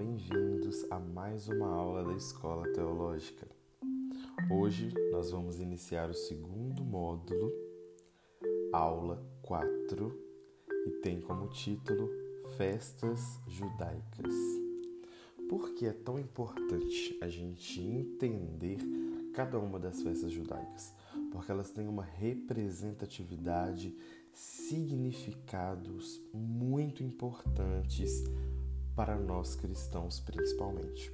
bem-vindos 0.00 0.86
a 0.90 0.98
mais 0.98 1.46
uma 1.46 1.68
aula 1.68 2.02
da 2.02 2.14
Escola 2.14 2.66
Teológica. 2.72 3.46
Hoje 4.50 4.94
nós 5.12 5.30
vamos 5.30 5.60
iniciar 5.60 6.08
o 6.08 6.14
segundo 6.14 6.82
módulo, 6.82 7.52
aula 8.72 9.22
4, 9.42 10.18
e 10.86 10.90
tem 11.02 11.20
como 11.20 11.48
título 11.48 12.08
Festas 12.56 13.38
Judaicas. 13.46 14.32
Por 15.50 15.74
que 15.74 15.84
é 15.84 15.92
tão 15.92 16.18
importante 16.18 17.18
a 17.20 17.28
gente 17.28 17.82
entender 17.82 18.78
cada 19.34 19.58
uma 19.58 19.78
das 19.78 20.00
festas 20.00 20.32
judaicas? 20.32 20.94
Porque 21.30 21.52
elas 21.52 21.72
têm 21.72 21.86
uma 21.86 22.04
representatividade, 22.04 23.94
significados 24.32 26.22
muito 26.32 27.02
importantes 27.02 28.24
para 29.00 29.16
nós 29.16 29.54
cristãos 29.54 30.20
principalmente. 30.20 31.10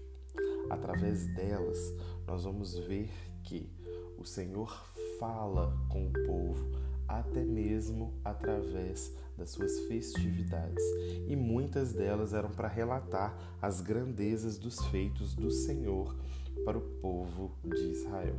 Através 0.69 1.25
delas, 1.37 1.95
nós 2.27 2.43
vamos 2.43 2.77
ver 2.77 3.09
que 3.45 3.71
o 4.19 4.25
Senhor 4.25 4.77
fala 5.21 5.73
com 5.89 6.09
o 6.09 6.13
povo, 6.27 6.69
até 7.07 7.45
mesmo 7.45 8.13
através 8.25 9.15
das 9.39 9.51
suas 9.51 9.79
festividades, 9.83 10.83
e 11.29 11.37
muitas 11.37 11.93
delas 11.93 12.35
eram 12.35 12.51
para 12.51 12.67
relatar 12.67 13.39
as 13.63 13.81
grandezas 13.81 14.59
dos 14.59 14.85
feitos 14.87 15.37
do 15.37 15.53
Senhor 15.53 16.13
para 16.65 16.77
o 16.77 16.99
povo 17.01 17.53
de 17.63 17.93
Israel. 17.93 18.35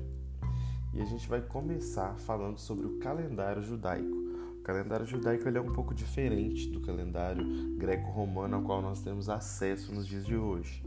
E 0.93 1.01
a 1.01 1.05
gente 1.05 1.25
vai 1.25 1.39
começar 1.39 2.19
falando 2.19 2.57
sobre 2.57 2.85
o 2.85 2.99
calendário 2.99 3.63
judaico 3.63 4.26
calendário 4.67 5.05
judaico 5.05 5.47
ele 5.47 5.57
é 5.57 5.61
um 5.61 5.71
pouco 5.71 5.95
diferente 5.95 6.67
do 6.67 6.81
calendário 6.81 7.41
greco-romano 7.77 8.57
ao 8.57 8.61
qual 8.63 8.81
nós 8.81 9.01
temos 9.01 9.29
acesso 9.29 9.95
nos 9.95 10.05
dias 10.05 10.25
de 10.25 10.35
hoje. 10.35 10.83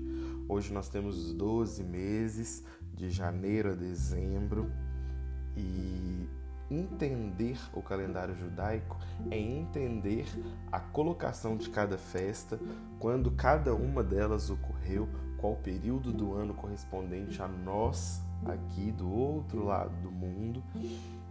Hoje 0.47 0.71
nós 0.71 0.91
temos 0.91 1.33
12 1.33 1.83
meses, 1.83 2.63
de 2.93 3.09
janeiro 3.09 3.71
a 3.71 3.75
dezembro, 3.75 4.71
e 5.57 6.29
entender 6.71 7.59
o 7.73 7.81
calendário 7.81 8.37
judaico 8.37 8.99
é 9.31 9.39
entender 9.39 10.27
a 10.71 10.79
colocação 10.79 11.57
de 11.57 11.71
cada 11.71 11.97
festa, 11.97 12.61
quando 12.99 13.31
cada 13.31 13.75
uma 13.75 14.05
delas 14.05 14.51
ocorreu, 14.51 15.09
qual 15.39 15.57
período 15.57 16.13
do 16.13 16.35
ano 16.35 16.53
correspondente 16.53 17.41
a 17.41 17.49
nós 17.49 18.21
aqui 18.45 18.93
do 18.93 19.11
outro 19.11 19.65
lado 19.65 19.97
do 20.03 20.11
mundo. 20.11 20.63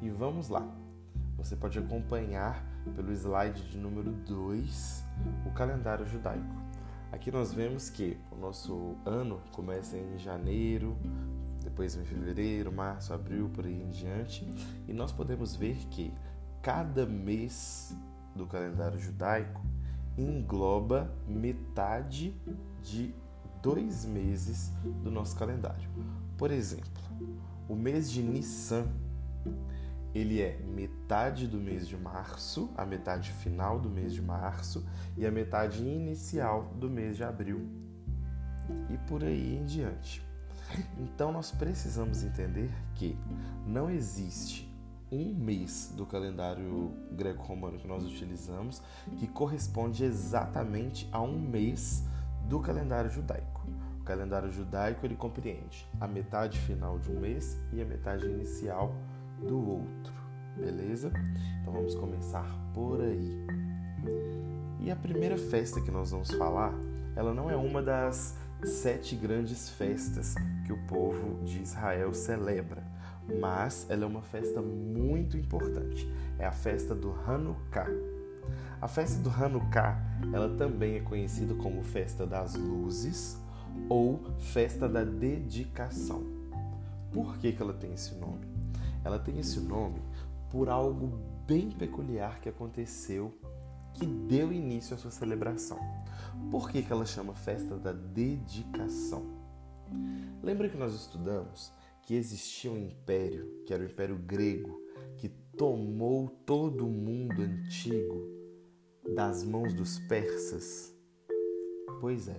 E 0.02 0.09
vamos 0.09 0.50
lá. 0.50 0.67
Você 1.39 1.55
pode 1.55 1.79
acompanhar 1.79 2.63
pelo 2.95 3.11
slide 3.13 3.63
de 3.69 3.77
número 3.77 4.11
2 4.11 5.05
o 5.45 5.51
calendário 5.51 6.05
judaico. 6.05 6.55
Aqui 7.11 7.31
nós 7.31 7.53
vemos 7.53 7.89
que 7.89 8.17
o 8.29 8.35
nosso 8.35 8.97
ano 9.05 9.41
começa 9.53 9.97
em 9.97 10.17
janeiro, 10.19 10.97
depois 11.63 11.95
em 11.95 12.03
fevereiro, 12.03 12.71
março, 12.71 13.13
abril, 13.13 13.49
por 13.49 13.65
aí 13.65 13.81
em 13.81 13.87
diante, 13.87 14.45
e 14.87 14.93
nós 14.93 15.13
podemos 15.13 15.55
ver 15.55 15.77
que 15.89 16.13
cada 16.61 17.05
mês 17.05 17.95
do 18.35 18.45
calendário 18.45 18.99
judaico 18.99 19.61
engloba 20.17 21.09
metade 21.25 22.35
de 22.83 23.15
dois 23.61 24.05
meses 24.05 24.71
do 25.03 25.09
nosso 25.09 25.37
calendário. 25.37 25.89
Por 26.37 26.51
exemplo, 26.51 27.01
o 27.67 27.75
mês 27.75 28.11
de 28.11 28.21
Nissan 28.21 28.87
ele 30.13 30.41
é 30.41 30.57
metade 30.57 31.47
do 31.47 31.57
mês 31.57 31.88
de 31.88 31.95
março, 31.95 32.71
a 32.75 32.85
metade 32.85 33.31
final 33.31 33.79
do 33.79 33.89
mês 33.89 34.13
de 34.13 34.21
março 34.21 34.85
e 35.16 35.25
a 35.25 35.31
metade 35.31 35.83
inicial 35.83 36.73
do 36.75 36.89
mês 36.89 37.16
de 37.16 37.23
abril. 37.23 37.67
E 38.89 38.97
por 39.07 39.23
aí 39.23 39.56
em 39.56 39.66
diante. 39.66 40.22
Então 40.97 41.31
nós 41.31 41.51
precisamos 41.51 42.23
entender 42.23 42.69
que 42.95 43.17
não 43.66 43.89
existe 43.89 44.69
um 45.11 45.34
mês 45.34 45.91
do 45.95 46.06
calendário 46.06 46.91
greco-romano 47.11 47.79
que 47.79 47.88
nós 47.88 48.05
utilizamos 48.05 48.81
que 49.17 49.28
corresponde 49.28 50.03
exatamente 50.03 51.09
a 51.11 51.19
um 51.19 51.39
mês 51.39 52.03
do 52.47 52.59
calendário 52.59 53.09
judaico. 53.09 53.67
O 54.00 54.03
calendário 54.03 54.51
judaico 54.51 55.05
ele 55.05 55.16
compreende 55.16 55.88
a 56.00 56.07
metade 56.07 56.59
final 56.59 57.00
de 57.00 57.11
um 57.11 57.19
mês 57.19 57.57
e 57.73 57.81
a 57.81 57.85
metade 57.85 58.25
inicial 58.25 58.95
do 59.47 59.57
outro, 59.57 60.13
beleza? 60.55 61.11
Então 61.61 61.73
vamos 61.73 61.95
começar 61.95 62.47
por 62.73 63.01
aí. 63.01 63.45
E 64.79 64.91
a 64.91 64.95
primeira 64.95 65.38
festa 65.38 65.81
que 65.81 65.91
nós 65.91 66.11
vamos 66.11 66.31
falar, 66.31 66.73
ela 67.16 67.33
não 67.33 67.49
é 67.49 67.55
uma 67.55 67.81
das 67.81 68.38
sete 68.63 69.16
grandes 69.16 69.69
festas 69.69 70.35
que 70.66 70.73
o 70.73 70.78
povo 70.88 71.44
de 71.44 71.61
Israel 71.61 72.13
celebra, 72.13 72.83
mas 73.39 73.85
ela 73.89 74.03
é 74.03 74.07
uma 74.07 74.22
festa 74.22 74.61
muito 74.61 75.38
importante. 75.38 76.09
É 76.38 76.45
a 76.45 76.51
festa 76.51 76.95
do 76.95 77.11
Hanukkah. 77.11 77.88
A 78.81 78.88
festa 78.88 79.22
do 79.22 79.29
Hanukkah, 79.29 80.01
ela 80.33 80.55
também 80.55 80.95
é 80.95 80.99
conhecida 81.01 81.53
como 81.55 81.83
festa 81.83 82.25
das 82.25 82.55
luzes 82.55 83.38
ou 83.89 84.22
festa 84.39 84.88
da 84.88 85.03
dedicação. 85.03 86.23
Por 87.11 87.38
que, 87.38 87.51
que 87.51 87.61
ela 87.61 87.73
tem 87.73 87.94
esse 87.94 88.16
nome? 88.16 88.48
Ela 89.09 89.18
tem 89.18 89.40
esse 89.40 89.59
nome 89.59 90.00
por 90.52 90.70
algo 90.70 91.08
bem 91.47 91.72
peculiar 91.72 92.40
que 92.40 92.47
aconteceu 92.47 93.34
que 93.96 94.06
deu 94.06 94.53
início 94.53 94.94
à 94.94 95.00
sua 95.00 95.09
celebração. 95.09 95.80
Por 96.52 96.70
que, 96.70 96.84
que 96.84 96.94
ela 96.94 97.08
chama 97.08 97.34
festa 97.34 97.75
da 97.75 97.92
dedicação? 97.92 99.25
Lembra 100.44 100.70
que 100.70 100.78
nós 100.78 100.94
estudamos 100.94 101.74
que 102.03 102.14
existia 102.14 102.72
um 102.72 102.78
império, 102.78 103.64
que 103.66 103.74
era 103.74 103.81
o 103.81 103.88
Império 103.88 104.16
Grego, 104.16 104.80
que 105.18 105.28
tomou 105.58 106.30
todo 106.46 106.86
o 106.86 106.91
mundo 106.91 107.41
antigo 107.41 108.28
das 109.16 109.44
mãos 109.44 109.74
dos 109.74 109.97
persas? 110.08 110.96
Pois 112.00 112.28
é. 112.28 112.38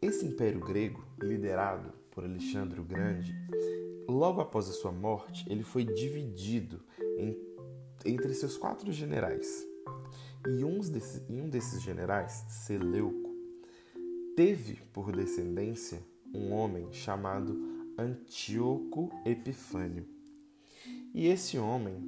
Esse 0.00 0.24
Império 0.24 0.60
Grego, 0.60 1.04
liderado 1.20 1.92
por 2.10 2.24
Alexandre 2.24 2.80
o 2.80 2.84
Grande, 2.84 3.34
Logo 4.08 4.40
após 4.40 4.68
a 4.68 4.72
sua 4.72 4.92
morte, 4.92 5.44
ele 5.48 5.62
foi 5.62 5.84
dividido 5.84 6.80
em, 7.16 7.36
entre 8.04 8.34
seus 8.34 8.56
quatro 8.56 8.90
generais. 8.92 9.66
E 10.48 10.64
um 10.64 10.80
desses, 10.80 11.22
e 11.28 11.40
um 11.40 11.48
desses 11.48 11.80
generais, 11.82 12.44
Seleuco, 12.48 13.30
teve 14.36 14.76
por 14.92 15.12
descendência 15.12 16.02
um 16.34 16.52
homem 16.52 16.92
chamado 16.92 17.56
Antíoco 17.98 19.10
Epifânio. 19.24 20.06
E 21.14 21.28
esse 21.28 21.58
homem 21.58 22.02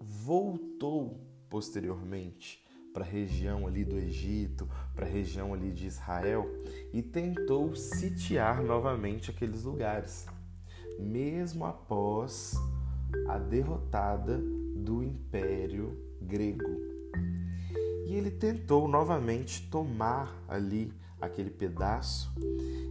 voltou 0.00 1.20
posteriormente 1.48 2.64
para 2.92 3.04
a 3.04 3.08
região 3.08 3.66
ali 3.66 3.84
do 3.84 3.98
Egito, 3.98 4.68
para 4.94 5.06
a 5.06 5.08
região 5.08 5.54
ali 5.54 5.70
de 5.70 5.86
Israel 5.86 6.46
e 6.92 7.02
tentou 7.02 7.74
sitiar 7.76 8.62
novamente 8.62 9.30
aqueles 9.30 9.62
lugares 9.62 10.26
mesmo 11.00 11.64
após 11.64 12.54
a 13.28 13.38
derrotada 13.38 14.38
do 14.76 15.02
Império 15.02 15.96
Grego. 16.20 16.90
E 18.06 18.14
ele 18.14 18.30
tentou 18.30 18.86
novamente 18.88 19.68
tomar 19.70 20.44
ali 20.48 20.92
aquele 21.20 21.50
pedaço 21.50 22.32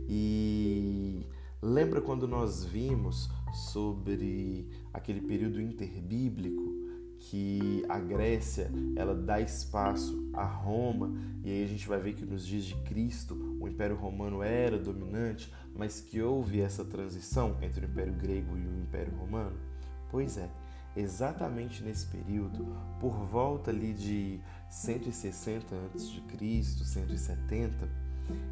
e 0.07 1.25
lembra 1.61 1.99
quando 1.99 2.27
nós 2.27 2.63
vimos 2.63 3.29
sobre 3.53 4.67
aquele 4.93 5.21
período 5.21 5.61
interbíblico 5.61 6.78
que 7.19 7.83
a 7.89 7.99
Grécia 7.99 8.71
ela 8.95 9.13
dá 9.13 9.39
espaço 9.39 10.29
a 10.33 10.43
Roma 10.43 11.13
e 11.43 11.49
aí 11.49 11.63
a 11.63 11.67
gente 11.67 11.87
vai 11.87 11.99
ver 11.99 12.13
que 12.13 12.25
nos 12.25 12.45
dias 12.45 12.63
de 12.63 12.75
Cristo 12.83 13.57
o 13.59 13.67
Império 13.67 13.95
Romano 13.95 14.41
era 14.41 14.77
dominante, 14.77 15.53
mas 15.75 15.99
que 15.99 16.21
houve 16.21 16.61
essa 16.61 16.85
transição 16.85 17.57
entre 17.61 17.85
o 17.85 17.89
Império 17.89 18.13
Grego 18.13 18.57
e 18.57 18.65
o 18.65 18.81
Império 18.81 19.13
Romano? 19.15 19.57
Pois 20.09 20.37
é, 20.37 20.49
exatamente 20.95 21.83
nesse 21.83 22.07
período, 22.07 22.65
por 22.99 23.13
volta 23.25 23.69
ali 23.69 23.93
de 23.93 24.39
160 24.69 25.75
a.C., 25.75 26.85
170, 26.85 27.89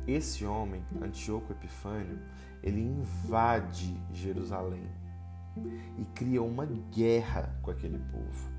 esse 0.08 0.46
homem, 0.46 0.84
Antíoco 1.02 1.54
Epifânio, 1.54 2.20
ele 2.64 2.82
invade 2.82 3.96
Jerusalém 4.12 4.88
e 5.98 6.06
cria 6.14 6.42
uma 6.42 6.66
guerra 6.66 7.58
com 7.62 7.72
aquele 7.72 8.00
povo. 8.00 8.57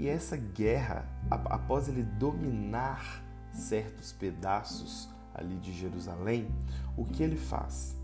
E 0.00 0.08
essa 0.08 0.34
guerra, 0.34 1.04
após 1.30 1.86
ele 1.86 2.02
dominar 2.02 3.22
certos 3.52 4.12
pedaços 4.12 5.10
ali 5.34 5.58
de 5.58 5.74
Jerusalém, 5.74 6.48
o 6.96 7.04
que 7.04 7.22
ele 7.22 7.36
faz? 7.36 7.94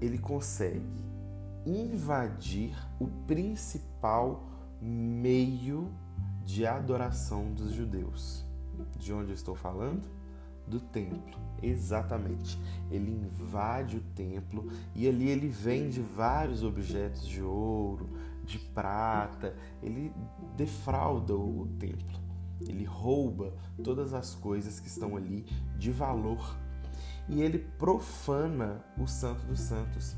Ele 0.00 0.18
consegue 0.18 0.82
invadir 1.64 2.76
o 2.98 3.06
principal 3.28 4.48
meio 4.82 5.92
de 6.44 6.66
adoração 6.66 7.52
dos 7.52 7.70
judeus. 7.70 8.44
De 8.98 9.12
onde 9.12 9.30
eu 9.30 9.34
estou 9.34 9.54
falando? 9.54 10.18
do 10.68 10.78
templo. 10.78 11.38
Exatamente. 11.62 12.58
Ele 12.90 13.10
invade 13.10 13.96
o 13.96 14.00
templo 14.14 14.70
e 14.94 15.08
ali 15.08 15.28
ele 15.28 15.48
vende 15.48 16.00
vários 16.00 16.62
objetos 16.62 17.26
de 17.26 17.42
ouro, 17.42 18.10
de 18.48 18.58
prata, 18.58 19.54
ele 19.82 20.12
defrauda 20.56 21.34
o 21.34 21.68
templo. 21.78 22.18
Ele 22.60 22.84
rouba 22.84 23.54
todas 23.84 24.12
as 24.12 24.34
coisas 24.34 24.80
que 24.80 24.88
estão 24.88 25.16
ali 25.16 25.46
de 25.78 25.92
valor 25.92 26.56
e 27.28 27.42
ele 27.42 27.58
profana 27.58 28.84
o 28.96 29.06
Santo 29.06 29.44
dos 29.46 29.60
Santos. 29.60 30.16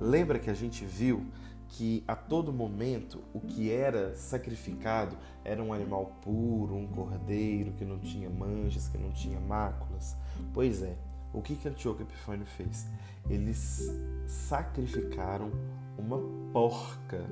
Lembra 0.00 0.38
que 0.38 0.50
a 0.50 0.54
gente 0.54 0.84
viu 0.84 1.26
que 1.68 2.02
a 2.06 2.16
todo 2.16 2.52
momento 2.52 3.22
o 3.34 3.40
que 3.40 3.70
era 3.70 4.14
sacrificado 4.14 5.16
era 5.44 5.62
um 5.62 5.72
animal 5.72 6.16
puro, 6.22 6.74
um 6.74 6.86
cordeiro 6.86 7.72
que 7.72 7.84
não 7.84 7.98
tinha 7.98 8.30
manchas, 8.30 8.88
que 8.88 8.98
não 8.98 9.12
tinha 9.12 9.38
máculas? 9.38 10.16
Pois 10.52 10.82
é, 10.82 10.96
o 11.32 11.42
que, 11.42 11.54
que 11.54 11.68
Antíoco 11.68 12.02
Epifânio 12.02 12.46
fez? 12.46 12.86
Eles 13.28 13.90
sacrificaram 14.26 15.50
uma 15.98 16.18
porca. 16.52 17.24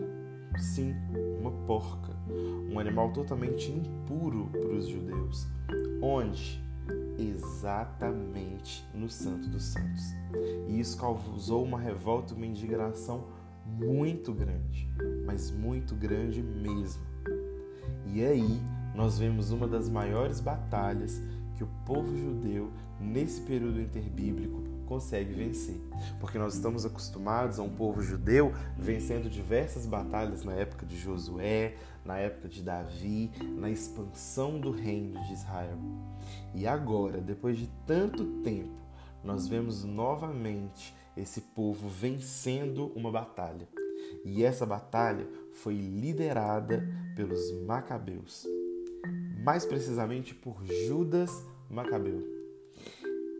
Sim, 0.58 0.94
uma 1.40 1.50
porca. 1.66 2.14
Um 2.70 2.78
animal 2.78 3.12
totalmente 3.12 3.70
impuro 3.70 4.48
para 4.50 4.74
os 4.74 4.88
judeus. 4.88 5.46
Onde? 6.02 6.62
Exatamente 7.18 8.84
no 8.94 9.08
Santo 9.08 9.48
dos 9.48 9.64
Santos. 9.64 10.12
E 10.68 10.80
isso 10.80 10.98
causou 10.98 11.64
uma 11.64 11.78
revolta, 11.78 12.34
uma 12.34 12.46
indignação 12.46 13.24
muito 13.66 14.32
grande, 14.32 14.88
mas 15.24 15.50
muito 15.50 15.94
grande 15.94 16.42
mesmo. 16.42 17.02
E 18.06 18.24
aí 18.24 18.60
nós 18.94 19.18
vemos 19.18 19.50
uma 19.50 19.66
das 19.66 19.88
maiores 19.88 20.40
batalhas 20.40 21.22
que 21.56 21.64
o 21.64 21.68
povo 21.86 22.16
judeu, 22.16 22.70
nesse 23.00 23.40
período 23.40 23.80
interbíblico, 23.80 24.62
consegue 24.84 25.32
vencer. 25.32 25.80
Porque 26.20 26.38
nós 26.38 26.54
estamos 26.54 26.84
acostumados 26.84 27.58
a 27.58 27.62
um 27.62 27.70
povo 27.70 28.02
judeu 28.02 28.52
vencendo 28.76 29.28
diversas 29.28 29.86
batalhas 29.86 30.44
na 30.44 30.52
época 30.52 30.86
de 30.86 30.96
Josué, 30.96 31.74
na 32.04 32.18
época 32.18 32.48
de 32.48 32.62
Davi, 32.62 33.30
na 33.56 33.70
expansão 33.70 34.60
do 34.60 34.70
reino 34.70 35.22
de 35.24 35.32
Israel. 35.32 35.78
E 36.54 36.66
agora, 36.66 37.20
depois 37.20 37.56
de 37.56 37.68
tanto 37.86 38.24
tempo, 38.42 38.84
nós 39.22 39.48
vemos 39.48 39.84
novamente 39.84 40.94
esse 41.16 41.40
povo 41.40 41.88
vencendo 41.88 42.92
uma 42.94 43.10
batalha. 43.10 43.68
E 44.24 44.44
essa 44.44 44.66
batalha 44.66 45.26
foi 45.52 45.74
liderada 45.74 46.86
pelos 47.16 47.52
Macabeus, 47.62 48.46
mais 49.42 49.64
precisamente 49.64 50.34
por 50.34 50.56
Judas 50.86 51.30
Macabeu. 51.70 52.22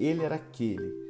Ele 0.00 0.22
era 0.22 0.36
aquele 0.36 1.03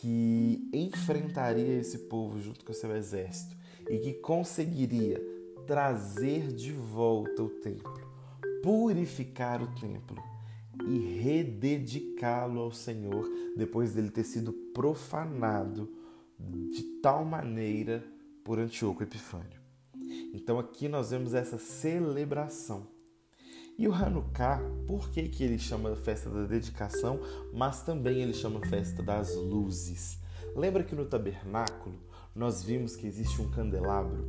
que 0.00 0.68
enfrentaria 0.72 1.80
esse 1.80 2.00
povo 2.00 2.40
junto 2.40 2.64
com 2.64 2.72
o 2.72 2.74
seu 2.74 2.94
exército 2.94 3.56
e 3.88 3.98
que 3.98 4.12
conseguiria 4.14 5.20
trazer 5.66 6.52
de 6.52 6.72
volta 6.72 7.42
o 7.42 7.48
templo, 7.48 7.94
purificar 8.62 9.62
o 9.62 9.74
templo 9.80 10.22
e 10.86 10.98
rededicá-lo 10.98 12.60
ao 12.60 12.72
Senhor 12.72 13.26
depois 13.56 13.94
dele 13.94 14.10
ter 14.10 14.24
sido 14.24 14.52
profanado 14.52 15.88
de 16.38 16.82
tal 17.00 17.24
maneira 17.24 18.04
por 18.44 18.58
Antíoco 18.58 19.02
Epifânio. 19.02 19.60
Então 20.34 20.58
aqui 20.58 20.88
nós 20.88 21.10
vemos 21.10 21.32
essa 21.32 21.58
celebração. 21.58 22.86
E 23.78 23.86
o 23.86 23.92
Hanukkah, 23.92 24.58
por 24.86 25.10
que, 25.10 25.28
que 25.28 25.44
ele 25.44 25.58
chama 25.58 25.94
festa 25.96 26.30
da 26.30 26.44
dedicação, 26.44 27.20
mas 27.52 27.82
também 27.82 28.22
ele 28.22 28.32
chama 28.32 28.64
festa 28.66 29.02
das 29.02 29.36
luzes? 29.36 30.18
Lembra 30.54 30.82
que 30.82 30.94
no 30.94 31.04
tabernáculo 31.04 31.94
nós 32.34 32.62
vimos 32.62 32.96
que 32.96 33.06
existe 33.06 33.38
um 33.42 33.50
candelabro 33.50 34.24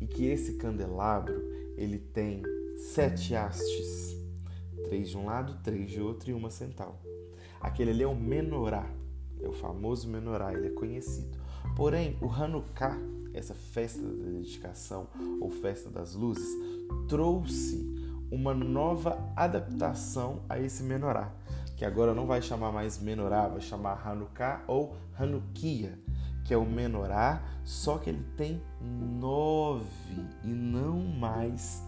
e 0.00 0.08
que 0.08 0.26
esse 0.26 0.54
candelabro 0.54 1.40
ele 1.76 1.98
tem 1.98 2.42
sete 2.76 3.32
hastes, 3.32 4.16
três 4.82 5.10
de 5.10 5.16
um 5.16 5.24
lado, 5.24 5.62
três 5.62 5.88
de 5.88 6.00
outro 6.00 6.30
e 6.30 6.34
uma 6.34 6.50
central. 6.50 7.00
Aquele 7.60 7.92
ali 7.92 8.02
é 8.02 8.08
o 8.08 8.16
menorá, 8.16 8.90
é 9.40 9.46
o 9.48 9.52
famoso 9.52 10.08
menorá, 10.08 10.52
ele 10.52 10.66
é 10.66 10.70
conhecido. 10.70 11.38
Porém, 11.76 12.18
o 12.20 12.28
Hanukkah, 12.28 12.98
essa 13.32 13.54
festa 13.54 14.02
da 14.02 14.30
dedicação 14.30 15.06
ou 15.40 15.48
festa 15.48 15.88
das 15.88 16.14
luzes, 16.14 16.48
trouxe 17.06 17.99
uma 18.30 18.54
nova 18.54 19.18
adaptação 19.36 20.42
a 20.48 20.58
esse 20.58 20.82
menorá, 20.82 21.32
que 21.76 21.84
agora 21.84 22.14
não 22.14 22.26
vai 22.26 22.40
chamar 22.40 22.72
mais 22.72 22.98
menorá, 22.98 23.48
vai 23.48 23.60
chamar 23.60 24.06
Hanukkah 24.06 24.62
ou 24.66 24.96
Hanukkah, 25.18 25.98
que 26.44 26.54
é 26.54 26.56
o 26.56 26.64
menorá, 26.64 27.42
só 27.64 27.98
que 27.98 28.10
ele 28.10 28.24
tem 28.36 28.62
nove 28.80 29.86
e 30.44 30.48
não 30.48 31.00
mais 31.00 31.82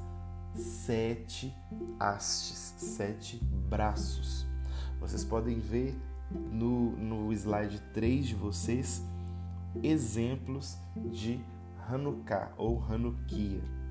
sete 0.54 1.54
hastes, 1.98 2.74
sete 2.76 3.42
braços. 3.68 4.46
Vocês 5.00 5.24
podem 5.24 5.58
ver 5.58 5.98
no, 6.30 6.92
no 6.96 7.32
slide 7.32 7.80
3 7.92 8.26
de 8.26 8.34
vocês 8.34 9.02
exemplos 9.82 10.78
de 11.10 11.40
Hanukkah 11.88 12.52
ou 12.56 12.82
Hanukkah. 12.82 13.81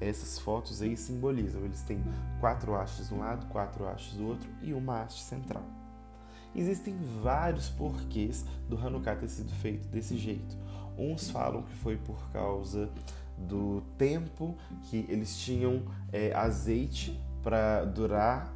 Essas 0.00 0.38
fotos 0.38 0.80
aí 0.80 0.96
simbolizam, 0.96 1.64
eles 1.64 1.82
têm 1.82 2.02
quatro 2.40 2.74
hastes 2.74 3.08
de 3.08 3.14
um 3.14 3.18
lado, 3.18 3.46
quatro 3.46 3.86
hastes 3.86 4.14
do 4.14 4.26
outro 4.26 4.48
e 4.62 4.72
uma 4.72 5.02
haste 5.02 5.22
central. 5.22 5.62
Existem 6.54 6.96
vários 7.22 7.68
porquês 7.68 8.44
do 8.68 8.76
Hanukkah 8.76 9.14
ter 9.14 9.28
sido 9.28 9.52
feito 9.56 9.86
desse 9.88 10.16
jeito. 10.16 10.56
Uns 10.98 11.30
falam 11.30 11.62
que 11.62 11.74
foi 11.76 11.96
por 11.96 12.30
causa 12.30 12.90
do 13.38 13.82
tempo 13.96 14.56
que 14.84 15.06
eles 15.08 15.38
tinham 15.38 15.82
é, 16.12 16.34
azeite 16.34 17.18
para 17.42 17.84
durar 17.84 18.52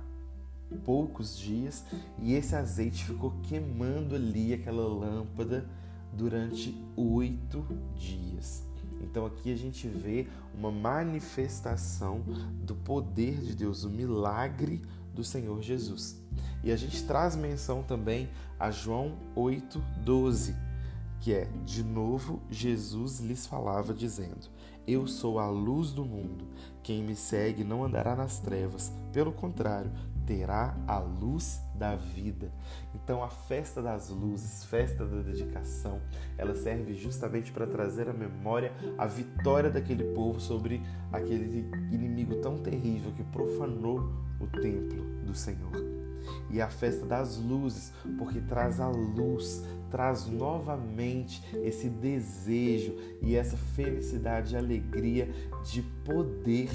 poucos 0.85 1.39
dias 1.39 1.85
e 2.19 2.35
esse 2.35 2.57
azeite 2.57 3.05
ficou 3.05 3.33
queimando 3.43 4.15
ali 4.15 4.53
aquela 4.53 4.87
lâmpada 4.87 5.69
durante 6.13 6.75
oito 6.97 7.65
dias. 7.95 8.64
Então 9.05 9.27
aqui 9.27 9.53
a 9.53 9.57
gente 9.57 9.87
vê 9.87 10.27
uma 10.55 10.73
manifestação 10.73 12.23
do 12.63 12.75
poder 12.75 13.39
de 13.41 13.55
Deus, 13.55 13.85
o 13.85 13.91
milagre 13.91 14.81
do 15.13 15.23
Senhor 15.23 15.63
Jesus. 15.63 16.21
E 16.63 16.73
a 16.73 16.77
gente 16.77 17.05
traz 17.05 17.37
menção 17.37 17.83
também 17.83 18.29
a 18.59 18.71
João 18.71 19.17
8:12, 19.37 20.57
que 21.21 21.33
é: 21.33 21.45
De 21.65 21.85
novo 21.85 22.43
Jesus 22.51 23.21
lhes 23.21 23.47
falava 23.47 23.93
dizendo: 23.93 24.49
Eu 24.87 25.07
sou 25.07 25.39
a 25.39 25.49
luz 25.49 25.93
do 25.93 26.05
mundo. 26.05 26.47
Quem 26.83 27.03
me 27.03 27.15
segue 27.15 27.63
não 27.63 27.85
andará 27.85 28.17
nas 28.17 28.39
trevas, 28.39 28.93
pelo 29.13 29.33
contrário, 29.33 29.93
terá 30.27 30.77
a 30.87 30.99
luz 30.99 31.61
da 31.75 31.97
vida. 31.97 32.51
Então 32.95 33.23
a 33.23 33.29
festa 33.29 33.83
das 33.83 34.09
luzes, 34.09 34.65
festa 34.65 35.05
da 35.07 35.23
dedicação, 35.23 36.01
ela 36.37 36.55
serve 36.55 36.95
justamente 36.95 37.53
para 37.53 37.67
trazer 37.67 38.09
à 38.09 38.13
memória 38.13 38.73
a 38.97 39.07
vitória 39.07 39.71
daquele 39.71 40.05
povo 40.15 40.41
sobre 40.41 40.83
aquele 41.13 41.69
inimigo 41.91 42.37
tão 42.37 42.59
terrível 42.59 43.13
que 43.13 43.25
profanou 43.25 44.13
o 44.41 44.47
templo 44.47 45.05
do 45.25 45.35
Senhor. 45.35 45.73
E 46.51 46.61
a 46.61 46.69
festa 46.69 47.05
das 47.05 47.37
luzes, 47.37 47.93
porque 48.19 48.41
traz 48.41 48.81
a 48.81 48.89
luz, 48.89 49.63
traz 49.91 50.27
novamente 50.27 51.43
esse 51.63 51.89
desejo 51.89 52.97
e 53.21 53.37
essa 53.37 53.57
felicidade 53.57 54.55
e 54.55 54.57
alegria 54.57 55.29
de 55.65 55.83
poder 55.83 56.71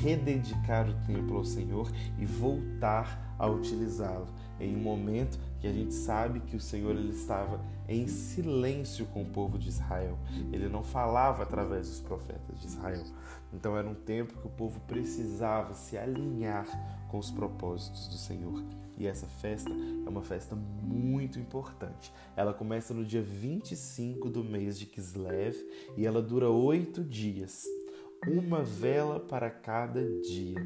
rededicar 0.00 0.88
o 0.88 0.94
templo 1.06 1.36
ao 1.36 1.44
Senhor 1.44 1.90
e 2.18 2.24
voltar 2.24 3.34
a 3.38 3.46
utilizá-lo 3.46 4.28
em 4.60 4.76
um 4.76 4.80
momento 4.80 5.38
que 5.60 5.66
a 5.66 5.72
gente 5.72 5.92
sabe 5.92 6.40
que 6.40 6.56
o 6.56 6.60
Senhor 6.60 6.94
ele 6.94 7.12
estava 7.12 7.60
em 7.88 8.06
silêncio 8.06 9.06
com 9.06 9.22
o 9.22 9.26
povo 9.26 9.58
de 9.58 9.68
Israel. 9.68 10.16
Ele 10.52 10.68
não 10.68 10.84
falava 10.84 11.42
através 11.42 11.88
dos 11.88 12.00
profetas 12.00 12.60
de 12.60 12.66
Israel. 12.68 13.02
Então 13.52 13.76
era 13.76 13.88
um 13.88 13.94
tempo 13.94 14.38
que 14.38 14.46
o 14.46 14.50
povo 14.50 14.80
precisava 14.86 15.74
se 15.74 15.98
alinhar 15.98 16.66
com 17.10 17.18
os 17.18 17.30
propósitos 17.30 18.08
do 18.08 18.16
Senhor. 18.16 18.62
E 18.96 19.06
essa 19.06 19.26
festa 19.26 19.70
é 19.70 20.08
uma 20.08 20.22
festa 20.22 20.54
muito 20.54 21.38
importante. 21.38 22.12
Ela 22.36 22.54
começa 22.54 22.94
no 22.94 23.04
dia 23.04 23.22
25 23.22 24.30
do 24.30 24.44
mês 24.44 24.78
de 24.78 24.86
Kislev 24.86 25.56
e 25.96 26.06
ela 26.06 26.22
dura 26.22 26.48
oito 26.48 27.02
dias 27.02 27.66
uma 28.26 28.62
vela 28.62 29.18
para 29.20 29.50
cada 29.50 30.02
dia. 30.20 30.64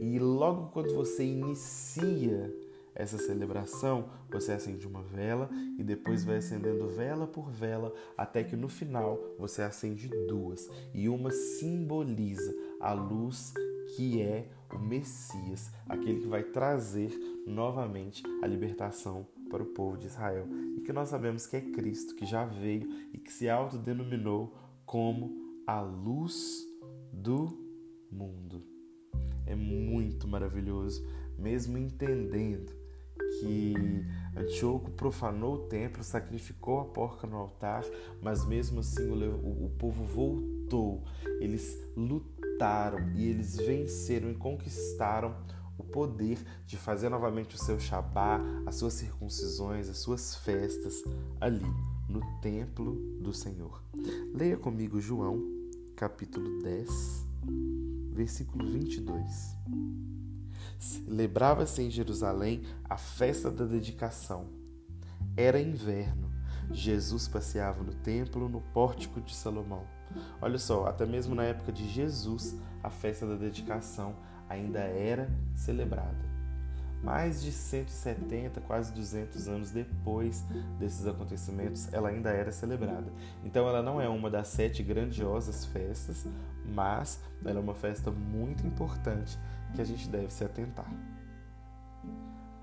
E 0.00 0.18
logo 0.18 0.70
quando 0.70 0.94
você 0.94 1.24
inicia 1.24 2.54
essa 2.94 3.18
celebração, 3.18 4.08
você 4.30 4.52
acende 4.52 4.86
uma 4.86 5.02
vela 5.02 5.50
e 5.78 5.82
depois 5.82 6.24
vai 6.24 6.36
acendendo 6.36 6.86
vela 6.88 7.26
por 7.26 7.50
vela 7.50 7.92
até 8.16 8.44
que 8.44 8.54
no 8.54 8.68
final 8.68 9.18
você 9.38 9.62
acende 9.62 10.08
duas. 10.28 10.70
E 10.92 11.08
uma 11.08 11.30
simboliza 11.30 12.54
a 12.80 12.92
luz 12.92 13.52
que 13.96 14.22
é 14.22 14.48
o 14.72 14.78
Messias, 14.78 15.70
aquele 15.88 16.20
que 16.20 16.26
vai 16.28 16.42
trazer 16.42 17.10
novamente 17.46 18.22
a 18.42 18.46
libertação 18.46 19.26
para 19.50 19.62
o 19.62 19.66
povo 19.66 19.96
de 19.96 20.06
Israel. 20.06 20.46
E 20.76 20.80
que 20.80 20.92
nós 20.92 21.08
sabemos 21.08 21.46
que 21.46 21.56
é 21.56 21.60
Cristo 21.60 22.14
que 22.14 22.26
já 22.26 22.44
veio 22.44 22.88
e 23.12 23.18
que 23.18 23.32
se 23.32 23.48
autodenominou 23.48 24.54
como 24.86 25.62
a 25.66 25.80
luz 25.80 26.73
do 27.14 27.48
mundo. 28.10 28.62
É 29.46 29.54
muito 29.54 30.26
maravilhoso, 30.26 31.06
mesmo 31.38 31.76
entendendo 31.78 32.72
que 33.40 34.04
Antíoco 34.36 34.90
profanou 34.92 35.54
o 35.54 35.58
templo, 35.66 36.02
sacrificou 36.02 36.80
a 36.80 36.84
porca 36.84 37.26
no 37.26 37.36
altar, 37.36 37.84
mas 38.22 38.46
mesmo 38.46 38.80
assim 38.80 39.08
o, 39.10 39.66
o, 39.66 39.70
povo 39.78 40.04
voltou. 40.04 41.02
Eles 41.40 41.78
lutaram 41.96 43.12
e 43.14 43.28
eles 43.28 43.56
venceram 43.56 44.30
e 44.30 44.34
conquistaram 44.34 45.36
o 45.76 45.82
poder 45.82 46.38
de 46.66 46.76
fazer 46.76 47.08
novamente 47.08 47.54
o 47.54 47.58
seu 47.58 47.78
Shabá, 47.78 48.40
as 48.66 48.76
suas 48.76 48.94
circuncisões, 48.94 49.88
as 49.88 49.98
suas 49.98 50.36
festas 50.36 51.02
ali 51.40 51.66
no 52.08 52.20
templo 52.40 52.94
do 53.20 53.32
Senhor. 53.32 53.82
Leia 54.32 54.56
comigo 54.56 55.00
João, 55.00 55.53
capítulo 55.96 56.60
10, 56.62 57.26
versículo 58.12 58.66
22. 58.66 59.56
Celebrava-se 60.78 61.82
em 61.82 61.90
Jerusalém 61.90 62.62
a 62.84 62.96
festa 62.96 63.50
da 63.50 63.64
dedicação. 63.64 64.48
Era 65.36 65.60
inverno. 65.60 66.32
Jesus 66.70 67.28
passeava 67.28 67.82
no 67.84 67.94
templo, 67.94 68.48
no 68.48 68.60
pórtico 68.60 69.20
de 69.20 69.34
Salomão. 69.34 69.86
Olha 70.40 70.58
só, 70.58 70.86
até 70.86 71.06
mesmo 71.06 71.34
na 71.34 71.44
época 71.44 71.70
de 71.70 71.88
Jesus, 71.88 72.56
a 72.82 72.90
festa 72.90 73.26
da 73.26 73.36
dedicação 73.36 74.16
ainda 74.48 74.80
era 74.80 75.30
celebrada. 75.54 76.33
Mais 77.04 77.42
de 77.42 77.52
170, 77.52 78.62
quase 78.62 78.90
200 78.94 79.46
anos 79.46 79.70
depois 79.70 80.42
desses 80.78 81.06
acontecimentos, 81.06 81.92
ela 81.92 82.08
ainda 82.08 82.30
era 82.30 82.50
celebrada. 82.50 83.12
Então, 83.44 83.68
ela 83.68 83.82
não 83.82 84.00
é 84.00 84.08
uma 84.08 84.30
das 84.30 84.48
sete 84.48 84.82
grandiosas 84.82 85.66
festas, 85.66 86.26
mas 86.64 87.20
ela 87.44 87.58
é 87.58 87.62
uma 87.62 87.74
festa 87.74 88.10
muito 88.10 88.66
importante 88.66 89.38
que 89.74 89.82
a 89.82 89.84
gente 89.84 90.08
deve 90.08 90.32
se 90.32 90.44
atentar. 90.44 90.90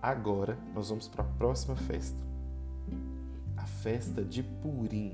Agora, 0.01 0.57
nós 0.73 0.89
vamos 0.89 1.07
para 1.07 1.21
a 1.23 1.27
próxima 1.27 1.75
festa, 1.75 2.19
a 3.55 3.67
festa 3.67 4.25
de 4.25 4.41
Purim. 4.41 5.13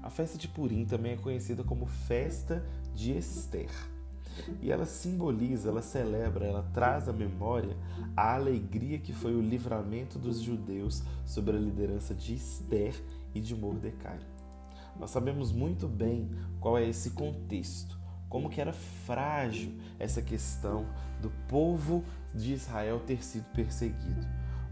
A 0.00 0.10
festa 0.10 0.38
de 0.38 0.46
Purim 0.46 0.84
também 0.84 1.14
é 1.14 1.16
conhecida 1.16 1.64
como 1.64 1.86
festa 1.86 2.64
de 2.94 3.18
Esther. 3.18 3.95
E 4.60 4.70
ela 4.70 4.86
simboliza, 4.86 5.68
ela 5.68 5.82
celebra, 5.82 6.46
ela 6.46 6.62
traz 6.74 7.08
à 7.08 7.12
memória 7.12 7.76
a 8.16 8.34
alegria 8.34 8.98
que 8.98 9.12
foi 9.12 9.34
o 9.34 9.40
livramento 9.40 10.18
dos 10.18 10.40
judeus 10.40 11.02
sob 11.24 11.50
a 11.50 11.54
liderança 11.54 12.14
de 12.14 12.34
Esther 12.34 12.94
e 13.34 13.40
de 13.40 13.54
Mordecai. 13.54 14.18
Nós 14.98 15.10
sabemos 15.10 15.52
muito 15.52 15.86
bem 15.86 16.30
qual 16.60 16.78
é 16.78 16.88
esse 16.88 17.10
contexto, 17.10 17.98
como 18.28 18.48
que 18.48 18.60
era 18.60 18.72
frágil 18.72 19.72
essa 19.98 20.22
questão 20.22 20.86
do 21.20 21.30
povo 21.48 22.04
de 22.34 22.52
Israel 22.52 23.00
ter 23.00 23.22
sido 23.22 23.44
perseguido. 23.52 24.26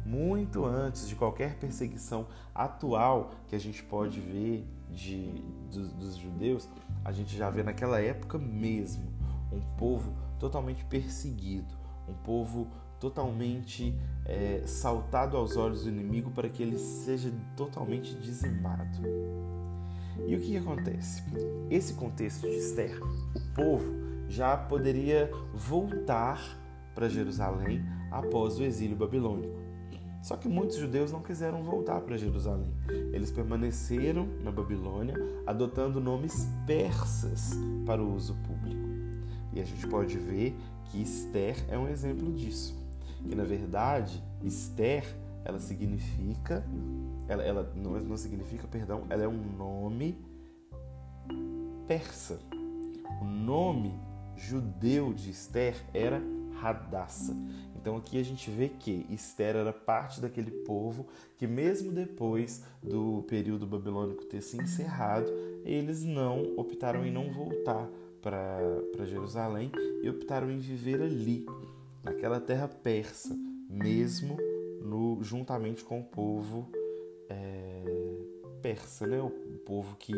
Muito 0.04 0.64
antes 0.64 1.08
de 1.08 1.14
qualquer 1.14 1.56
perseguição 1.56 2.26
atual 2.54 3.32
que 3.48 3.56
a 3.56 3.58
gente 3.58 3.82
pode 3.82 4.20
ver 4.20 4.66
de, 4.90 5.42
dos, 5.70 5.92
dos 5.92 6.16
judeus, 6.16 6.68
a 7.04 7.10
gente 7.10 7.36
já 7.36 7.48
vê 7.48 7.62
naquela 7.62 8.00
época 8.00 8.38
mesmo 8.38 9.13
um 9.54 9.76
povo 9.76 10.12
totalmente 10.38 10.84
perseguido, 10.84 11.74
um 12.08 12.14
povo 12.14 12.68
totalmente 13.00 13.94
é, 14.24 14.62
saltado 14.66 15.36
aos 15.36 15.56
olhos 15.56 15.84
do 15.84 15.88
inimigo 15.88 16.30
para 16.30 16.48
que 16.48 16.62
ele 16.62 16.78
seja 16.78 17.32
totalmente 17.56 18.14
dizimado. 18.14 19.00
E 20.26 20.34
o 20.34 20.40
que, 20.40 20.46
que 20.52 20.56
acontece? 20.56 21.22
Esse 21.70 21.94
contexto 21.94 22.42
de 22.42 22.56
Esther, 22.56 22.98
o 23.02 23.54
povo 23.54 23.92
já 24.28 24.56
poderia 24.56 25.30
voltar 25.52 26.40
para 26.94 27.08
Jerusalém 27.08 27.84
após 28.10 28.58
o 28.58 28.62
exílio 28.62 28.96
babilônico. 28.96 29.64
Só 30.22 30.36
que 30.36 30.48
muitos 30.48 30.76
judeus 30.76 31.12
não 31.12 31.20
quiseram 31.20 31.62
voltar 31.62 32.00
para 32.00 32.16
Jerusalém. 32.16 32.72
Eles 33.12 33.30
permaneceram 33.30 34.26
na 34.42 34.50
Babilônia, 34.50 35.14
adotando 35.46 36.00
nomes 36.00 36.48
persas 36.66 37.50
para 37.84 38.02
o 38.02 38.14
uso 38.14 38.34
público. 38.36 38.53
E 39.54 39.60
a 39.60 39.64
gente 39.64 39.86
pode 39.86 40.18
ver 40.18 40.54
que 40.86 41.00
Esther 41.00 41.56
é 41.68 41.78
um 41.78 41.88
exemplo 41.88 42.32
disso. 42.32 42.74
Que 43.28 43.34
na 43.34 43.44
verdade, 43.44 44.22
Esther, 44.42 45.04
ela 45.44 45.60
significa 45.60 46.64
ela, 47.28 47.42
ela 47.42 47.72
não, 47.74 47.92
não 48.00 48.16
significa, 48.16 48.66
perdão, 48.66 49.04
ela 49.08 49.22
é 49.22 49.28
um 49.28 49.56
nome 49.56 50.16
persa. 51.86 52.38
O 53.20 53.24
nome 53.24 53.94
judeu 54.36 55.12
de 55.12 55.30
Esther 55.30 55.74
era 55.92 56.20
Radassa. 56.56 57.34
Então 57.76 57.96
aqui 57.96 58.18
a 58.18 58.22
gente 58.22 58.50
vê 58.50 58.68
que 58.68 59.06
Esther 59.10 59.56
era 59.56 59.72
parte 59.72 60.20
daquele 60.20 60.50
povo 60.50 61.06
que 61.36 61.46
mesmo 61.46 61.92
depois 61.92 62.62
do 62.82 63.22
período 63.28 63.66
babilônico 63.66 64.24
ter 64.24 64.40
se 64.40 64.56
encerrado, 64.56 65.30
eles 65.64 66.02
não 66.02 66.54
optaram 66.56 67.04
em 67.04 67.12
não 67.12 67.30
voltar 67.30 67.88
para 68.24 69.04
Jerusalém 69.04 69.70
e 70.02 70.08
optaram 70.08 70.50
em 70.50 70.58
viver 70.58 71.02
ali, 71.02 71.44
naquela 72.02 72.40
terra 72.40 72.66
persa, 72.66 73.36
mesmo 73.68 74.38
no, 74.80 75.22
juntamente 75.22 75.84
com 75.84 76.00
o 76.00 76.04
povo 76.04 76.70
é, 77.28 77.84
persa, 78.62 79.06
né? 79.06 79.20
o 79.20 79.28
povo 79.66 79.94
que 79.96 80.14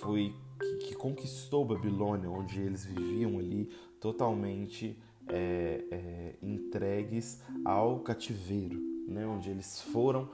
foi 0.00 0.34
que, 0.58 0.88
que, 0.88 0.94
conquistou 0.96 1.64
Babilônia, 1.64 2.28
onde 2.28 2.60
eles 2.60 2.84
viviam 2.84 3.38
ali 3.38 3.70
totalmente 4.00 4.98
é, 5.28 5.84
é, 5.92 6.34
entregues 6.42 7.40
ao 7.64 8.00
cativeiro, 8.00 8.80
né? 9.06 9.24
onde 9.26 9.48
eles 9.48 9.80
foram 9.80 10.28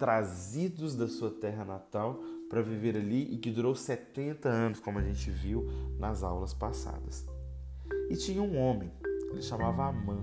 trazidos 0.00 0.96
da 0.96 1.06
sua 1.06 1.30
terra 1.30 1.64
natal 1.64 2.20
para 2.54 2.62
viver 2.62 2.96
ali 2.96 3.34
e 3.34 3.36
que 3.36 3.50
durou 3.50 3.74
70 3.74 4.48
anos, 4.48 4.78
como 4.78 5.00
a 5.00 5.02
gente 5.02 5.28
viu 5.28 5.66
nas 5.98 6.22
aulas 6.22 6.54
passadas. 6.54 7.26
E 8.08 8.14
tinha 8.14 8.40
um 8.40 8.56
homem, 8.56 8.92
ele 9.32 9.42
chamava 9.42 9.86
Amã. 9.86 10.22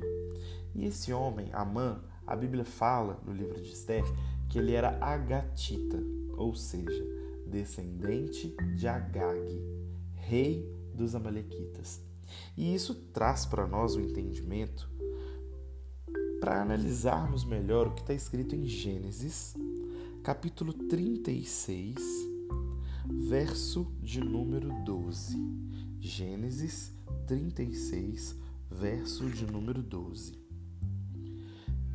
E 0.74 0.86
esse 0.86 1.12
homem, 1.12 1.50
Amã, 1.52 2.02
a 2.26 2.34
Bíblia 2.34 2.64
fala 2.64 3.20
no 3.26 3.34
livro 3.34 3.62
de 3.62 3.74
Esther 3.74 4.06
que 4.48 4.58
ele 4.58 4.72
era 4.72 4.98
agatita, 5.02 6.02
ou 6.38 6.56
seja, 6.56 7.06
descendente 7.46 8.56
de 8.78 8.88
Agag, 8.88 9.62
rei 10.16 10.74
dos 10.96 11.16
Amalequitas. 11.16 12.00
E 12.56 12.74
isso 12.74 12.96
traz 13.12 13.46
para 13.46 13.68
nós 13.68 13.98
o 13.98 14.00
entendimento 14.00 14.90
para 16.40 16.62
analisarmos 16.62 17.44
melhor 17.44 17.88
o 17.88 17.92
que 17.92 18.02
está 18.02 18.14
escrito 18.14 18.56
em 18.56 18.66
Gênesis, 18.66 19.54
capítulo 20.24 20.72
36, 20.72 21.96
verso 23.28 23.92
de 24.04 24.20
número 24.20 24.70
12. 24.84 25.36
Gênesis 26.00 26.94
36, 27.26 28.36
verso 28.70 29.28
de 29.32 29.48
número 29.48 29.82
12. 29.82 30.40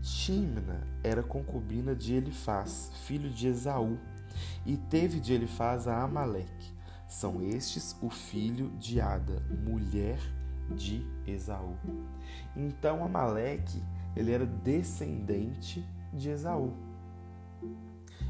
Timna 0.02 0.84
era 1.04 1.22
concubina 1.22 1.94
de 1.94 2.14
Elifaz, 2.14 2.90
filho 3.06 3.30
de 3.30 3.46
Esaú, 3.46 3.96
e 4.64 4.76
teve 4.76 5.20
de 5.20 5.32
Elifaz 5.32 5.86
a 5.86 6.02
Amaleque. 6.02 6.74
São 7.08 7.40
estes 7.40 7.96
o 8.02 8.10
filho 8.10 8.70
de 8.70 9.00
Ada, 9.00 9.40
mulher 9.64 10.18
de 10.74 11.06
Esaú. 11.24 11.76
Então 12.56 13.04
Amaleque, 13.04 13.80
ele 14.16 14.32
era 14.32 14.44
descendente 14.44 15.86
de 16.12 16.28
Esaú. 16.28 16.85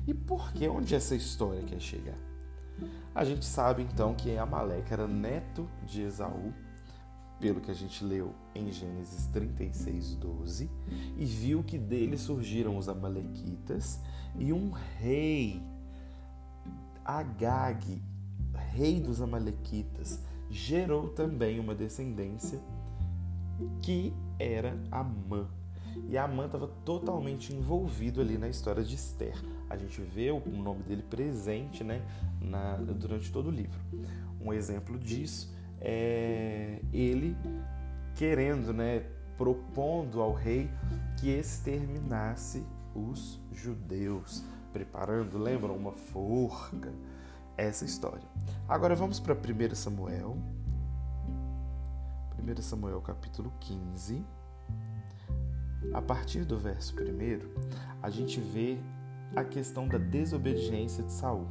E 0.06 0.14
por 0.14 0.52
que 0.52 0.68
onde 0.68 0.94
essa 0.94 1.14
história 1.14 1.62
quer 1.62 1.80
chegar? 1.80 2.18
A 3.14 3.24
gente 3.24 3.44
sabe 3.44 3.82
então 3.82 4.14
que 4.14 4.36
Amaleque 4.36 4.92
era 4.92 5.08
neto 5.08 5.68
de 5.86 6.02
Esaú 6.02 6.52
pelo 7.38 7.60
que 7.60 7.70
a 7.70 7.74
gente 7.74 8.02
leu 8.04 8.34
em 8.54 8.70
Gênesis 8.72 9.26
36, 9.26 10.14
12, 10.16 10.70
e 11.16 11.24
viu 11.24 11.62
que 11.62 11.78
dele 11.78 12.16
surgiram 12.16 12.78
os 12.78 12.88
Amalequitas 12.88 14.00
e 14.38 14.52
um 14.52 14.70
rei, 14.70 15.62
Agag, 17.04 18.02
rei 18.72 19.00
dos 19.00 19.20
Amalequitas, 19.20 20.20
gerou 20.48 21.08
também 21.08 21.60
uma 21.60 21.74
descendência 21.74 22.60
que 23.82 24.14
era 24.38 24.78
Amã. 24.90 25.46
E 26.08 26.16
Amã 26.16 26.46
estava 26.46 26.68
totalmente 26.84 27.54
envolvido 27.54 28.20
ali 28.20 28.38
na 28.38 28.48
história 28.48 28.84
de 28.84 28.94
Esther. 28.94 29.36
A 29.68 29.76
gente 29.76 30.00
vê 30.00 30.30
o 30.30 30.40
nome 30.48 30.82
dele 30.84 31.02
presente 31.02 31.82
né, 31.82 32.02
na, 32.40 32.76
durante 32.76 33.30
todo 33.32 33.48
o 33.48 33.50
livro. 33.50 33.78
Um 34.40 34.52
exemplo 34.52 34.98
disso 34.98 35.54
é, 35.80 36.80
ele 36.92 37.36
querendo, 38.14 38.72
né, 38.72 39.04
propondo 39.36 40.20
ao 40.22 40.32
rei 40.32 40.70
que 41.18 41.28
exterminasse 41.30 42.64
os 42.94 43.38
judeus, 43.52 44.42
preparando, 44.72 45.38
lembram, 45.38 45.76
uma 45.76 45.92
forca, 45.92 46.92
essa 47.56 47.84
história. 47.84 48.26
Agora 48.68 48.94
vamos 48.94 49.20
para 49.20 49.34
1 49.34 49.74
Samuel, 49.74 50.36
1 52.38 52.62
Samuel 52.62 53.00
capítulo 53.00 53.52
15. 53.60 54.24
A 55.92 56.02
partir 56.02 56.44
do 56.44 56.58
verso 56.58 56.94
1, 56.94 58.02
a 58.02 58.10
gente 58.10 58.40
vê 58.40 58.78
a 59.34 59.44
questão 59.44 59.88
da 59.88 59.98
desobediência 59.98 61.02
de 61.02 61.12
Saul. 61.12 61.46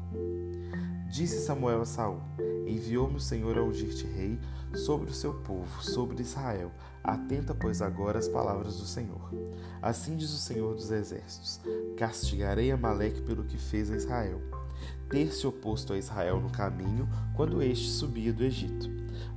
Disse 1.10 1.46
Samuel 1.46 1.82
a 1.82 1.86
Saul: 1.86 2.22
Enviou-me 2.68 3.18
o 3.18 3.20
Senhor 3.20 3.58
a 3.58 3.64
ungir-te 3.64 4.06
rei 4.06 4.40
sobre 4.74 5.12
o 5.12 5.14
seu 5.14 5.34
povo, 5.34 5.84
sobre 5.84 6.22
Israel. 6.22 6.72
Atenta, 7.04 7.54
pois, 7.54 7.82
agora 7.82 8.20
as 8.20 8.28
palavras 8.28 8.78
do 8.78 8.86
Senhor. 8.86 9.32
Assim 9.82 10.18
diz 10.18 10.34
o 10.34 10.38
Senhor 10.38 10.74
dos 10.74 10.92
Exércitos: 10.92 11.62
Castigarei 11.98 12.72
Amaleque 12.72 13.22
pelo 13.22 13.44
que 13.44 13.58
fez 13.58 13.92
a 13.92 13.96
Israel. 13.96 14.42
Ter 15.10 15.32
se 15.32 15.46
oposto 15.46 15.94
a 15.94 15.98
Israel 15.98 16.42
no 16.42 16.50
caminho, 16.50 17.08
quando 17.36 17.62
este 17.62 17.90
subia 17.90 18.34
do 18.34 18.44
Egito. 18.44 18.90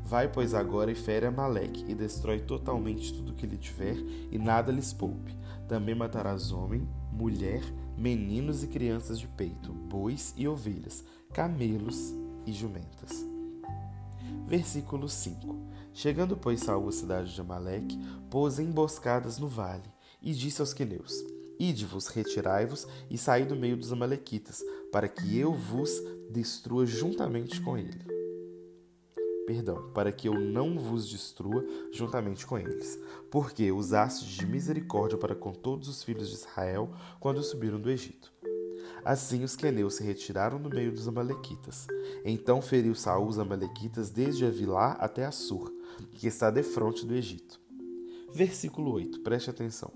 Vai, 0.02 0.26
pois, 0.26 0.54
agora 0.54 0.90
e 0.90 0.94
fere 0.94 1.26
Amaleque, 1.26 1.84
e 1.86 1.94
destrói 1.94 2.40
totalmente 2.40 3.12
tudo 3.12 3.34
que 3.34 3.46
lhe 3.46 3.58
tiver, 3.58 3.96
e 4.30 4.38
nada 4.38 4.72
lhes 4.72 4.92
poupe. 4.92 5.36
Também 5.68 5.94
matarás 5.94 6.50
homem, 6.50 6.88
mulher, 7.18 7.64
meninos 7.96 8.62
e 8.62 8.68
crianças 8.68 9.18
de 9.18 9.26
peito, 9.26 9.72
bois 9.72 10.32
e 10.36 10.46
ovelhas, 10.46 11.04
camelos 11.34 12.14
e 12.46 12.52
jumentas. 12.52 13.26
Versículo 14.46 15.08
5 15.08 15.56
Chegando, 15.92 16.36
pois, 16.36 16.60
Saul 16.60 16.88
à 16.88 16.92
cidade 16.92 17.34
de 17.34 17.40
Amaleque, 17.40 17.98
pôs 18.30 18.60
emboscadas 18.60 19.36
no 19.36 19.48
vale, 19.48 19.82
e 20.22 20.32
disse 20.32 20.60
aos 20.60 20.72
queneus: 20.72 21.12
Ide-vos, 21.58 22.06
retirai-vos 22.06 22.86
e 23.10 23.18
saí 23.18 23.44
do 23.44 23.56
meio 23.56 23.76
dos 23.76 23.92
amalequitas, 23.92 24.62
para 24.92 25.08
que 25.08 25.36
eu 25.36 25.52
vos 25.52 25.90
destrua 26.30 26.86
juntamente 26.86 27.60
com 27.60 27.76
ele. 27.76 28.17
Perdão, 29.48 29.88
para 29.94 30.12
que 30.12 30.28
eu 30.28 30.38
não 30.38 30.78
vos 30.78 31.08
destrua 31.08 31.64
juntamente 31.90 32.46
com 32.46 32.58
eles, 32.58 33.00
porque 33.30 33.72
usastes 33.72 34.28
de 34.28 34.44
misericórdia 34.44 35.16
para 35.16 35.34
com 35.34 35.54
todos 35.54 35.88
os 35.88 36.02
filhos 36.02 36.28
de 36.28 36.34
Israel 36.34 36.90
quando 37.18 37.42
subiram 37.42 37.80
do 37.80 37.90
Egito. 37.90 38.30
Assim 39.02 39.42
os 39.42 39.56
queneus 39.56 39.94
se 39.94 40.04
retiraram 40.04 40.60
do 40.60 40.68
meio 40.68 40.92
dos 40.92 41.08
amalequitas. 41.08 41.86
Então 42.26 42.60
feriu 42.60 42.94
Saul 42.94 43.26
os 43.26 43.38
amalequitas 43.38 44.10
desde 44.10 44.44
Avilá 44.44 44.92
até 45.00 45.24
Assur, 45.24 45.72
que 46.12 46.26
está 46.26 46.50
defronte 46.50 47.06
do 47.06 47.14
Egito. 47.14 47.58
Versículo 48.30 48.92
8, 48.92 49.20
preste 49.20 49.48
atenção. 49.48 49.90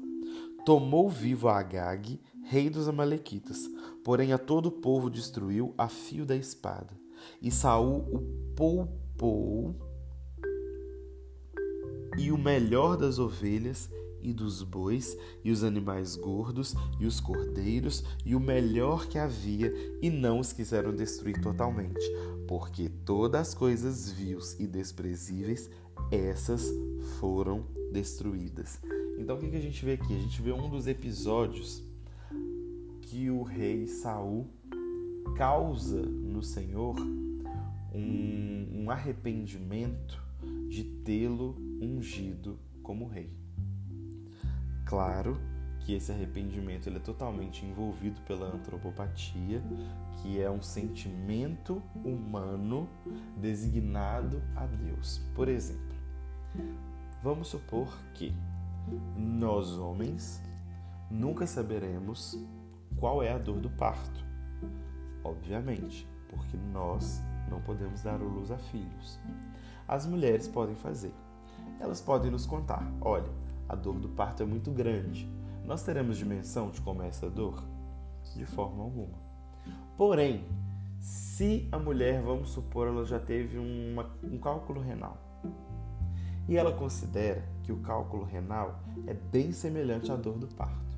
Tomou 0.64 1.10
vivo 1.10 1.48
a 1.48 1.58
Agag, 1.58 2.18
rei 2.42 2.70
dos 2.70 2.88
amalequitas, 2.88 3.68
porém 4.02 4.32
a 4.32 4.38
todo 4.38 4.70
o 4.70 4.72
povo 4.72 5.10
destruiu 5.10 5.74
a 5.76 5.90
fio 5.90 6.24
da 6.24 6.34
espada. 6.34 6.98
E 7.42 7.50
Saul 7.50 7.98
o 8.10 8.20
poupou 8.56 9.01
e 12.18 12.30
o 12.30 12.38
melhor 12.38 12.96
das 12.96 13.18
ovelhas 13.18 13.90
e 14.22 14.32
dos 14.32 14.62
bois, 14.62 15.16
e 15.42 15.50
os 15.50 15.64
animais 15.64 16.14
gordos, 16.14 16.74
e 17.00 17.06
os 17.06 17.18
cordeiros, 17.20 18.04
e 18.24 18.36
o 18.36 18.40
melhor 18.40 19.06
que 19.06 19.18
havia, 19.18 19.72
e 20.00 20.08
não 20.08 20.38
os 20.38 20.52
quiseram 20.52 20.94
destruir 20.94 21.40
totalmente, 21.40 22.00
porque 22.46 22.88
todas 22.88 23.48
as 23.48 23.54
coisas 23.54 24.10
vios 24.10 24.58
e 24.60 24.66
desprezíveis, 24.66 25.68
essas 26.10 26.72
foram 27.18 27.64
destruídas. 27.92 28.78
Então 29.18 29.36
o 29.36 29.38
que 29.38 29.56
a 29.56 29.60
gente 29.60 29.84
vê 29.84 29.94
aqui? 29.94 30.14
A 30.14 30.20
gente 30.20 30.40
vê 30.40 30.52
um 30.52 30.70
dos 30.70 30.86
episódios 30.86 31.82
que 33.02 33.28
o 33.28 33.42
rei 33.42 33.86
Saul 33.86 34.46
causa 35.36 36.00
no 36.00 36.42
Senhor 36.42 36.96
um, 37.94 38.82
um 38.84 38.90
arrependimento 38.90 40.22
de 40.68 40.84
tê-lo 40.84 41.56
ungido 41.80 42.58
como 42.82 43.06
rei. 43.06 43.30
Claro 44.84 45.38
que 45.80 45.94
esse 45.94 46.12
arrependimento 46.12 46.88
ele 46.88 46.96
é 46.96 47.00
totalmente 47.00 47.64
envolvido 47.64 48.20
pela 48.22 48.54
antropopatia, 48.54 49.62
que 50.20 50.40
é 50.40 50.50
um 50.50 50.62
sentimento 50.62 51.82
humano 52.04 52.88
designado 53.36 54.42
a 54.54 54.66
Deus. 54.66 55.20
Por 55.34 55.48
exemplo, 55.48 55.96
vamos 57.22 57.48
supor 57.48 57.88
que 58.14 58.32
nós 59.16 59.72
homens 59.78 60.40
nunca 61.10 61.46
saberemos 61.46 62.38
qual 62.96 63.22
é 63.22 63.32
a 63.32 63.38
dor 63.38 63.60
do 63.60 63.70
parto. 63.70 64.24
Obviamente, 65.24 66.06
porque 66.28 66.56
nós 66.72 67.20
não 67.48 67.60
podemos 67.60 68.02
dar 68.02 68.20
luz 68.20 68.50
a 68.50 68.58
filhos. 68.58 69.18
As 69.86 70.06
mulheres 70.06 70.48
podem 70.48 70.74
fazer. 70.76 71.14
Elas 71.78 72.00
podem 72.00 72.30
nos 72.30 72.46
contar: 72.46 72.90
olha, 73.00 73.30
a 73.68 73.74
dor 73.74 73.98
do 73.98 74.08
parto 74.08 74.42
é 74.42 74.46
muito 74.46 74.70
grande. 74.70 75.28
Nós 75.64 75.82
teremos 75.82 76.18
dimensão 76.18 76.70
de 76.70 76.80
como 76.80 77.02
é 77.02 77.08
essa 77.08 77.30
dor? 77.30 77.62
De 78.34 78.46
forma 78.46 78.82
alguma. 78.82 79.18
Porém, 79.96 80.44
se 80.98 81.68
a 81.70 81.78
mulher, 81.78 82.22
vamos 82.22 82.50
supor, 82.50 82.88
ela 82.88 83.04
já 83.04 83.18
teve 83.18 83.58
uma, 83.58 84.10
um 84.22 84.38
cálculo 84.38 84.80
renal 84.80 85.18
e 86.48 86.56
ela 86.56 86.72
considera 86.72 87.44
que 87.62 87.72
o 87.72 87.78
cálculo 87.78 88.24
renal 88.24 88.80
é 89.06 89.14
bem 89.14 89.52
semelhante 89.52 90.10
à 90.10 90.16
dor 90.16 90.38
do 90.38 90.46
parto. 90.48 90.92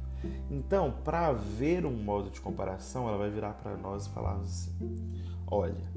Então, 0.51 0.95
para 1.05 1.27
haver 1.27 1.85
um 1.85 1.93
modo 1.93 2.31
de 2.31 2.41
comparação, 2.41 3.07
ela 3.09 3.19
vai 3.19 3.31
virar 3.31 3.53
para 3.55 3.77
nós 3.77 4.07
e 4.07 4.11
falar 4.11 4.37
assim: 4.37 4.73
Olha, 5.47 5.93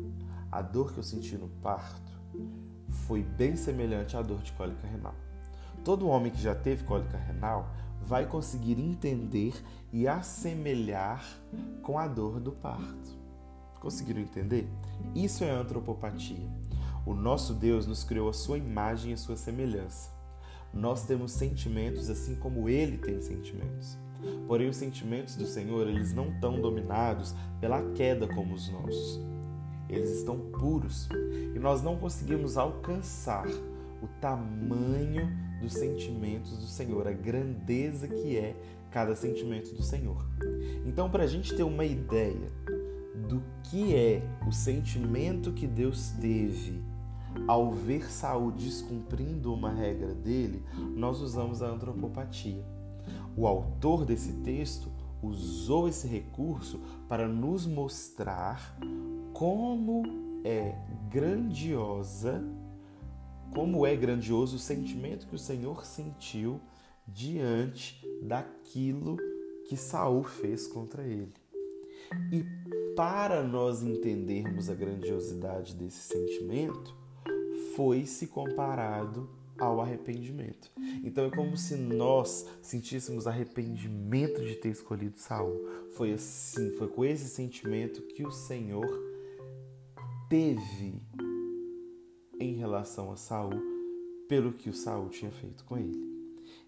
a 0.51 0.61
dor 0.61 0.93
que 0.93 0.99
eu 0.99 1.03
senti 1.03 1.37
no 1.37 1.47
parto 1.61 2.11
foi 2.89 3.23
bem 3.23 3.55
semelhante 3.55 4.15
à 4.15 4.21
dor 4.21 4.41
de 4.41 4.51
cólica 4.53 4.87
renal. 4.87 5.15
Todo 5.83 6.07
homem 6.07 6.31
que 6.31 6.41
já 6.41 6.55
teve 6.55 6.83
cólica 6.83 7.17
renal 7.17 7.69
vai 8.01 8.25
conseguir 8.25 8.79
entender 8.79 9.53
e 9.91 10.07
assemelhar 10.07 11.25
com 11.81 11.97
a 11.97 12.07
dor 12.07 12.39
do 12.39 12.51
parto. 12.51 13.17
Conseguiram 13.79 14.21
entender? 14.21 14.67
Isso 15.13 15.43
é 15.43 15.51
antropopatia. 15.51 16.49
O 17.05 17.13
nosso 17.13 17.53
Deus 17.53 17.85
nos 17.85 18.03
criou 18.03 18.29
a 18.29 18.33
sua 18.33 18.57
imagem 18.57 19.11
e 19.11 19.13
a 19.13 19.17
sua 19.17 19.37
semelhança. 19.37 20.11
Nós 20.73 21.05
temos 21.05 21.31
sentimentos 21.31 22.09
assim 22.09 22.35
como 22.35 22.67
ele 22.67 22.97
tem 22.97 23.21
sentimentos. 23.21 23.97
Porém, 24.47 24.67
os 24.67 24.75
sentimentos 24.75 25.35
do 25.35 25.45
Senhor, 25.45 25.87
eles 25.87 26.13
não 26.13 26.29
estão 26.29 26.59
dominados 26.59 27.33
pela 27.61 27.81
queda 27.91 28.27
como 28.27 28.53
os 28.53 28.69
nossos. 28.69 29.21
Eles 29.89 30.11
estão 30.11 30.37
puros 30.37 31.07
e 31.55 31.59
nós 31.59 31.81
não 31.81 31.95
conseguimos 31.97 32.57
alcançar 32.57 33.47
o 34.01 34.07
tamanho 34.21 35.29
dos 35.61 35.73
sentimentos 35.73 36.57
do 36.57 36.67
Senhor, 36.67 37.07
a 37.07 37.11
grandeza 37.11 38.07
que 38.07 38.37
é 38.37 38.55
cada 38.91 39.15
sentimento 39.15 39.73
do 39.73 39.81
Senhor. 39.81 40.25
Então, 40.85 41.09
para 41.09 41.23
a 41.23 41.27
gente 41.27 41.55
ter 41.55 41.63
uma 41.63 41.85
ideia 41.85 42.47
do 43.27 43.41
que 43.63 43.95
é 43.95 44.21
o 44.47 44.51
sentimento 44.51 45.51
que 45.51 45.67
Deus 45.67 46.11
teve 46.11 46.81
ao 47.47 47.71
ver 47.71 48.09
Saul 48.09 48.51
descumprindo 48.51 49.53
uma 49.53 49.71
regra 49.71 50.13
dele, 50.13 50.63
nós 50.95 51.19
usamos 51.21 51.61
a 51.61 51.67
antropopatia. 51.67 52.63
O 53.35 53.45
autor 53.45 54.05
desse 54.05 54.33
texto 54.43 54.89
usou 55.21 55.87
esse 55.87 56.07
recurso 56.07 56.79
para 57.07 57.27
nos 57.27 57.65
mostrar 57.65 58.77
como 59.33 60.03
é 60.43 60.75
grandiosa 61.09 62.43
como 63.53 63.85
é 63.85 63.95
grandioso 63.95 64.57
o 64.57 64.59
sentimento 64.59 65.27
que 65.27 65.35
o 65.35 65.39
Senhor 65.39 65.85
sentiu 65.85 66.59
diante 67.07 67.99
daquilo 68.21 69.17
que 69.67 69.77
Saul 69.77 70.23
fez 70.23 70.67
contra 70.67 71.03
ele. 71.03 71.33
E 72.31 72.45
para 72.95 73.43
nós 73.43 73.81
entendermos 73.81 74.69
a 74.69 74.75
grandiosidade 74.75 75.75
desse 75.75 76.01
sentimento, 76.01 76.95
foi-se 77.75 78.27
comparado 78.27 79.29
ao 79.57 79.81
arrependimento. 79.81 80.71
Então 81.03 81.25
é 81.25 81.29
como 81.29 81.57
se 81.57 81.75
nós 81.75 82.47
sentíssemos 82.61 83.27
arrependimento 83.27 84.41
de 84.41 84.55
ter 84.55 84.69
escolhido 84.69 85.17
Saul. 85.17 85.67
Foi 85.93 86.13
assim, 86.13 86.71
foi 86.77 86.87
com 86.87 87.03
esse 87.03 87.27
sentimento 87.29 88.01
que 88.01 88.25
o 88.25 88.31
Senhor 88.31 88.87
teve 90.29 91.01
em 92.39 92.53
relação 92.55 93.11
a 93.11 93.15
Saul 93.15 93.61
pelo 94.27 94.51
que 94.51 94.69
o 94.69 94.73
Saul 94.73 95.09
tinha 95.09 95.31
feito 95.31 95.63
com 95.63 95.77
ele. 95.77 96.07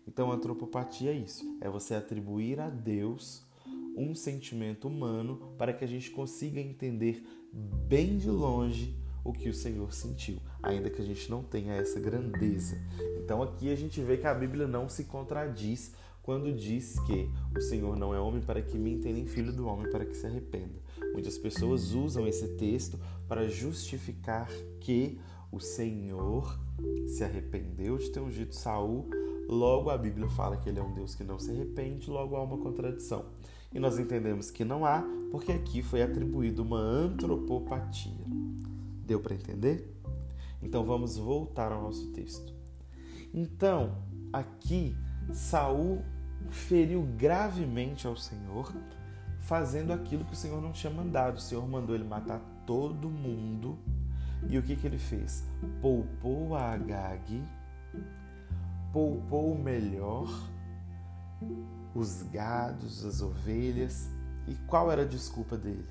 Então, 0.08 0.32
a 0.32 0.36
antropopatia 0.36 1.12
é 1.12 1.18
isso: 1.18 1.46
é 1.62 1.70
você 1.70 1.94
atribuir 1.94 2.60
a 2.60 2.70
Deus 2.70 3.48
um 3.96 4.16
sentimento 4.16 4.88
humano 4.88 5.54
para 5.58 5.74
que 5.74 5.84
a 5.84 5.88
gente 5.88 6.10
consiga 6.10 6.60
entender 6.60 7.24
bem 7.52 8.18
de 8.18 8.30
longe 8.30 8.96
o 9.24 9.34
que 9.34 9.50
o 9.50 9.54
Senhor 9.54 9.94
sentiu, 9.94 10.38
ainda 10.62 10.90
que 10.90 11.02
a 11.02 11.06
gente 11.06 11.30
não 11.30 11.44
tenha 11.44 11.74
essa 11.74 12.00
grandeza. 12.00 12.78
Então 13.18 13.42
aqui 13.42 13.72
a 13.72 13.76
gente 13.76 14.02
vê 14.02 14.18
que 14.18 14.28
a 14.28 14.34
Bíblia 14.34 14.68
não 14.68 14.88
se 14.88 15.06
contradiz 15.06 15.94
quando 16.22 16.54
diz 16.54 17.00
que 17.02 17.30
o 17.58 17.62
Senhor 17.62 17.98
não 17.98 18.14
é 18.14 18.20
homem 18.20 18.42
para 18.42 18.62
que 18.62 18.78
minta, 18.78 19.10
nem 19.10 19.26
filho 19.26 19.52
do 19.52 19.66
homem 19.68 19.90
para 19.90 20.06
que 20.06 20.16
se 20.16 20.28
arrependa. 20.28 20.80
Muitas 21.14 21.38
pessoas 21.38 21.94
usam 21.94 22.28
esse 22.28 22.48
texto 22.50 23.00
para 23.28 23.48
justificar 23.48 24.48
que 24.80 25.20
o 25.52 25.60
Senhor 25.60 26.60
se 27.08 27.24
arrependeu 27.24 27.98
de 27.98 28.10
ter 28.10 28.20
ungido 28.20 28.54
Saul, 28.54 29.10
logo 29.48 29.90
a 29.90 29.98
Bíblia 29.98 30.30
fala 30.30 30.58
que 30.58 30.70
ele 30.70 30.80
é 30.80 30.84
um 30.84 30.94
Deus 30.94 31.16
que 31.16 31.24
não 31.24 31.40
se 31.40 31.50
arrepende, 31.52 32.10
logo 32.10 32.36
há 32.36 32.44
uma 32.44 32.58
contradição. 32.58 33.26
E 33.74 33.80
nós 33.80 34.00
entendemos 34.00 34.50
que 34.50 34.64
não 34.64 34.86
há, 34.86 35.04
porque 35.32 35.52
aqui 35.52 35.82
foi 35.82 36.02
atribuído 36.02 36.64
uma 36.64 36.80
antropopatia. 36.80 38.26
Deu 39.10 39.20
para 39.20 39.34
entender? 39.34 39.92
Então 40.62 40.84
vamos 40.84 41.18
voltar 41.18 41.72
ao 41.72 41.82
nosso 41.82 42.12
texto. 42.12 42.54
Então, 43.34 44.04
aqui 44.32 44.96
Saul 45.34 46.04
feriu 46.52 47.02
gravemente 47.18 48.06
ao 48.06 48.16
Senhor, 48.16 48.72
fazendo 49.40 49.92
aquilo 49.92 50.24
que 50.26 50.34
o 50.34 50.36
Senhor 50.36 50.62
não 50.62 50.72
tinha 50.72 50.94
mandado. 50.94 51.38
O 51.38 51.42
Senhor 51.42 51.68
mandou 51.68 51.96
ele 51.96 52.04
matar 52.04 52.40
todo 52.68 53.10
mundo. 53.10 53.80
E 54.48 54.60
o 54.60 54.62
que, 54.62 54.76
que 54.76 54.86
ele 54.86 55.00
fez? 55.00 55.44
Poupou 55.82 56.56
a 56.56 56.72
Agag, 56.72 57.44
poupou 58.94 59.54
o 59.54 59.58
melhor, 59.60 60.30
os 61.96 62.22
gados, 62.32 63.04
as 63.04 63.24
ovelhas. 63.24 64.08
E 64.48 64.54
qual 64.68 64.92
era 64.92 65.02
a 65.02 65.06
desculpa 65.06 65.58
dele? 65.58 65.84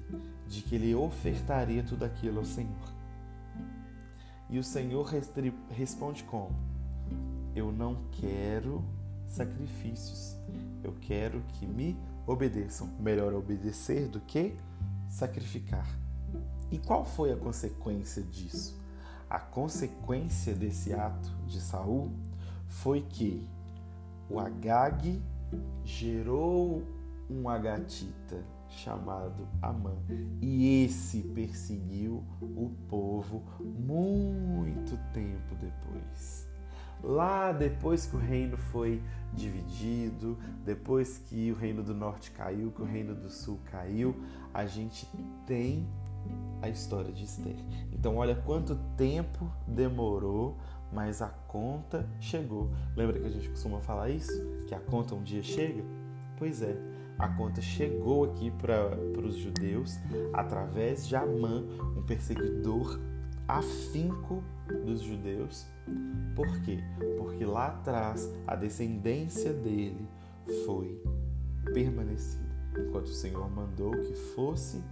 De 0.47 0.63
que 0.63 0.77
ele 0.77 0.95
ofertaria 0.95 1.83
tudo 1.83 2.05
aquilo 2.05 2.39
ao 2.39 2.45
Senhor. 2.45 2.98
E 4.51 4.59
o 4.59 4.65
Senhor 4.65 5.07
responde 5.71 6.25
como? 6.25 6.55
Eu 7.55 7.71
não 7.71 7.97
quero 8.13 8.85
sacrifícios. 9.27 10.37
Eu 10.83 10.95
quero 11.01 11.43
que 11.55 11.67
me 11.67 11.97
obedeçam. 12.27 12.89
Melhor 12.99 13.35
obedecer 13.35 14.09
do 14.09 14.21
que 14.21 14.57
sacrificar. 15.09 15.87
E 16.71 16.79
qual 16.79 17.05
foi 17.05 17.33
a 17.33 17.37
consequência 17.37 18.23
disso? 18.23 18.79
A 19.29 19.39
consequência 19.39 20.55
desse 20.55 20.95
ato 20.95 21.31
de 21.47 21.61
Saul 21.61 22.11
foi 22.67 23.03
que 23.03 23.47
o 24.31 24.39
Agag 24.39 25.23
gerou 25.85 26.83
um 27.31 27.49
agatita 27.49 28.43
chamado 28.69 29.49
Amã 29.61 29.97
e 30.41 30.85
esse 30.85 31.23
perseguiu 31.23 32.25
o 32.41 32.71
povo 32.89 33.43
muito 33.61 34.97
tempo 35.13 35.55
depois. 35.55 36.47
Lá 37.03 37.53
depois 37.53 38.07
que 38.07 38.17
o 38.17 38.19
reino 38.19 38.57
foi 38.57 39.03
dividido, 39.33 40.37
depois 40.65 41.19
que 41.19 41.53
o 41.53 41.55
reino 41.55 41.83
do 41.83 41.95
norte 41.95 42.31
caiu, 42.33 42.73
que 42.73 42.83
o 42.83 42.85
reino 42.85 43.15
do 43.15 43.31
sul 43.31 43.59
caiu, 43.71 44.17
a 44.53 44.67
gente 44.67 45.09
tem 45.47 45.87
a 46.61 46.69
história 46.69 47.13
de 47.13 47.25
Esther. 47.25 47.57
Então, 47.93 48.17
olha 48.17 48.35
quanto 48.35 48.75
tempo 48.97 49.51
demorou, 49.67 50.59
mas 50.93 51.23
a 51.23 51.29
conta 51.29 52.09
chegou. 52.21 52.71
Lembra 52.97 53.21
que 53.21 53.27
a 53.27 53.31
gente 53.31 53.49
costuma 53.49 53.81
falar 53.81 54.11
isso? 54.11 54.33
Que 54.67 54.75
a 54.75 54.81
conta 54.81 55.15
um 55.15 55.23
dia 55.23 55.43
chega? 55.43 55.85
Pois 56.37 56.63
é, 56.63 56.77
a 57.19 57.29
conta 57.29 57.61
chegou 57.61 58.25
aqui 58.25 58.51
para 58.51 58.97
os 59.27 59.37
judeus 59.37 59.99
através 60.33 61.07
de 61.07 61.17
Amã, 61.17 61.65
um 61.97 62.03
perseguidor 62.03 62.99
afinco 63.47 64.43
dos 64.85 65.01
judeus. 65.01 65.67
Por 66.37 66.61
quê? 66.61 66.79
Porque 67.17 67.45
lá 67.45 67.69
atrás 67.69 68.31
a 68.47 68.55
descendência 68.55 69.53
dele 69.53 70.07
foi 70.65 71.03
permanecida, 71.73 72.55
enquanto 72.79 73.07
o 73.07 73.15
Senhor 73.15 73.51
mandou 73.51 73.91
que 73.91 74.15
fosse 74.35 74.83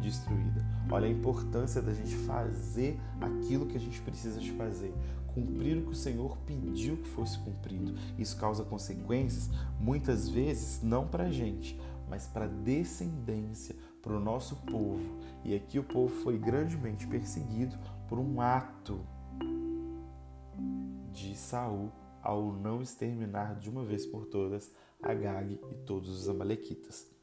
destruída. 0.00 0.64
Olha 0.90 1.06
a 1.06 1.10
importância 1.10 1.82
da 1.82 1.92
gente 1.92 2.16
fazer 2.16 2.98
aquilo 3.20 3.66
que 3.66 3.76
a 3.76 3.80
gente 3.80 4.00
precisa 4.00 4.40
de 4.40 4.50
fazer, 4.52 4.92
cumprir 5.34 5.78
o 5.78 5.86
que 5.86 5.92
o 5.92 5.94
Senhor 5.94 6.36
pediu 6.38 6.96
que 6.96 7.08
fosse 7.08 7.38
cumprido. 7.38 7.94
Isso 8.18 8.36
causa 8.36 8.64
consequências, 8.64 9.50
muitas 9.80 10.28
vezes, 10.28 10.82
não 10.82 11.06
para 11.06 11.24
a 11.24 11.30
gente, 11.30 11.78
mas 12.08 12.26
para 12.26 12.46
a 12.46 12.48
descendência, 12.48 13.76
para 14.02 14.12
o 14.12 14.20
nosso 14.20 14.56
povo. 14.56 15.18
E 15.44 15.54
aqui 15.54 15.78
o 15.78 15.84
povo 15.84 16.14
foi 16.22 16.38
grandemente 16.38 17.06
perseguido 17.06 17.76
por 18.08 18.18
um 18.18 18.40
ato 18.40 19.00
de 21.12 21.36
Saul 21.36 21.90
ao 22.22 22.52
não 22.52 22.82
exterminar 22.82 23.58
de 23.58 23.70
uma 23.70 23.84
vez 23.84 24.06
por 24.06 24.26
todas 24.26 24.72
Agag 25.02 25.60
e 25.70 25.74
todos 25.84 26.08
os 26.08 26.28
amalequitas. 26.28 27.17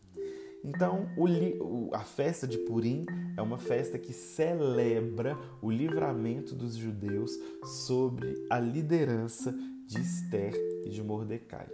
Então, 0.67 1.07
o, 1.15 1.93
a 1.93 1.99
festa 1.99 2.47
de 2.47 2.57
Purim 2.57 3.05
é 3.37 3.41
uma 3.41 3.59
festa 3.59 3.99
que 3.99 4.11
celebra 4.11 5.37
o 5.61 5.69
livramento 5.69 6.55
dos 6.55 6.75
judeus 6.75 7.31
sobre 7.63 8.47
a 8.49 8.59
liderança 8.59 9.55
de 9.85 10.01
Esther 10.01 10.55
e 10.83 10.89
de 10.89 11.03
Mordecai. 11.03 11.67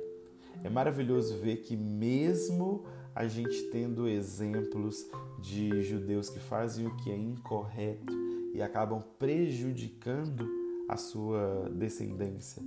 É 0.62 0.69
maravilhoso 0.69 1.38
ver 1.38 1.62
que, 1.62 1.77
mesmo 1.77 2.84
a 3.15 3.25
gente 3.27 3.63
tendo 3.71 4.10
exemplos 4.10 5.08
de 5.39 5.82
judeus 5.84 6.30
que 6.30 6.39
fazem 6.39 6.86
o 6.86 6.97
que 6.97 7.12
é 7.12 7.17
incorreto 7.17 8.13
e 8.54 8.62
acabam 8.62 9.01
prejudicando 9.17 10.45
a 10.89 10.97
sua 10.97 11.71
descendência 11.73 12.62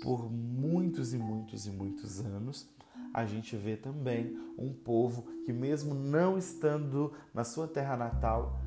por 0.00 0.30
muitos 0.30 1.12
e 1.12 1.18
muitos 1.18 1.66
e 1.66 1.70
muitos 1.70 2.20
anos, 2.20 2.68
a 3.14 3.24
gente 3.24 3.56
vê 3.56 3.76
também 3.76 4.36
um 4.58 4.72
povo 4.72 5.24
que, 5.44 5.52
mesmo 5.52 5.94
não 5.94 6.36
estando 6.36 7.12
na 7.32 7.44
sua 7.44 7.68
terra 7.68 7.96
natal, 7.96 8.60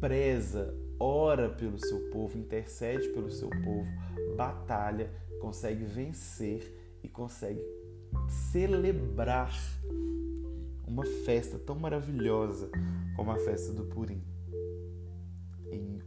preza, 0.00 0.74
ora 0.98 1.50
pelo 1.50 1.78
seu 1.78 2.08
povo, 2.10 2.38
intercede 2.38 3.10
pelo 3.10 3.30
seu 3.30 3.50
povo, 3.50 3.88
batalha, 4.34 5.10
consegue 5.42 5.84
vencer 5.84 6.74
e 7.02 7.08
consegue 7.08 7.60
celebrar 8.50 9.52
uma 10.86 11.04
festa 11.04 11.58
tão 11.58 11.76
maravilhosa 11.76 12.70
como 13.14 13.30
a 13.30 13.36
festa 13.36 13.72
do 13.72 13.84
Purim 13.84 14.31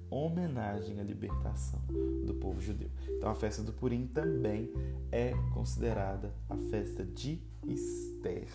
homenagem 0.10 1.00
à 1.00 1.04
libertação 1.04 1.82
do 2.26 2.34
povo 2.36 2.62
judeu. 2.62 2.90
Então 3.10 3.30
a 3.30 3.36
festa 3.36 3.62
do 3.62 3.74
Purim 3.74 4.08
também 4.08 4.72
é 5.12 5.34
considerada 5.54 6.34
a 6.50 6.58
festa 6.58 7.04
de 7.04 7.42
Esther. 7.68 8.48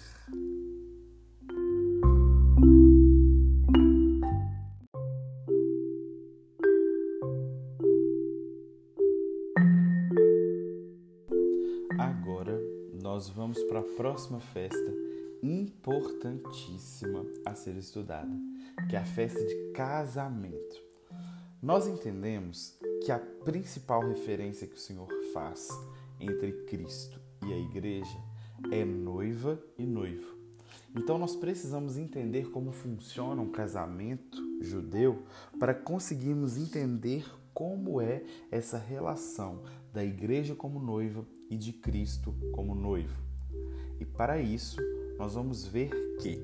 Agora 11.99 12.61
nós 13.03 13.29
vamos 13.29 13.63
para 13.65 13.81
a 13.81 13.97
próxima 13.97 14.41
festa 14.41 14.95
importantíssima 15.43 17.25
a 17.45 17.55
ser 17.55 17.77
estudada, 17.77 18.31
que 18.89 18.97
é 18.97 18.99
a 18.99 19.05
festa 19.05 19.43
de 19.45 19.73
casamento. 19.73 20.90
Nós 21.63 21.87
entendemos 21.87 22.75
que 23.05 23.13
a 23.13 23.19
principal 23.19 24.01
referência 24.09 24.67
que 24.67 24.77
o 24.77 24.81
Senhor 24.81 25.09
faz 25.35 25.69
entre 26.19 26.53
Cristo 26.65 27.21
e 27.47 27.53
a 27.53 27.59
igreja 27.59 28.19
é 28.71 28.83
noiva 28.83 29.63
e 29.77 29.85
noivo. 29.85 30.39
Então 30.97 31.19
nós 31.19 31.37
precisamos 31.37 31.99
entender 31.99 32.51
como 32.51 32.73
funciona 32.73 33.43
um 33.43 33.51
casamento 33.51 34.39
judeu 34.63 35.23
para 35.59 35.75
conseguirmos 35.75 36.57
entender 36.57 37.31
como 37.53 38.01
é 38.01 38.25
essa 38.51 38.79
relação 38.79 39.63
da 39.93 40.03
igreja 40.03 40.55
como 40.55 40.81
noiva 40.81 41.27
e 41.51 41.59
de 41.59 41.75
Cristo 41.75 42.35
como 42.53 42.75
noivo. 42.75 43.21
E 44.01 44.05
para 44.07 44.41
isso, 44.41 44.81
nós 45.19 45.35
vamos 45.35 45.67
ver 45.67 45.91
que 46.23 46.43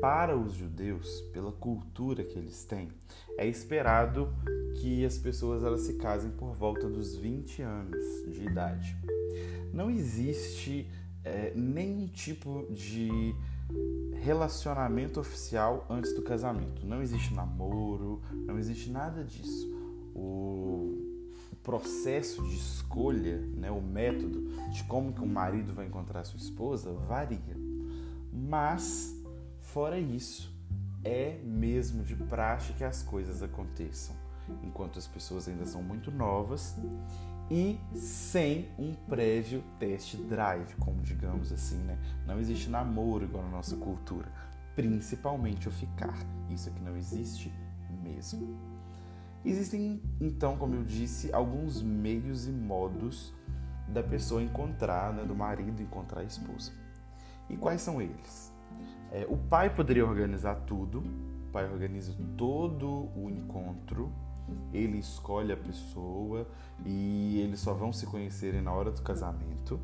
para 0.00 0.36
os 0.36 0.52
judeus, 0.54 1.22
pela 1.32 1.52
cultura 1.52 2.22
que 2.24 2.38
eles 2.38 2.64
têm, 2.64 2.88
é 3.36 3.46
esperado 3.46 4.32
que 4.80 5.04
as 5.04 5.18
pessoas 5.18 5.62
elas 5.62 5.82
se 5.82 5.94
casem 5.94 6.30
por 6.30 6.52
volta 6.54 6.88
dos 6.88 7.16
20 7.16 7.62
anos 7.62 8.04
de 8.28 8.44
idade. 8.44 8.96
Não 9.72 9.90
existe 9.90 10.88
é, 11.24 11.52
nenhum 11.54 12.06
tipo 12.06 12.66
de 12.70 13.34
relacionamento 14.22 15.20
oficial 15.20 15.86
antes 15.90 16.14
do 16.14 16.22
casamento. 16.22 16.86
Não 16.86 17.02
existe 17.02 17.34
namoro, 17.34 18.22
não 18.32 18.58
existe 18.58 18.90
nada 18.90 19.22
disso. 19.24 19.68
O 20.14 20.96
processo 21.62 22.42
de 22.44 22.56
escolha, 22.56 23.38
né, 23.54 23.70
o 23.70 23.80
método 23.80 24.48
de 24.72 24.82
como 24.84 25.12
que 25.12 25.20
um 25.20 25.26
marido 25.26 25.74
vai 25.74 25.86
encontrar 25.86 26.24
sua 26.24 26.38
esposa 26.38 26.92
varia. 26.92 27.56
Mas 28.32 29.17
Fora 29.68 29.98
isso, 29.98 30.50
é 31.04 31.38
mesmo 31.44 32.02
de 32.02 32.16
praxe 32.16 32.72
que 32.72 32.82
as 32.82 33.02
coisas 33.02 33.42
aconteçam. 33.42 34.16
enquanto 34.62 34.98
as 34.98 35.06
pessoas 35.06 35.46
ainda 35.46 35.66
são 35.66 35.82
muito 35.82 36.10
novas, 36.10 36.74
e 37.50 37.78
sem 37.94 38.70
um 38.78 38.94
prévio 38.94 39.62
test 39.78 40.16
drive, 40.16 40.74
como 40.76 41.02
digamos 41.02 41.52
assim, 41.52 41.76
né? 41.84 41.98
Não 42.26 42.40
existe 42.40 42.70
namoro 42.70 43.24
igual 43.24 43.44
na 43.44 43.50
nossa 43.50 43.76
cultura, 43.76 44.32
principalmente 44.74 45.68
o 45.68 45.70
ficar. 45.70 46.16
Isso 46.48 46.70
aqui 46.70 46.80
não 46.80 46.96
existe 46.96 47.52
mesmo. 48.02 48.58
Existem, 49.44 50.02
então, 50.18 50.56
como 50.56 50.76
eu 50.76 50.82
disse, 50.82 51.30
alguns 51.30 51.82
meios 51.82 52.48
e 52.48 52.52
modos 52.52 53.34
da 53.86 54.02
pessoa 54.02 54.42
encontrar, 54.42 55.12
né, 55.12 55.24
do 55.24 55.34
marido 55.34 55.82
encontrar 55.82 56.22
a 56.22 56.24
esposa. 56.24 56.72
E 57.50 57.56
quais 57.56 57.82
são 57.82 58.00
eles? 58.00 58.47
É, 59.10 59.26
o 59.28 59.36
pai 59.36 59.70
poderia 59.74 60.04
organizar 60.04 60.54
tudo, 60.66 60.98
o 61.00 61.52
pai 61.52 61.70
organiza 61.70 62.14
todo 62.36 63.08
o 63.16 63.30
encontro, 63.30 64.12
ele 64.72 64.98
escolhe 64.98 65.52
a 65.52 65.56
pessoa 65.56 66.46
e 66.84 67.40
eles 67.40 67.60
só 67.60 67.72
vão 67.74 67.92
se 67.92 68.06
conhecerem 68.06 68.60
na 68.60 68.72
hora 68.72 68.90
do 68.90 69.02
casamento. 69.02 69.80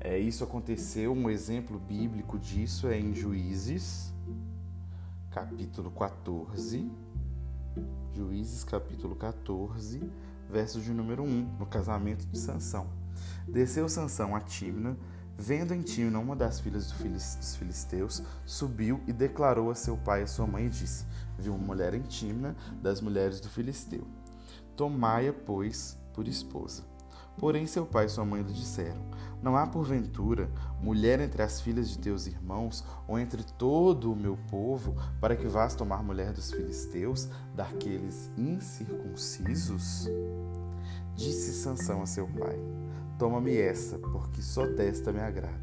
É, 0.00 0.18
isso 0.18 0.42
aconteceu, 0.42 1.12
um 1.12 1.28
exemplo 1.28 1.78
bíblico 1.78 2.38
disso 2.38 2.88
é 2.88 2.98
em 2.98 3.14
Juízes, 3.14 4.12
capítulo 5.30 5.90
14. 5.90 6.90
Juízes, 8.14 8.64
capítulo 8.64 9.14
14, 9.14 10.02
verso 10.50 10.80
de 10.80 10.92
número 10.92 11.22
1, 11.22 11.56
no 11.58 11.66
casamento 11.66 12.26
de 12.26 12.38
Sansão. 12.38 12.88
Desceu 13.46 13.88
Sansão 13.88 14.34
a 14.34 14.40
Timna, 14.40 14.96
Vendo 15.42 15.72
em 15.72 15.80
Timna 15.80 16.18
uma 16.18 16.36
das 16.36 16.60
filhas 16.60 16.92
dos 16.92 17.56
filisteus, 17.56 18.22
subiu 18.44 19.00
e 19.06 19.12
declarou 19.12 19.70
a 19.70 19.74
seu 19.74 19.96
pai 19.96 20.20
e 20.20 20.24
a 20.24 20.26
sua 20.26 20.46
mãe 20.46 20.66
e 20.66 20.68
disse: 20.68 21.06
Viu 21.38 21.54
uma 21.54 21.64
mulher 21.64 21.94
em 21.94 22.02
Timna 22.02 22.54
das 22.82 23.00
mulheres 23.00 23.40
do 23.40 23.48
filisteu. 23.48 24.06
Tomai-a, 24.76 25.32
pois, 25.32 25.96
por 26.12 26.28
esposa. 26.28 26.84
Porém, 27.38 27.66
seu 27.66 27.86
pai 27.86 28.04
e 28.04 28.08
sua 28.10 28.22
mãe 28.22 28.42
lhe 28.42 28.52
disseram: 28.52 29.00
Não 29.42 29.56
há 29.56 29.66
porventura 29.66 30.50
mulher 30.78 31.18
entre 31.20 31.42
as 31.42 31.58
filhas 31.58 31.88
de 31.88 31.98
teus 31.98 32.26
irmãos 32.26 32.84
ou 33.08 33.18
entre 33.18 33.42
todo 33.42 34.12
o 34.12 34.16
meu 34.16 34.36
povo 34.50 34.94
para 35.22 35.34
que 35.34 35.48
vás 35.48 35.74
tomar 35.74 36.02
mulher 36.02 36.34
dos 36.34 36.52
filisteus, 36.52 37.30
daqueles 37.54 38.28
incircuncisos? 38.36 40.06
Disse 41.16 41.54
Sansão 41.54 42.02
a 42.02 42.06
seu 42.06 42.28
pai: 42.28 42.79
Toma-me 43.20 43.54
essa, 43.54 43.98
porque 43.98 44.40
só 44.40 44.64
desta 44.64 45.12
me 45.12 45.20
agrada. 45.20 45.60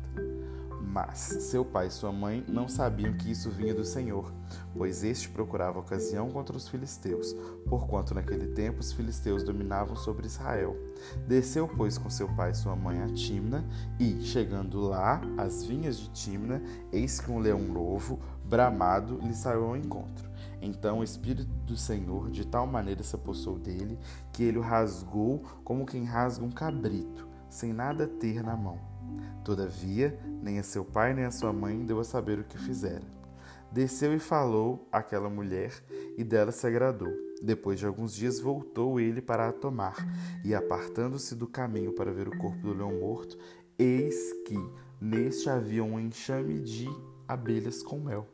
Mas 0.80 1.18
seu 1.18 1.66
pai 1.66 1.88
e 1.88 1.92
sua 1.92 2.12
mãe 2.12 2.46
não 2.48 2.68
sabiam 2.68 3.18
que 3.18 3.32
isso 3.32 3.50
vinha 3.50 3.74
do 3.74 3.84
Senhor, 3.84 4.32
pois 4.76 5.04
este 5.04 5.28
procurava 5.28 5.80
ocasião 5.80 6.30
contra 6.30 6.56
os 6.56 6.68
filisteus, 6.68 7.36
porquanto 7.68 8.14
naquele 8.14 8.50
tempo 8.50 8.80
os 8.80 8.94
filisteus 8.94 9.42
dominavam 9.42 9.96
sobre 9.96 10.28
Israel. 10.28 10.78
Desceu, 11.28 11.68
pois, 11.68 11.98
com 11.98 12.12
seu 12.12 12.28
pai 12.36 12.52
e 12.52 12.56
sua 12.56 12.76
mãe 12.76 13.02
a 13.02 13.08
Timna, 13.08 13.66
e, 14.00 14.22
chegando 14.22 14.80
lá, 14.80 15.20
às 15.36 15.64
vinhas 15.64 15.98
de 15.98 16.10
Timna, 16.10 16.62
eis 16.92 17.20
que 17.20 17.32
um 17.32 17.40
leão 17.40 17.62
novo, 17.62 18.20
bramado, 18.46 19.18
lhe 19.18 19.34
saiu 19.34 19.66
ao 19.66 19.76
encontro. 19.76 20.30
Então 20.62 21.00
o 21.00 21.04
Espírito 21.04 21.50
do 21.66 21.76
Senhor 21.76 22.30
de 22.30 22.46
tal 22.46 22.68
maneira 22.68 23.02
se 23.02 23.16
apossou 23.16 23.58
dele, 23.58 23.98
que 24.32 24.44
ele 24.44 24.60
o 24.60 24.62
rasgou 24.62 25.42
como 25.64 25.88
quem 25.88 26.04
rasga 26.04 26.46
um 26.46 26.52
cabrito 26.52 27.27
sem 27.58 27.74
nada 27.74 28.08
ter 28.08 28.44
na 28.44 28.56
mão. 28.56 28.80
Todavia, 29.44 30.18
nem 30.44 30.60
a 30.60 30.64
seu 30.64 30.86
pai 30.86 31.16
nem 31.16 31.26
a 31.26 31.32
sua 31.32 31.52
mãe 31.52 31.84
deu 31.84 32.00
a 32.00 32.04
saber 32.04 32.38
o 32.38 32.44
que 32.44 32.58
fizera. 32.58 33.02
Desceu 33.72 34.14
e 34.14 34.20
falou 34.20 34.88
àquela 34.92 35.28
mulher, 35.28 35.74
e 36.16 36.24
dela 36.24 36.52
se 36.52 36.68
agradou. 36.68 37.12
Depois 37.42 37.80
de 37.80 37.88
alguns 37.88 38.14
dias 38.14 38.40
voltou 38.40 39.00
ele 39.00 39.22
para 39.22 39.50
a 39.50 39.52
tomar, 39.52 39.96
e 40.46 40.54
apartando-se 40.54 41.34
do 41.34 41.48
caminho 41.48 41.94
para 41.94 42.12
ver 42.12 42.28
o 42.28 42.38
corpo 42.38 42.62
do 42.62 42.74
leão 42.74 43.00
morto, 43.00 43.38
eis 43.78 44.34
que 44.46 44.58
neste 45.02 45.50
havia 45.50 45.84
um 45.84 46.00
enxame 46.00 46.60
de 46.60 46.88
abelhas 47.28 47.82
com 47.82 48.00
mel. 48.00 48.28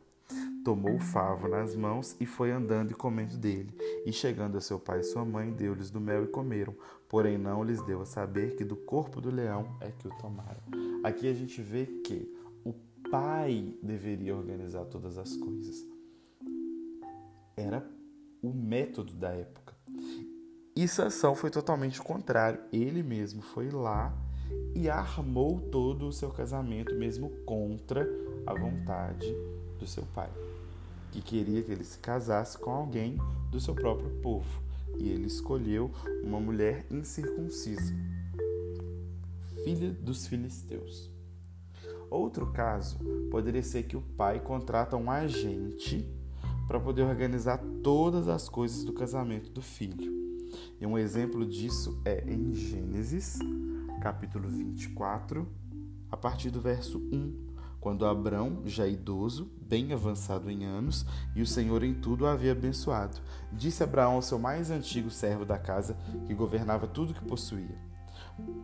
Tomou 0.64 0.96
o 0.96 1.00
favo 1.00 1.46
nas 1.46 1.74
mãos 1.76 2.16
e 2.18 2.24
foi 2.24 2.50
andando 2.50 2.90
e 2.90 2.94
comendo 2.94 3.36
dele. 3.36 3.74
E 4.06 4.12
chegando 4.12 4.56
a 4.56 4.62
seu 4.62 4.78
pai 4.78 5.00
e 5.00 5.04
sua 5.04 5.22
mãe, 5.22 5.52
deu-lhes 5.52 5.90
do 5.90 6.00
mel 6.00 6.24
e 6.24 6.28
comeram. 6.28 6.74
Porém, 7.14 7.38
não 7.38 7.62
lhes 7.62 7.80
deu 7.80 8.02
a 8.02 8.04
saber 8.04 8.56
que 8.56 8.64
do 8.64 8.74
corpo 8.74 9.20
do 9.20 9.30
leão 9.30 9.76
é 9.80 9.92
que 9.92 10.08
o 10.08 10.10
tomaram. 10.18 10.60
Aqui 11.04 11.28
a 11.28 11.32
gente 11.32 11.62
vê 11.62 11.86
que 11.86 12.28
o 12.64 12.74
pai 13.08 13.72
deveria 13.80 14.34
organizar 14.34 14.84
todas 14.86 15.16
as 15.16 15.36
coisas. 15.36 15.86
Era 17.56 17.88
o 18.42 18.52
método 18.52 19.14
da 19.14 19.28
época. 19.28 19.76
E 20.74 20.88
Sansão 20.88 21.36
foi 21.36 21.50
totalmente 21.50 22.00
o 22.00 22.04
contrário. 22.04 22.58
Ele 22.72 23.00
mesmo 23.00 23.42
foi 23.42 23.70
lá 23.70 24.12
e 24.74 24.90
armou 24.90 25.60
todo 25.70 26.08
o 26.08 26.12
seu 26.12 26.30
casamento, 26.30 26.96
mesmo 26.96 27.30
contra 27.46 28.04
a 28.44 28.54
vontade 28.54 29.32
do 29.78 29.86
seu 29.86 30.02
pai 30.12 30.32
que 31.14 31.22
queria 31.22 31.62
que 31.62 31.70
ele 31.70 31.84
se 31.84 31.96
casasse 32.00 32.58
com 32.58 32.72
alguém 32.72 33.16
do 33.48 33.60
seu 33.60 33.72
próprio 33.72 34.10
povo, 34.20 34.63
e 34.98 35.08
ele 35.08 35.26
escolheu 35.26 35.90
uma 36.22 36.40
mulher 36.40 36.86
incircuncisa, 36.90 37.94
filha 39.64 39.92
dos 39.92 40.26
filisteus. 40.26 41.10
Outro 42.10 42.52
caso 42.52 42.98
poderia 43.30 43.62
ser 43.62 43.84
que 43.84 43.96
o 43.96 44.02
pai 44.02 44.40
contrata 44.40 44.96
um 44.96 45.10
agente 45.10 46.08
para 46.66 46.80
poder 46.80 47.02
organizar 47.02 47.58
todas 47.82 48.28
as 48.28 48.48
coisas 48.48 48.84
do 48.84 48.92
casamento 48.92 49.50
do 49.50 49.60
filho. 49.60 50.12
E 50.80 50.86
um 50.86 50.96
exemplo 50.96 51.44
disso 51.44 52.00
é 52.04 52.24
em 52.30 52.54
Gênesis, 52.54 53.38
capítulo 54.00 54.48
24, 54.48 55.46
a 56.10 56.16
partir 56.16 56.50
do 56.50 56.60
verso 56.60 56.98
1 56.98 57.53
quando 57.84 58.06
Abrão, 58.06 58.62
já 58.64 58.86
idoso, 58.86 59.46
bem 59.60 59.92
avançado 59.92 60.50
em 60.50 60.64
anos, 60.64 61.04
e 61.36 61.42
o 61.42 61.46
Senhor 61.46 61.84
em 61.84 61.92
tudo 61.92 62.24
o 62.24 62.26
havia 62.26 62.52
abençoado, 62.52 63.20
disse 63.52 63.82
Abraão 63.82 64.14
ao 64.14 64.22
seu 64.22 64.38
mais 64.38 64.70
antigo 64.70 65.10
servo 65.10 65.44
da 65.44 65.58
casa, 65.58 65.94
que 66.24 66.32
governava 66.32 66.86
tudo 66.86 67.12
que 67.12 67.22
possuía: 67.22 67.78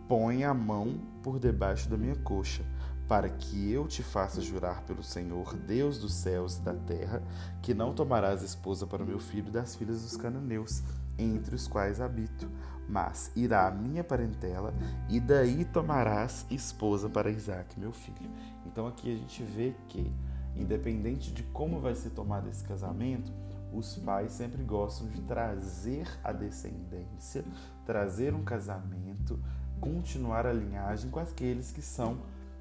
Põe 0.08 0.42
a 0.42 0.54
mão 0.54 0.98
por 1.22 1.38
debaixo 1.38 1.86
da 1.90 1.98
minha 1.98 2.16
coxa, 2.16 2.64
para 3.06 3.28
que 3.28 3.70
eu 3.70 3.86
te 3.86 4.02
faça 4.02 4.40
jurar 4.40 4.84
pelo 4.84 5.02
Senhor, 5.02 5.54
Deus 5.54 5.98
dos 5.98 6.14
céus 6.14 6.56
e 6.56 6.62
da 6.62 6.72
terra, 6.72 7.22
que 7.60 7.74
não 7.74 7.92
tomarás 7.92 8.42
esposa 8.42 8.86
para 8.86 9.04
o 9.04 9.06
meu 9.06 9.18
filho 9.18 9.52
das 9.52 9.76
filhas 9.76 10.00
dos 10.00 10.16
cananeus, 10.16 10.82
entre 11.18 11.54
os 11.54 11.68
quais 11.68 12.00
habito, 12.00 12.48
mas 12.88 13.30
irá 13.36 13.68
a 13.68 13.70
minha 13.70 14.02
parentela, 14.02 14.74
e 15.08 15.20
daí 15.20 15.64
tomarás 15.64 16.46
esposa 16.50 17.08
para 17.08 17.30
Isaac, 17.30 17.78
meu 17.78 17.92
filho. 17.92 18.30
Então 18.70 18.86
aqui 18.86 19.12
a 19.12 19.16
gente 19.16 19.42
vê 19.42 19.74
que, 19.88 20.12
independente 20.56 21.32
de 21.32 21.42
como 21.44 21.80
vai 21.80 21.94
ser 21.94 22.10
tomado 22.10 22.48
esse 22.48 22.64
casamento, 22.64 23.32
os 23.72 23.96
pais 23.96 24.32
sempre 24.32 24.62
gostam 24.62 25.08
de 25.08 25.20
trazer 25.22 26.08
a 26.24 26.32
descendência, 26.32 27.44
trazer 27.86 28.34
um 28.34 28.42
casamento, 28.42 29.38
continuar 29.80 30.46
a 30.46 30.52
linhagem 30.52 31.10
com 31.10 31.20
aqueles 31.20 31.70
que 31.70 31.82
são 31.82 32.18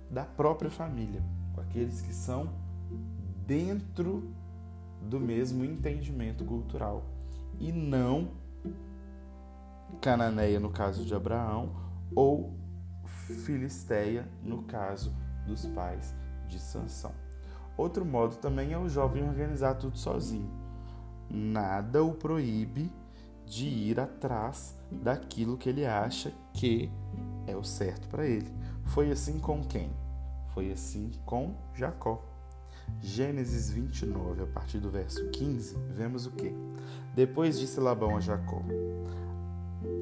da 0.09 0.23
própria 0.23 0.69
família, 0.69 1.21
com 1.53 1.61
aqueles 1.61 2.01
que 2.01 2.13
são 2.13 2.49
dentro 3.45 4.31
do 5.01 5.19
mesmo 5.19 5.63
entendimento 5.63 6.45
cultural. 6.45 7.03
E 7.59 7.71
não 7.71 8.29
Cananeia 10.01 10.59
no 10.59 10.69
caso 10.69 11.03
de 11.03 11.13
Abraão 11.13 11.75
ou 12.15 12.53
Filisteia 13.05 14.25
no 14.41 14.63
caso 14.63 15.13
dos 15.49 15.65
pais 15.65 16.15
de 16.47 16.59
Sansão. 16.59 17.11
Outro 17.75 18.05
modo 18.05 18.35
também 18.35 18.73
é 18.73 18.77
o 18.77 18.87
jovem 18.87 19.27
organizar 19.27 19.75
tudo 19.75 19.97
sozinho. 19.97 20.49
Nada 21.29 22.03
o 22.03 22.13
proíbe 22.13 22.91
de 23.45 23.65
ir 23.65 23.99
atrás 23.99 24.77
daquilo 24.91 25.57
que 25.57 25.69
ele 25.69 25.85
acha 25.85 26.31
que 26.53 26.91
é 27.47 27.55
o 27.55 27.63
certo 27.63 28.07
para 28.07 28.25
ele. 28.25 28.51
Foi 28.85 29.11
assim 29.11 29.39
com 29.39 29.63
quem? 29.63 29.91
Foi 30.53 30.71
assim 30.71 31.11
com 31.25 31.55
Jacó. 31.73 32.23
Gênesis 33.01 33.69
29, 33.69 34.43
a 34.43 34.47
partir 34.47 34.79
do 34.79 34.89
verso 34.89 35.29
15, 35.29 35.77
vemos 35.89 36.25
o 36.25 36.31
que? 36.31 36.53
Depois 37.15 37.59
disse 37.59 37.79
Labão 37.79 38.17
a 38.17 38.19
Jacó: 38.19 38.61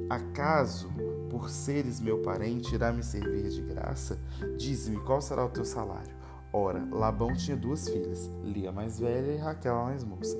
Acaso, 0.09 0.89
por 1.37 1.51
seres 1.51 1.99
meu 1.99 2.17
parente, 2.23 2.73
irá 2.73 2.91
me 2.91 3.03
servir 3.03 3.49
de 3.49 3.61
graça? 3.61 4.19
Dize-me 4.57 4.99
qual 5.01 5.21
será 5.21 5.45
o 5.45 5.49
teu 5.49 5.63
salário. 5.63 6.15
Ora, 6.51 6.83
Labão 6.91 7.35
tinha 7.35 7.55
duas 7.55 7.87
filhas, 7.87 8.27
Lia 8.43 8.71
mais 8.71 8.99
velha 8.99 9.33
e 9.33 9.37
Raquel 9.37 9.75
a 9.75 9.83
mais 9.83 10.03
moça. 10.03 10.35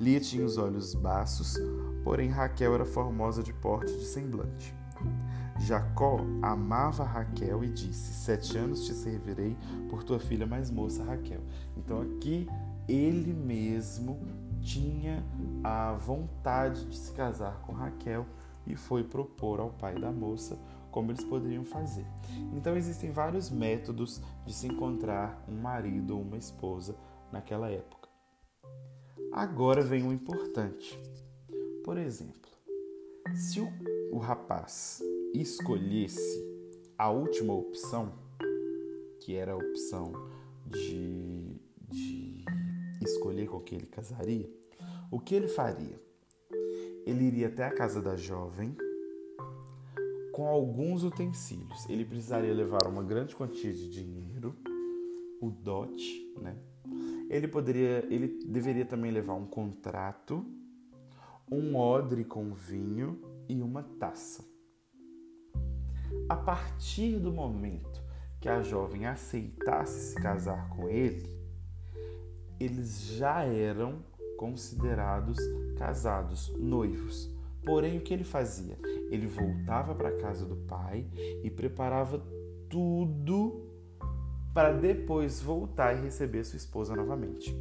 Lia 0.00 0.18
tinha 0.18 0.42
os 0.42 0.56
olhos 0.56 0.94
baços, 0.94 1.58
porém 2.02 2.30
Raquel 2.30 2.74
era 2.74 2.86
formosa 2.86 3.42
de 3.42 3.52
porte 3.52 3.92
de 3.92 4.06
semblante. 4.06 4.74
Jacó 5.58 6.20
amava 6.40 7.04
Raquel 7.04 7.62
e 7.62 7.68
disse: 7.68 8.14
Sete 8.14 8.56
anos 8.56 8.86
te 8.86 8.94
servirei 8.94 9.58
por 9.90 10.02
tua 10.02 10.18
filha 10.18 10.46
mais 10.46 10.70
moça 10.70 11.04
Raquel. 11.04 11.42
Então 11.76 12.00
aqui 12.00 12.48
ele 12.88 13.34
mesmo 13.34 14.18
tinha 14.62 15.22
a 15.62 15.92
vontade 15.92 16.86
de 16.86 16.96
se 16.96 17.12
casar 17.12 17.60
com 17.60 17.72
Raquel 17.72 18.24
e 18.66 18.76
foi 18.76 19.04
propor 19.04 19.60
ao 19.60 19.70
pai 19.70 19.98
da 19.98 20.10
moça 20.10 20.58
como 20.90 21.10
eles 21.10 21.24
poderiam 21.24 21.64
fazer. 21.64 22.06
Então 22.52 22.76
existem 22.76 23.10
vários 23.10 23.50
métodos 23.50 24.20
de 24.44 24.52
se 24.52 24.66
encontrar 24.66 25.44
um 25.48 25.60
marido 25.60 26.16
ou 26.16 26.22
uma 26.22 26.36
esposa 26.36 26.96
naquela 27.32 27.70
época. 27.70 28.08
Agora 29.32 29.82
vem 29.82 30.02
o 30.06 30.12
importante. 30.12 30.98
Por 31.84 31.96
exemplo, 31.96 32.50
se 33.34 33.60
o, 33.60 33.68
o 34.12 34.18
rapaz 34.18 35.00
escolhesse 35.32 36.44
a 36.98 37.10
última 37.10 37.54
opção, 37.54 38.12
que 39.20 39.36
era 39.36 39.52
a 39.52 39.56
opção 39.56 40.12
de, 40.66 41.60
de 41.88 42.44
escolher 43.00 43.48
com 43.48 43.60
quem 43.60 43.78
ele 43.78 43.86
casaria, 43.86 44.50
o 45.10 45.20
que 45.20 45.34
ele 45.34 45.48
faria? 45.48 46.09
Ele 47.06 47.24
iria 47.24 47.48
até 47.48 47.64
a 47.64 47.72
casa 47.72 48.00
da 48.00 48.16
jovem 48.16 48.76
com 50.32 50.46
alguns 50.46 51.04
utensílios. 51.04 51.88
Ele 51.88 52.04
precisaria 52.04 52.52
levar 52.54 52.86
uma 52.86 53.02
grande 53.02 53.34
quantia 53.34 53.72
de 53.72 53.90
dinheiro, 53.90 54.56
o 55.40 55.50
dote, 55.50 56.32
né? 56.40 56.56
Ele 57.28 57.46
poderia, 57.46 58.06
ele 58.10 58.40
deveria 58.46 58.84
também 58.84 59.10
levar 59.10 59.34
um 59.34 59.46
contrato, 59.46 60.44
um 61.50 61.76
odre 61.76 62.24
com 62.24 62.54
vinho 62.54 63.20
e 63.48 63.62
uma 63.62 63.82
taça. 63.82 64.44
A 66.28 66.36
partir 66.36 67.18
do 67.18 67.32
momento 67.32 68.02
que 68.40 68.48
a 68.48 68.62
jovem 68.62 69.06
aceitasse 69.06 70.12
se 70.12 70.14
casar 70.16 70.68
com 70.70 70.88
ele, 70.88 71.28
eles 72.58 73.02
já 73.02 73.44
eram 73.44 74.02
considerados 74.40 75.38
casados, 75.76 76.50
noivos. 76.58 77.30
Porém, 77.62 77.98
o 77.98 78.00
que 78.00 78.14
ele 78.14 78.24
fazia? 78.24 78.78
Ele 79.10 79.26
voltava 79.26 79.94
para 79.94 80.08
a 80.08 80.16
casa 80.16 80.46
do 80.46 80.56
pai 80.56 81.06
e 81.44 81.50
preparava 81.50 82.24
tudo 82.66 83.68
para 84.54 84.72
depois 84.72 85.42
voltar 85.42 85.92
e 85.92 86.00
receber 86.00 86.42
sua 86.44 86.56
esposa 86.56 86.96
novamente. 86.96 87.54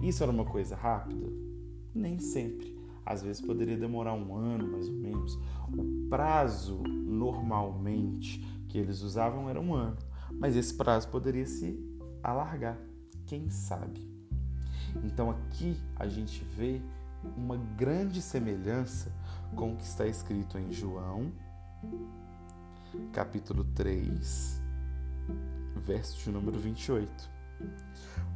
Isso 0.00 0.22
era 0.22 0.32
uma 0.32 0.46
coisa 0.46 0.74
rápida? 0.74 1.30
Nem 1.94 2.18
sempre. 2.18 2.74
Às 3.04 3.22
vezes 3.22 3.42
poderia 3.42 3.76
demorar 3.76 4.14
um 4.14 4.34
ano, 4.34 4.66
mais 4.72 4.88
ou 4.88 4.94
menos. 4.94 5.38
O 5.76 6.08
prazo 6.08 6.82
normalmente 6.84 8.40
que 8.66 8.78
eles 8.78 9.02
usavam 9.02 9.50
era 9.50 9.60
um 9.60 9.74
ano, 9.74 9.98
mas 10.40 10.56
esse 10.56 10.72
prazo 10.72 11.06
poderia 11.10 11.44
se 11.44 11.78
alargar, 12.22 12.80
quem 13.26 13.50
sabe. 13.50 14.13
Então 15.02 15.30
aqui 15.30 15.80
a 15.96 16.06
gente 16.06 16.44
vê 16.44 16.80
uma 17.36 17.56
grande 17.56 18.20
semelhança 18.20 19.10
com 19.54 19.72
o 19.72 19.76
que 19.76 19.84
está 19.84 20.06
escrito 20.06 20.58
em 20.58 20.72
João, 20.72 21.32
capítulo 23.12 23.64
3, 23.74 24.60
verso 25.76 26.18
de 26.18 26.30
número 26.30 26.58
28. 26.58 27.30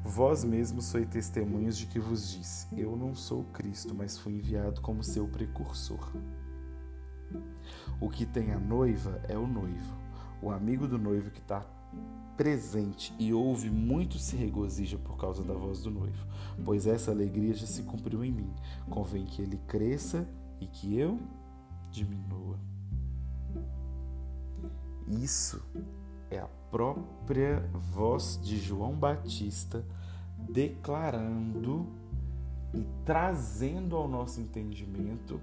Vós 0.02 0.44
mesmos 0.44 0.86
sois 0.86 1.06
testemunhas 1.08 1.76
de 1.76 1.86
que 1.86 1.98
vos 1.98 2.30
disse: 2.30 2.66
Eu 2.76 2.96
não 2.96 3.14
sou 3.14 3.44
Cristo, 3.44 3.94
mas 3.94 4.16
fui 4.18 4.34
enviado 4.34 4.80
como 4.80 5.02
seu 5.02 5.26
precursor. 5.28 6.12
O 8.00 8.08
que 8.08 8.24
tem 8.24 8.52
a 8.52 8.58
noiva 8.58 9.20
é 9.28 9.36
o 9.36 9.46
noivo. 9.46 9.96
O 10.40 10.50
amigo 10.50 10.86
do 10.86 10.96
noivo 10.96 11.30
que 11.30 11.40
está 11.40 11.66
presente 12.38 13.12
e 13.18 13.34
ouve 13.34 13.68
muito 13.68 14.16
se 14.16 14.36
regozija 14.36 14.96
por 14.96 15.16
causa 15.16 15.42
da 15.42 15.54
voz 15.54 15.82
do 15.82 15.90
noivo, 15.90 16.24
pois 16.64 16.86
essa 16.86 17.10
alegria 17.10 17.52
já 17.52 17.66
se 17.66 17.82
cumpriu 17.82 18.24
em 18.24 18.30
mim. 18.30 18.54
Convém 18.88 19.26
que 19.26 19.42
ele 19.42 19.58
cresça 19.66 20.26
e 20.60 20.66
que 20.66 20.96
eu 20.96 21.18
diminua. 21.90 22.56
Isso 25.08 25.60
é 26.30 26.38
a 26.38 26.46
própria 26.70 27.68
voz 27.92 28.38
de 28.40 28.56
João 28.56 28.92
Batista 28.92 29.84
declarando 30.38 31.88
e 32.72 32.86
trazendo 33.04 33.96
ao 33.96 34.06
nosso 34.06 34.40
entendimento 34.40 35.40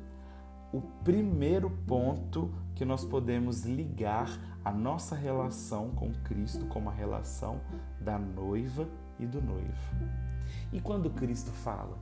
o 0.71 0.81
primeiro 1.03 1.69
ponto 1.85 2.53
que 2.73 2.85
nós 2.85 3.03
podemos 3.03 3.63
ligar 3.63 4.54
a 4.65 4.71
nossa 4.71 5.15
relação 5.15 5.91
com 5.91 6.11
Cristo 6.23 6.65
como 6.65 6.89
a 6.89 6.91
relação 6.91 7.61
da 8.01 8.17
noiva 8.17 8.89
e 9.19 9.27
do 9.27 9.39
noivo. 9.39 9.95
E 10.73 10.81
quando 10.81 11.11
Cristo 11.11 11.51
fala, 11.51 11.95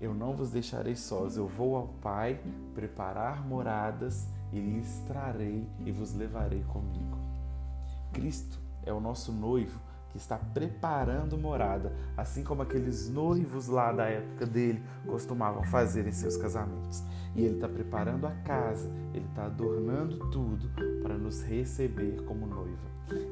eu 0.00 0.14
não 0.14 0.34
vos 0.34 0.50
deixarei 0.50 0.96
sós, 0.96 1.36
eu 1.36 1.46
vou 1.46 1.76
ao 1.76 1.88
Pai 2.00 2.40
preparar 2.74 3.46
moradas 3.46 4.26
e 4.50 4.58
lhes 4.58 5.02
trarei 5.06 5.68
e 5.84 5.92
vos 5.92 6.14
levarei 6.14 6.62
comigo. 6.64 7.18
Cristo 8.10 8.58
é 8.82 8.92
o 8.92 9.00
nosso 9.00 9.30
noivo 9.30 9.78
que 10.10 10.16
está 10.16 10.36
preparando 10.36 11.36
morada, 11.36 11.92
assim 12.16 12.42
como 12.42 12.62
aqueles 12.62 13.08
noivos 13.08 13.68
lá 13.68 13.92
da 13.92 14.06
época 14.06 14.46
dele 14.46 14.82
costumavam 15.06 15.62
fazer 15.64 16.06
em 16.06 16.12
seus 16.12 16.36
casamentos. 16.36 17.02
E 17.34 17.42
ele 17.42 17.56
está 17.56 17.68
preparando 17.68 18.26
a 18.26 18.30
casa, 18.30 18.90
ele 19.12 19.26
está 19.26 19.46
adornando 19.46 20.18
tudo 20.30 20.68
para 21.02 21.16
nos 21.16 21.42
receber 21.42 22.22
como 22.24 22.46
noiva. 22.46 22.88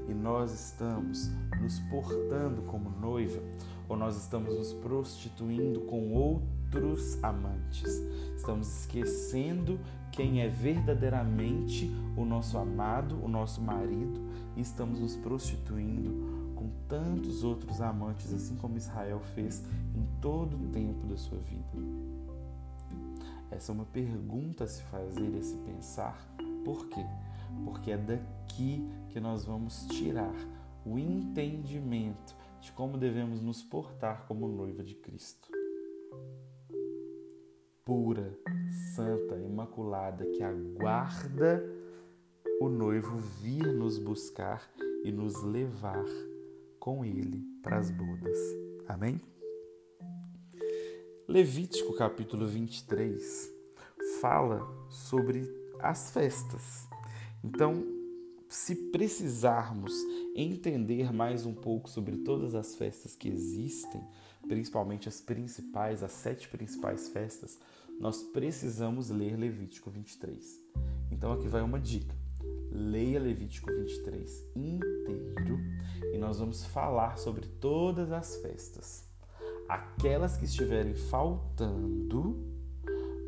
E 0.08 0.14
nós 0.14 0.52
estamos 0.52 1.30
nos 1.60 1.78
portando 1.90 2.62
como 2.62 2.90
noiva, 2.90 3.40
ou 3.88 3.96
nós 3.96 4.16
estamos 4.16 4.56
nos 4.56 4.72
prostituindo 4.72 5.80
com 5.82 6.12
outros 6.12 7.22
amantes. 7.22 8.02
Estamos 8.36 8.80
esquecendo 8.80 9.78
quem 10.12 10.40
é 10.40 10.48
verdadeiramente 10.48 11.90
o 12.16 12.24
nosso 12.24 12.56
amado, 12.56 13.22
o 13.22 13.28
nosso 13.28 13.60
marido, 13.60 14.20
e 14.56 14.62
estamos 14.62 14.98
nos 14.98 15.14
prostituindo 15.16 16.35
tantos 16.88 17.44
outros 17.44 17.80
amantes, 17.80 18.32
assim 18.32 18.56
como 18.56 18.76
Israel 18.76 19.20
fez 19.34 19.62
em 19.94 20.06
todo 20.20 20.56
o 20.56 20.68
tempo 20.70 21.06
da 21.06 21.16
sua 21.16 21.38
vida? 21.38 21.78
Essa 23.50 23.72
é 23.72 23.74
uma 23.74 23.84
pergunta 23.86 24.64
a 24.64 24.66
se 24.66 24.82
fazer 24.84 25.30
e 25.34 25.38
a 25.38 25.42
se 25.42 25.56
pensar. 25.58 26.18
Por 26.64 26.88
quê? 26.88 27.04
Porque 27.64 27.92
é 27.92 27.96
daqui 27.96 28.86
que 29.08 29.20
nós 29.20 29.44
vamos 29.44 29.86
tirar 29.86 30.34
o 30.84 30.98
entendimento 30.98 32.34
de 32.60 32.72
como 32.72 32.98
devemos 32.98 33.40
nos 33.40 33.62
portar 33.62 34.26
como 34.26 34.48
noiva 34.48 34.82
de 34.82 34.94
Cristo. 34.94 35.48
Pura, 37.84 38.36
santa, 38.94 39.36
imaculada, 39.36 40.26
que 40.26 40.42
aguarda 40.42 41.64
o 42.60 42.68
noivo 42.68 43.16
vir 43.40 43.66
nos 43.72 43.98
buscar 43.98 44.68
e 45.04 45.12
nos 45.12 45.40
levar 45.42 46.04
com 46.86 47.04
ele 47.04 47.44
para 47.64 47.78
as 47.78 47.90
bodas. 47.90 48.38
Amém? 48.86 49.20
Levítico 51.26 51.96
capítulo 51.96 52.46
23 52.46 53.52
fala 54.20 54.64
sobre 54.88 55.52
as 55.80 56.12
festas. 56.12 56.88
Então, 57.42 57.84
se 58.48 58.76
precisarmos 58.92 59.92
entender 60.36 61.12
mais 61.12 61.44
um 61.44 61.52
pouco 61.52 61.90
sobre 61.90 62.18
todas 62.18 62.54
as 62.54 62.76
festas 62.76 63.16
que 63.16 63.28
existem, 63.28 64.00
principalmente 64.46 65.08
as 65.08 65.20
principais, 65.20 66.04
as 66.04 66.12
sete 66.12 66.48
principais 66.48 67.08
festas, 67.08 67.58
nós 67.98 68.22
precisamos 68.22 69.10
ler 69.10 69.36
Levítico 69.36 69.90
23. 69.90 70.60
Então 71.10 71.32
aqui 71.32 71.48
vai 71.48 71.62
uma 71.62 71.80
dica. 71.80 72.25
Leia 72.76 73.18
Levítico 73.18 73.72
23 73.72 74.50
inteiro 74.54 75.58
e 76.12 76.18
nós 76.18 76.38
vamos 76.38 76.64
falar 76.66 77.16
sobre 77.16 77.46
todas 77.46 78.12
as 78.12 78.36
festas. 78.36 79.08
Aquelas 79.66 80.36
que 80.36 80.44
estiverem 80.44 80.94
faltando, 80.94 82.36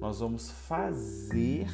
nós 0.01 0.21
vamos 0.21 0.51
fazer 0.51 1.67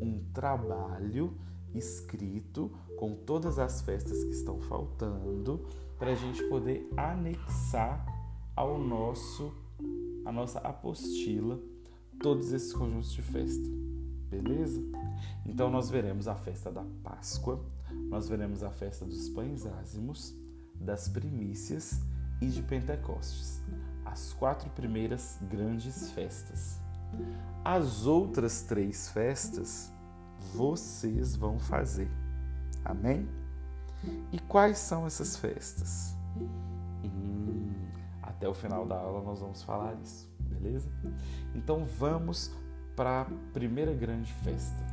um 0.00 0.22
trabalho 0.34 1.34
escrito 1.74 2.70
com 2.98 3.14
todas 3.14 3.58
as 3.58 3.80
festas 3.80 4.22
que 4.22 4.30
estão 4.32 4.60
faltando 4.60 5.66
para 5.98 6.12
a 6.12 6.14
gente 6.14 6.42
poder 6.44 6.86
anexar 6.96 8.04
ao 8.54 8.78
nosso 8.78 9.52
a 10.24 10.30
nossa 10.30 10.58
apostila 10.58 11.58
todos 12.22 12.52
esses 12.52 12.74
conjuntos 12.74 13.12
de 13.12 13.22
festa. 13.22 13.89
Beleza? 14.30 14.80
Então 15.44 15.68
nós 15.68 15.90
veremos 15.90 16.28
a 16.28 16.36
festa 16.36 16.70
da 16.70 16.84
Páscoa, 17.02 17.64
nós 18.08 18.28
veremos 18.28 18.62
a 18.62 18.70
festa 18.70 19.04
dos 19.04 19.28
pães 19.28 19.66
ázimos, 19.66 20.34
das 20.74 21.08
primícias 21.08 22.00
e 22.40 22.46
de 22.46 22.62
Pentecostes, 22.62 23.60
as 24.04 24.32
quatro 24.32 24.70
primeiras 24.70 25.38
grandes 25.50 26.10
festas. 26.12 26.80
As 27.64 28.06
outras 28.06 28.62
três 28.62 29.08
festas 29.10 29.92
vocês 30.54 31.34
vão 31.36 31.58
fazer. 31.58 32.08
Amém? 32.84 33.28
E 34.32 34.38
quais 34.38 34.78
são 34.78 35.06
essas 35.06 35.36
festas? 35.36 36.14
Hum, 37.04 37.72
Até 38.22 38.48
o 38.48 38.54
final 38.54 38.86
da 38.86 38.96
aula 38.96 39.22
nós 39.22 39.40
vamos 39.40 39.62
falar 39.62 39.94
isso, 40.02 40.26
beleza? 40.40 40.88
Então 41.54 41.84
vamos 41.84 42.50
para 43.00 43.22
a 43.22 43.24
primeira 43.54 43.94
grande 43.94 44.30
festa. 44.30 44.84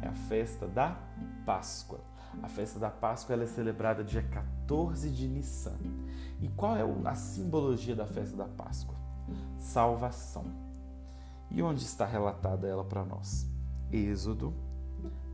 É 0.00 0.08
a 0.08 0.14
festa 0.14 0.66
da 0.66 0.96
Páscoa. 1.44 2.00
A 2.42 2.48
festa 2.48 2.78
da 2.78 2.88
Páscoa 2.88 3.36
é 3.36 3.46
celebrada 3.46 4.02
dia 4.02 4.22
14 4.22 5.10
de 5.10 5.28
Nissan. 5.28 5.76
E 6.40 6.48
qual 6.48 6.74
é 6.74 6.82
a 7.04 7.14
simbologia 7.14 7.94
da 7.94 8.06
festa 8.06 8.34
da 8.34 8.46
Páscoa? 8.46 8.96
Salvação. 9.58 10.46
E 11.50 11.62
onde 11.62 11.84
está 11.84 12.06
relatada 12.06 12.66
ela 12.66 12.82
para 12.82 13.04
nós? 13.04 13.46
Êxodo, 13.92 14.54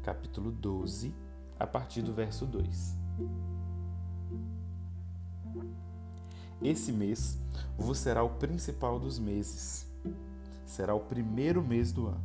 capítulo 0.02 0.50
12, 0.50 1.14
a 1.60 1.66
partir 1.66 2.02
do 2.02 2.12
verso 2.12 2.44
2. 2.44 2.98
Esse 6.60 6.90
mês 6.90 7.38
vos 7.78 7.98
será 7.98 8.24
o 8.24 8.30
principal 8.30 8.98
dos 8.98 9.16
meses. 9.16 9.89
Será 10.70 10.94
o 10.94 11.00
primeiro 11.00 11.60
mês 11.64 11.90
do 11.90 12.06
ano. 12.06 12.22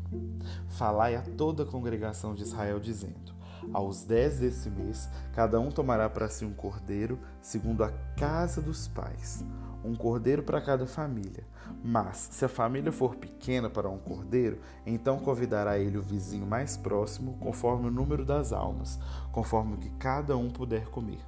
Falai 0.70 1.16
a 1.16 1.22
toda 1.24 1.64
a 1.64 1.66
congregação 1.66 2.36
de 2.36 2.44
Israel, 2.44 2.80
dizendo: 2.80 3.34
Aos 3.74 4.04
dez 4.04 4.38
desse 4.38 4.70
mês, 4.70 5.10
cada 5.34 5.60
um 5.60 5.72
tomará 5.72 6.08
para 6.08 6.30
si 6.30 6.46
um 6.46 6.54
cordeiro, 6.54 7.18
segundo 7.42 7.84
a 7.84 7.92
casa 8.16 8.62
dos 8.62 8.88
pais, 8.88 9.44
um 9.84 9.96
cordeiro 9.96 10.44
para 10.44 10.62
cada 10.62 10.86
família. 10.86 11.44
Mas, 11.84 12.30
se 12.32 12.46
a 12.46 12.48
família 12.48 12.92
for 12.92 13.16
pequena 13.16 13.68
para 13.68 13.90
um 13.90 13.98
cordeiro, 13.98 14.60
então 14.86 15.18
convidará 15.18 15.80
ele 15.80 15.98
o 15.98 16.04
vizinho 16.04 16.46
mais 16.46 16.78
próximo, 16.78 17.40
conforme 17.40 17.88
o 17.88 17.92
número 17.92 18.24
das 18.24 18.54
almas, 18.54 19.00
conforme 19.32 19.74
o 19.74 19.78
que 19.80 19.90
cada 19.98 20.38
um 20.38 20.52
puder 20.52 20.88
comer. 20.90 21.26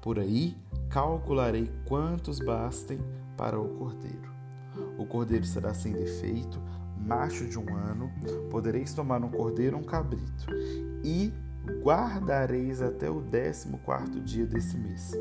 Por 0.00 0.20
aí 0.20 0.56
calcularei 0.88 1.68
quantos 1.84 2.38
bastem 2.38 3.00
para 3.36 3.60
o 3.60 3.68
cordeiro. 3.70 4.33
O 4.98 5.06
cordeiro 5.06 5.44
será 5.44 5.74
sem 5.74 5.92
defeito, 5.92 6.60
macho 6.96 7.46
de 7.46 7.58
um 7.58 7.74
ano, 7.74 8.10
podereis 8.50 8.94
tomar 8.94 9.22
um 9.22 9.30
cordeiro 9.30 9.76
ou 9.76 9.82
um 9.82 9.86
cabrito, 9.86 10.46
e 11.02 11.32
guardareis 11.82 12.82
até 12.82 13.10
o 13.10 13.20
décimo 13.20 13.78
quarto 13.78 14.20
dia 14.20 14.46
desse 14.46 14.76
mês. 14.76 15.12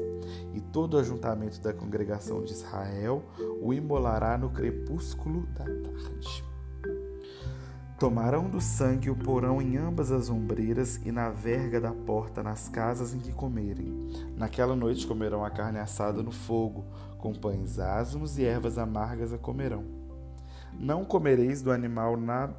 E 0.54 0.62
todo 0.62 0.95
o 0.95 0.97
ajuntamento 0.97 1.62
da 1.62 1.74
congregação 1.74 2.43
de 2.43 2.51
Israel 2.51 3.24
o 3.62 3.74
imolará 3.74 4.38
no 4.38 4.49
crepúsculo 4.49 5.45
da 5.47 5.66
tarde. 5.66 6.53
Tomarão 8.04 8.49
do 8.49 8.60
sangue 8.60 9.10
o 9.10 9.16
porão 9.16 9.62
em 9.62 9.78
ambas 9.78 10.12
as 10.12 10.30
ombreiras 10.30 10.99
e 11.06 11.10
na 11.10 11.30
verga 11.30 11.80
da 11.80 11.93
porta 11.93 12.43
nas 12.43 12.68
casas 12.68 13.14
em 13.14 13.20
que 13.20 13.32
comerem. 13.32 14.10
Naquela 14.36 14.76
noite 14.76 15.08
comerão 15.08 15.45
a 15.45 15.49
carne 15.49 15.80
assada 15.80 16.22
no 16.22 16.30
fogo, 16.30 16.84
com 17.18 17.32
pães 17.32 17.80
asmos 17.80 18.38
e 18.38 18.43
ervas 18.43 18.78
amargas 18.78 19.32
a 19.32 19.38
comerão. 19.38 19.86
Não 20.78 21.06
comereis 21.06 21.62
do 21.62 21.72
animal 21.72 22.18
nada 22.18 22.54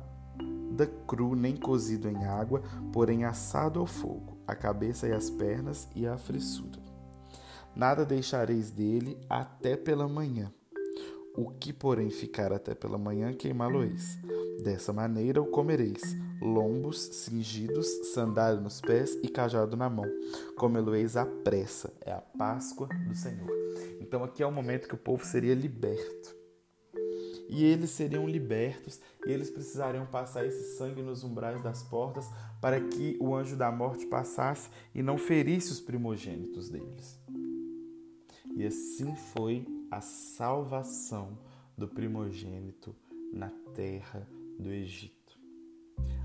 cru 1.06 1.36
nem 1.36 1.54
cozido 1.54 2.08
em 2.08 2.24
água, 2.24 2.62
porém 2.90 3.26
assado 3.26 3.80
ao 3.80 3.86
fogo, 3.86 4.38
a 4.46 4.56
cabeça 4.56 5.06
e 5.06 5.12
as 5.12 5.28
pernas 5.28 5.86
e 5.94 6.06
a 6.06 6.16
fressura. 6.16 6.80
Nada 7.76 8.06
deixareis 8.06 8.70
dele 8.70 9.18
até 9.28 9.76
pela 9.76 10.08
manhã. 10.08 10.50
O 11.36 11.50
que, 11.50 11.72
porém, 11.72 12.10
ficar 12.10 12.52
até 12.52 12.74
pela 12.74 12.96
manhã, 12.96 13.32
queimá-lo-eis. 13.32 14.16
Dessa 14.62 14.92
maneira 14.92 15.42
o 15.42 15.46
comereis: 15.46 16.16
lombos 16.40 17.00
cingidos, 17.00 17.88
sandália 18.14 18.60
nos 18.60 18.80
pés 18.80 19.18
e 19.20 19.28
cajado 19.28 19.76
na 19.76 19.90
mão. 19.90 20.06
Comê-lo-eis 20.56 21.16
à 21.16 21.26
pressa. 21.26 21.92
É 22.02 22.12
a 22.12 22.20
Páscoa 22.20 22.88
do 23.08 23.14
Senhor. 23.16 23.50
Então, 24.00 24.22
aqui 24.22 24.44
é 24.44 24.46
o 24.46 24.52
momento 24.52 24.86
que 24.86 24.94
o 24.94 24.98
povo 24.98 25.24
seria 25.24 25.54
liberto. 25.54 26.36
E 27.48 27.64
eles 27.64 27.90
seriam 27.90 28.28
libertos 28.28 29.00
e 29.26 29.30
eles 29.30 29.50
precisariam 29.50 30.06
passar 30.06 30.46
esse 30.46 30.76
sangue 30.76 31.02
nos 31.02 31.24
umbrais 31.24 31.62
das 31.62 31.82
portas 31.82 32.26
para 32.60 32.80
que 32.80 33.18
o 33.20 33.34
anjo 33.34 33.56
da 33.56 33.70
morte 33.70 34.06
passasse 34.06 34.70
e 34.94 35.02
não 35.02 35.18
ferisse 35.18 35.70
os 35.70 35.80
primogênitos 35.80 36.70
deles. 36.70 37.20
E 38.56 38.64
assim 38.64 39.14
foi 39.32 39.66
a 39.94 40.00
salvação 40.00 41.38
do 41.78 41.86
primogênito 41.86 42.96
na 43.32 43.48
terra 43.74 44.26
do 44.58 44.72
Egito. 44.72 45.38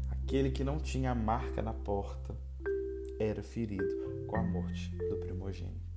Aquele 0.10 0.50
que 0.50 0.64
não 0.64 0.80
tinha 0.80 1.14
marca 1.14 1.62
na 1.62 1.74
porta 1.74 2.36
era 3.20 3.44
ferido 3.44 4.26
com 4.26 4.38
a 4.38 4.42
morte 4.42 4.90
do 5.10 5.18
primogênito. 5.18 5.88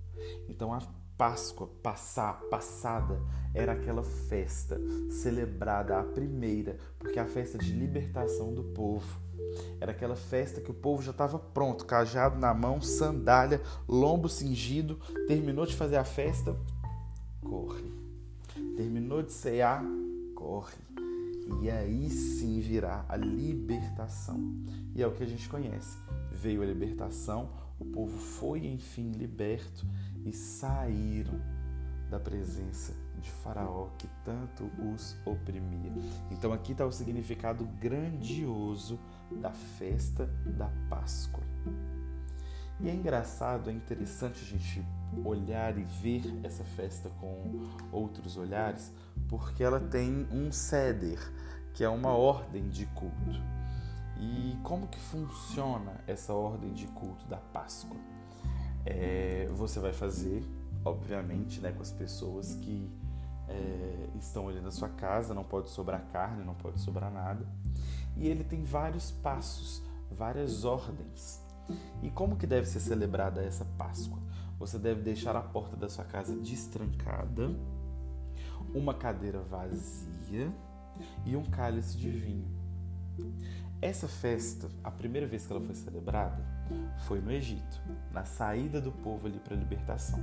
Então 0.51 0.73
a 0.75 0.81
Páscoa 1.16 1.68
passar, 1.83 2.41
passada, 2.51 3.18
era 3.55 3.73
aquela 3.73 4.03
festa 4.03 4.79
celebrada, 5.11 5.99
a 5.99 6.03
primeira, 6.03 6.77
porque 6.99 7.18
a 7.18 7.27
festa 7.27 7.57
de 7.57 7.73
libertação 7.73 8.53
do 8.53 8.64
povo. 8.64 9.20
Era 9.81 9.93
aquela 9.93 10.16
festa 10.16 10.61
que 10.61 10.70
o 10.70 10.75
povo 10.75 11.03
já 11.03 11.11
estava 11.11 11.39
pronto, 11.39 11.87
cajado 11.87 12.39
na 12.39 12.53
mão, 12.53 12.83
sandália, 12.83 13.62
lombo 13.89 14.29
cingido. 14.29 14.97
Terminou 15.27 15.64
de 15.64 15.77
fazer 15.77 15.97
a 15.97 16.05
festa, 16.05 16.57
corre. 17.43 17.93
Terminou 18.76 19.22
de 19.22 19.32
cear, 19.32 19.84
corre. 20.34 20.76
E 21.61 21.70
aí 21.70 22.09
sim 22.09 22.61
virá 22.61 23.05
a 23.09 23.16
libertação. 23.16 24.40
E 24.95 25.03
é 25.03 25.07
o 25.07 25.12
que 25.12 25.22
a 25.22 25.26
gente 25.26 25.49
conhece. 25.49 25.99
Veio 26.30 26.62
a 26.62 26.66
libertação, 26.66 27.51
o 27.78 27.84
povo 27.84 28.16
foi 28.16 28.66
enfim 28.66 29.12
liberto 29.12 29.86
e 30.24 30.32
saíram 30.32 31.40
da 32.09 32.20
presença 32.20 32.95
de 33.20 33.30
Faraó 33.30 33.88
que 33.99 34.09
tanto 34.24 34.70
os 34.95 35.16
oprimia. 35.24 35.93
Então 36.30 36.53
aqui 36.53 36.72
está 36.72 36.84
o 36.84 36.93
significado 36.93 37.64
grandioso 37.80 38.99
da 39.40 39.53
festa 39.53 40.26
da 40.45 40.68
Páscoa. 40.88 41.43
E 42.80 42.88
é 42.88 42.95
engraçado, 42.95 43.70
é 43.70 43.72
interessante 43.72 44.43
a 44.43 44.45
gente 44.45 44.84
olhar 45.24 45.76
e 45.78 45.82
ver 45.82 46.22
essa 46.42 46.64
festa 46.64 47.10
com 47.20 47.66
outros 47.90 48.36
olhares, 48.36 48.92
porque 49.28 49.62
ela 49.62 49.80
tem 49.80 50.26
um 50.30 50.50
ceder, 50.50 51.18
que 51.74 51.84
é 51.84 51.88
uma 51.88 52.10
ordem 52.10 52.68
de 52.68 52.86
culto. 52.86 53.40
E 54.18 54.56
como 54.62 54.86
que 54.86 55.00
funciona 55.00 56.00
essa 56.06 56.32
ordem 56.32 56.72
de 56.72 56.86
culto 56.88 57.26
da 57.26 57.38
Páscoa? 57.38 57.96
É, 58.84 59.48
você 59.52 59.80
vai 59.80 59.92
fazer, 59.92 60.44
obviamente, 60.84 61.60
né, 61.60 61.72
com 61.72 61.82
as 61.82 61.92
pessoas 61.92 62.54
que 62.54 62.90
é, 63.48 64.08
estão 64.18 64.48
ali 64.48 64.60
na 64.60 64.70
sua 64.70 64.88
casa, 64.88 65.34
não 65.34 65.44
pode 65.44 65.70
sobrar 65.70 66.02
carne, 66.12 66.44
não 66.44 66.54
pode 66.54 66.80
sobrar 66.80 67.10
nada. 67.10 67.46
E 68.16 68.28
ele 68.28 68.44
tem 68.44 68.64
vários 68.64 69.10
passos, 69.10 69.82
várias 70.10 70.64
ordens. 70.64 71.40
E 72.02 72.10
como 72.10 72.36
que 72.36 72.46
deve 72.46 72.66
ser 72.66 72.80
celebrada 72.80 73.42
essa 73.42 73.64
Páscoa? 73.78 74.18
Você 74.62 74.78
deve 74.78 75.02
deixar 75.02 75.34
a 75.34 75.40
porta 75.40 75.74
da 75.74 75.88
sua 75.88 76.04
casa 76.04 76.36
destrancada, 76.36 77.50
uma 78.72 78.94
cadeira 78.94 79.40
vazia 79.40 80.52
e 81.26 81.34
um 81.34 81.42
cálice 81.42 81.98
de 81.98 82.08
vinho. 82.08 82.46
Essa 83.80 84.06
festa, 84.06 84.70
a 84.84 84.88
primeira 84.88 85.26
vez 85.26 85.44
que 85.44 85.52
ela 85.52 85.60
foi 85.60 85.74
celebrada, 85.74 86.40
foi 87.08 87.20
no 87.20 87.32
Egito, 87.32 87.82
na 88.12 88.24
saída 88.24 88.80
do 88.80 88.92
povo 88.92 89.26
ali 89.26 89.40
para 89.40 89.56
a 89.56 89.58
libertação. 89.58 90.20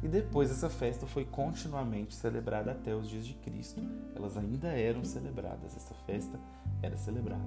E 0.00 0.06
depois 0.06 0.48
essa 0.48 0.70
festa 0.70 1.04
foi 1.04 1.24
continuamente 1.24 2.14
celebrada 2.14 2.70
até 2.70 2.94
os 2.94 3.08
dias 3.08 3.26
de 3.26 3.34
Cristo. 3.34 3.82
Elas 4.14 4.36
ainda 4.36 4.68
eram 4.68 5.04
celebradas, 5.04 5.76
essa 5.76 5.92
festa 6.06 6.38
era 6.80 6.96
celebrada. 6.96 7.42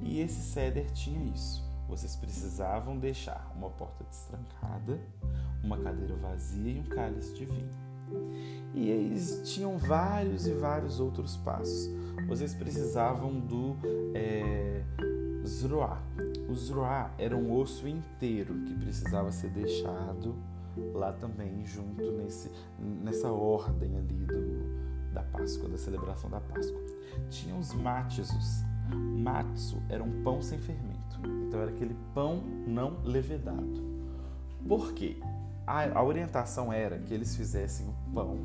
E 0.00 0.18
esse 0.18 0.40
ceder 0.40 0.90
tinha 0.90 1.22
isso. 1.32 1.69
Vocês 1.90 2.14
precisavam 2.14 2.96
deixar 2.96 3.52
uma 3.56 3.68
porta 3.68 4.04
destrancada, 4.04 5.00
uma 5.62 5.76
cadeira 5.76 6.14
vazia 6.14 6.72
e 6.72 6.78
um 6.78 6.84
cálice 6.84 7.34
de 7.34 7.44
vinho. 7.44 7.70
E 8.72 8.88
eles 8.88 9.42
tinham 9.44 9.76
vários 9.76 10.46
e 10.46 10.52
vários 10.52 11.00
outros 11.00 11.36
passos. 11.36 11.90
Vocês 12.28 12.54
precisavam 12.54 13.40
do 13.40 13.76
é, 14.14 14.84
zroá. 15.42 16.00
O 16.48 16.54
zroá 16.54 17.10
era 17.18 17.36
um 17.36 17.52
osso 17.52 17.88
inteiro 17.88 18.54
que 18.66 18.74
precisava 18.74 19.32
ser 19.32 19.50
deixado 19.50 20.36
lá 20.94 21.12
também 21.12 21.64
junto 21.66 22.12
nesse, 22.12 22.50
nessa 22.78 23.32
ordem 23.32 23.96
ali 23.96 24.24
do, 24.24 25.12
da 25.12 25.22
Páscoa, 25.24 25.68
da 25.68 25.76
celebração 25.76 26.30
da 26.30 26.40
Páscoa. 26.40 26.80
Tinha 27.28 27.56
os 27.56 27.72
matizos. 27.74 28.62
Matzo 28.92 29.80
era 29.88 30.02
um 30.02 30.22
pão 30.22 30.42
sem 30.42 30.58
fermento. 30.58 30.99
Então 31.46 31.60
era 31.60 31.70
aquele 31.70 31.96
pão 32.14 32.42
não 32.66 33.02
levedado. 33.04 33.90
Por 34.66 34.92
quê? 34.92 35.16
A, 35.66 35.98
a 35.98 36.02
orientação 36.02 36.72
era 36.72 36.98
que 36.98 37.14
eles 37.14 37.36
fizessem 37.36 37.88
o 37.88 37.94
pão 38.14 38.38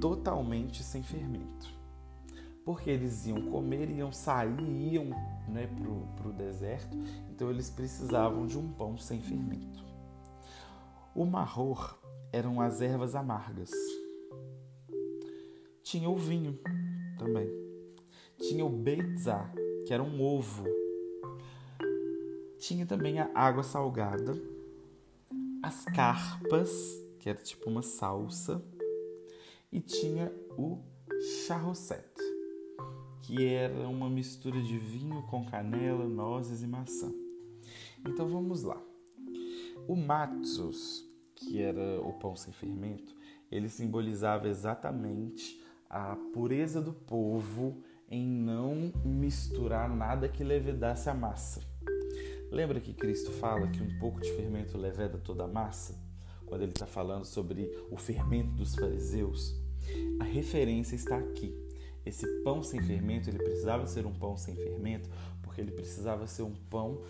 totalmente 0.00 0.82
sem 0.82 1.02
fermento. 1.02 1.74
Porque 2.64 2.90
eles 2.90 3.26
iam 3.26 3.42
comer, 3.42 3.88
iam 3.90 4.10
sair, 4.10 4.60
iam 4.60 5.06
né, 5.48 5.68
para 6.16 6.28
o 6.28 6.32
deserto, 6.32 6.96
então 7.30 7.48
eles 7.48 7.70
precisavam 7.70 8.46
de 8.46 8.58
um 8.58 8.72
pão 8.72 8.98
sem 8.98 9.20
fermento. 9.20 9.84
O 11.14 11.24
marror 11.24 11.96
eram 12.32 12.60
as 12.60 12.80
ervas 12.80 13.14
amargas. 13.14 13.70
tinha 15.82 16.10
o 16.10 16.16
vinho 16.16 16.58
também. 17.16 17.48
Tinha 18.38 18.66
o 18.66 18.68
beitzá, 18.68 19.50
que 19.86 19.94
era 19.94 20.02
um 20.02 20.20
ovo. 20.20 20.64
Tinha 22.66 22.84
também 22.84 23.20
a 23.20 23.30
água 23.32 23.62
salgada, 23.62 24.36
as 25.62 25.84
carpas, 25.84 26.68
que 27.20 27.28
era 27.28 27.38
tipo 27.38 27.70
uma 27.70 27.80
salsa, 27.80 28.60
e 29.70 29.80
tinha 29.80 30.32
o 30.58 30.82
charrosset, 31.46 32.12
que 33.22 33.46
era 33.46 33.88
uma 33.88 34.10
mistura 34.10 34.60
de 34.60 34.76
vinho 34.78 35.22
com 35.30 35.46
canela, 35.46 36.08
nozes 36.08 36.64
e 36.64 36.66
maçã. 36.66 37.14
Então 38.04 38.28
vamos 38.28 38.64
lá. 38.64 38.82
O 39.86 39.94
matzos, 39.94 41.08
que 41.36 41.62
era 41.62 42.00
o 42.00 42.14
pão 42.14 42.34
sem 42.34 42.52
fermento, 42.52 43.14
ele 43.48 43.68
simbolizava 43.68 44.48
exatamente 44.48 45.64
a 45.88 46.16
pureza 46.34 46.82
do 46.82 46.92
povo 46.92 47.80
em 48.10 48.26
não 48.26 48.92
misturar 49.04 49.88
nada 49.88 50.28
que 50.28 50.42
levedasse 50.42 51.08
a 51.08 51.14
massa. 51.14 51.75
Lembra 52.50 52.80
que 52.80 52.94
Cristo 52.94 53.32
fala 53.32 53.66
que 53.68 53.82
um 53.82 53.98
pouco 53.98 54.20
de 54.20 54.30
fermento 54.32 54.78
leveda 54.78 55.18
toda 55.18 55.44
a 55.44 55.48
massa? 55.48 55.94
Quando 56.46 56.62
ele 56.62 56.72
está 56.72 56.86
falando 56.86 57.24
sobre 57.24 57.70
o 57.90 57.96
fermento 57.96 58.52
dos 58.52 58.74
fariseus, 58.74 59.54
a 60.20 60.24
referência 60.24 60.94
está 60.94 61.18
aqui. 61.18 61.54
Esse 62.04 62.24
pão 62.44 62.62
sem 62.62 62.80
fermento, 62.80 63.28
ele 63.28 63.38
precisava 63.38 63.86
ser 63.86 64.06
um 64.06 64.12
pão 64.12 64.36
sem 64.36 64.54
fermento, 64.54 65.10
porque 65.42 65.60
ele 65.60 65.72
precisava 65.72 66.28
ser 66.28 66.42
um 66.42 66.54
pão 66.54 67.02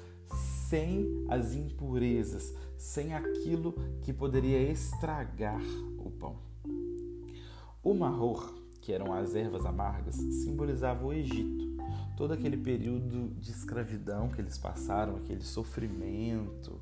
sem 0.69 1.27
as 1.29 1.55
impurezas, 1.55 2.55
sem 2.79 3.13
aquilo 3.13 3.75
que 4.03 4.13
poderia 4.13 4.61
estragar 4.71 5.61
o 5.99 6.11
pão. 6.11 6.39
O 7.83 7.93
marror, 7.93 8.55
que 8.81 8.93
eram 8.93 9.13
as 9.13 9.35
ervas 9.35 9.67
amargas, 9.67 10.15
simbolizava 10.15 11.05
o 11.05 11.13
Egito, 11.13 11.76
todo 12.17 12.33
aquele 12.33 12.57
período 12.57 13.35
de 13.41 13.51
escravidão 13.51 14.29
que 14.29 14.41
eles 14.41 14.57
passaram, 14.57 15.17
aquele 15.17 15.43
sofrimento. 15.43 16.81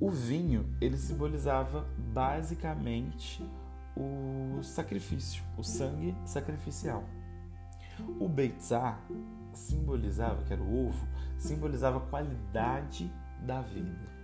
O 0.00 0.10
vinho, 0.10 0.66
ele 0.80 0.98
simbolizava 0.98 1.86
basicamente 2.12 3.42
o 3.96 4.62
sacrifício, 4.62 5.42
o 5.56 5.62
sangue 5.62 6.14
sacrificial. 6.24 7.04
O 8.20 8.28
beitzá 8.28 8.98
simbolizava, 9.54 10.42
que 10.44 10.52
era 10.52 10.62
o 10.62 10.88
ovo, 10.88 11.06
simbolizava 11.38 11.98
a 11.98 12.00
qualidade 12.00 13.10
da 13.40 13.62
vida. 13.62 14.16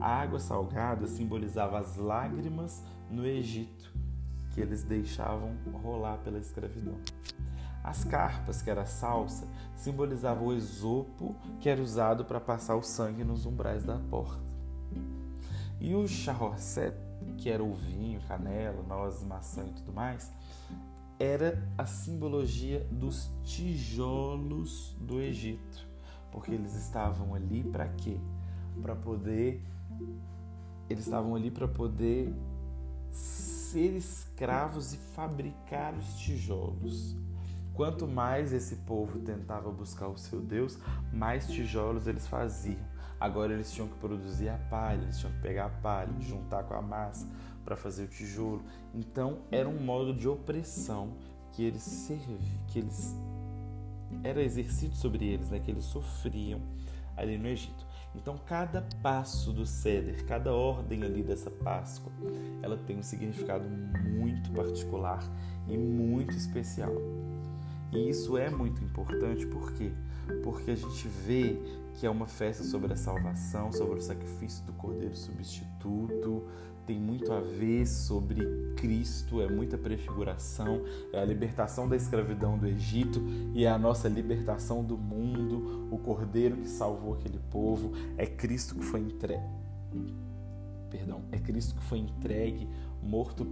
A 0.00 0.22
água 0.22 0.38
salgada 0.38 1.06
simbolizava 1.06 1.78
as 1.78 1.96
lágrimas 1.96 2.82
no 3.10 3.26
Egito, 3.26 3.92
que 4.52 4.60
eles 4.60 4.82
deixavam 4.82 5.54
rolar 5.72 6.18
pela 6.18 6.38
escravidão. 6.38 6.98
As 7.86 8.02
carpas, 8.02 8.60
que 8.60 8.68
era 8.68 8.82
a 8.82 8.86
salsa, 8.86 9.46
simbolizavam 9.76 10.48
o 10.48 10.52
esopo 10.52 11.36
que 11.60 11.68
era 11.68 11.80
usado 11.80 12.24
para 12.24 12.40
passar 12.40 12.74
o 12.74 12.82
sangue 12.82 13.22
nos 13.22 13.46
umbrais 13.46 13.84
da 13.84 13.96
porta. 13.96 14.42
E 15.80 15.94
o 15.94 16.08
charrosset, 16.08 16.96
que 17.38 17.48
era 17.48 17.62
o 17.62 17.72
vinho, 17.72 18.20
canela, 18.26 18.82
nozes, 18.82 19.22
maçã 19.22 19.64
e 19.64 19.72
tudo 19.72 19.92
mais, 19.92 20.32
era 21.16 21.62
a 21.78 21.86
simbologia 21.86 22.84
dos 22.90 23.30
tijolos 23.44 24.96
do 25.00 25.20
Egito, 25.20 25.88
porque 26.32 26.50
eles 26.50 26.74
estavam 26.74 27.36
ali 27.36 27.62
para 27.62 27.86
quê? 27.86 28.18
Para 28.82 28.96
poder 28.96 29.64
eles 30.88 31.04
estavam 31.04 31.36
ali 31.36 31.52
para 31.52 31.68
poder 31.68 32.34
ser 33.10 33.96
escravos 33.96 34.92
e 34.92 34.96
fabricar 35.14 35.94
os 35.94 36.16
tijolos. 36.16 37.16
Quanto 37.76 38.08
mais 38.08 38.54
esse 38.54 38.76
povo 38.76 39.18
tentava 39.18 39.70
buscar 39.70 40.08
o 40.08 40.16
seu 40.16 40.40
Deus, 40.40 40.78
mais 41.12 41.46
tijolos 41.46 42.06
eles 42.06 42.26
faziam. 42.26 42.80
Agora 43.20 43.52
eles 43.52 43.70
tinham 43.70 43.86
que 43.86 43.98
produzir 43.98 44.48
a 44.48 44.56
palha, 44.56 45.02
eles 45.02 45.18
tinham 45.18 45.32
que 45.34 45.40
pegar 45.42 45.66
a 45.66 45.68
palha, 45.68 46.10
juntar 46.18 46.64
com 46.64 46.72
a 46.72 46.80
massa 46.80 47.28
para 47.66 47.76
fazer 47.76 48.04
o 48.04 48.08
tijolo. 48.08 48.62
Então 48.94 49.40
era 49.50 49.68
um 49.68 49.78
modo 49.78 50.14
de 50.14 50.26
opressão 50.26 51.12
que 51.52 51.62
eles 51.62 51.82
serviam, 51.82 52.38
que 52.68 52.78
eles 52.78 53.14
era 54.24 54.42
exercido 54.42 54.94
sobre 54.94 55.26
eles, 55.26 55.50
né, 55.50 55.58
que 55.58 55.70
eles 55.70 55.84
sofriam 55.84 56.60
ali 57.14 57.36
no 57.36 57.46
Egito. 57.46 57.86
Então 58.14 58.38
cada 58.46 58.86
passo 59.02 59.52
do 59.52 59.66
ceder, 59.66 60.24
cada 60.24 60.50
ordem 60.54 61.02
ali 61.02 61.22
dessa 61.22 61.50
Páscoa, 61.50 62.10
ela 62.62 62.78
tem 62.78 62.98
um 62.98 63.02
significado 63.02 63.68
muito 63.68 64.50
particular 64.52 65.22
e 65.68 65.76
muito 65.76 66.34
especial. 66.34 66.92
E 67.96 68.10
isso 68.10 68.36
é 68.36 68.50
muito 68.50 68.84
importante 68.84 69.46
porque 69.46 69.90
porque 70.42 70.72
a 70.72 70.74
gente 70.74 71.06
vê 71.06 71.56
que 71.94 72.06
é 72.06 72.10
uma 72.10 72.26
festa 72.26 72.62
sobre 72.64 72.92
a 72.92 72.96
salvação, 72.96 73.72
sobre 73.72 73.98
o 73.98 74.02
sacrifício 74.02 74.64
do 74.64 74.72
Cordeiro 74.72 75.16
substituto, 75.16 76.44
tem 76.86 77.00
muito 77.00 77.32
a 77.32 77.40
ver 77.40 77.86
sobre 77.86 78.46
Cristo, 78.76 79.40
é 79.40 79.48
muita 79.48 79.76
prefiguração, 79.78 80.82
é 81.12 81.18
a 81.18 81.24
libertação 81.24 81.88
da 81.88 81.96
escravidão 81.96 82.56
do 82.56 82.66
Egito 82.66 83.20
e 83.54 83.64
é 83.64 83.70
a 83.70 83.78
nossa 83.78 84.08
libertação 84.08 84.84
do 84.84 84.96
mundo, 84.96 85.88
o 85.90 85.98
Cordeiro 85.98 86.56
que 86.56 86.68
salvou 86.68 87.14
aquele 87.14 87.40
povo, 87.50 87.92
é 88.16 88.26
Cristo 88.26 88.74
que 88.74 88.84
foi 88.84 89.00
entregue. 89.00 89.42
Perdão, 90.90 91.22
é 91.32 91.38
Cristo 91.38 91.74
que 91.74 91.82
foi 91.82 91.98
entregue, 91.98 92.68
morto 93.02 93.44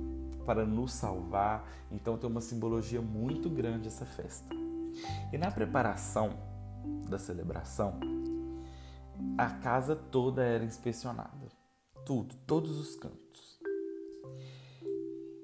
para 0.44 0.64
nos 0.64 0.92
salvar. 0.92 1.68
Então 1.90 2.16
tem 2.16 2.28
uma 2.28 2.40
simbologia 2.40 3.00
muito 3.00 3.48
grande 3.50 3.88
essa 3.88 4.06
festa. 4.06 4.54
E 5.32 5.38
na 5.38 5.50
preparação 5.50 6.38
da 7.08 7.18
celebração, 7.18 7.98
a 9.36 9.50
casa 9.50 9.96
toda 9.96 10.42
era 10.42 10.64
inspecionada. 10.64 11.48
Tudo, 12.04 12.34
todos 12.46 12.78
os 12.78 12.96
cantos. 12.96 13.58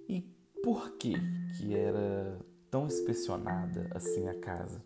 E 0.09 0.23
por 0.63 0.93
que 0.93 1.15
que 1.57 1.75
era 1.75 2.39
tão 2.71 2.87
inspecionada 2.87 3.91
assim 3.95 4.29
a 4.29 4.39
casa? 4.39 4.83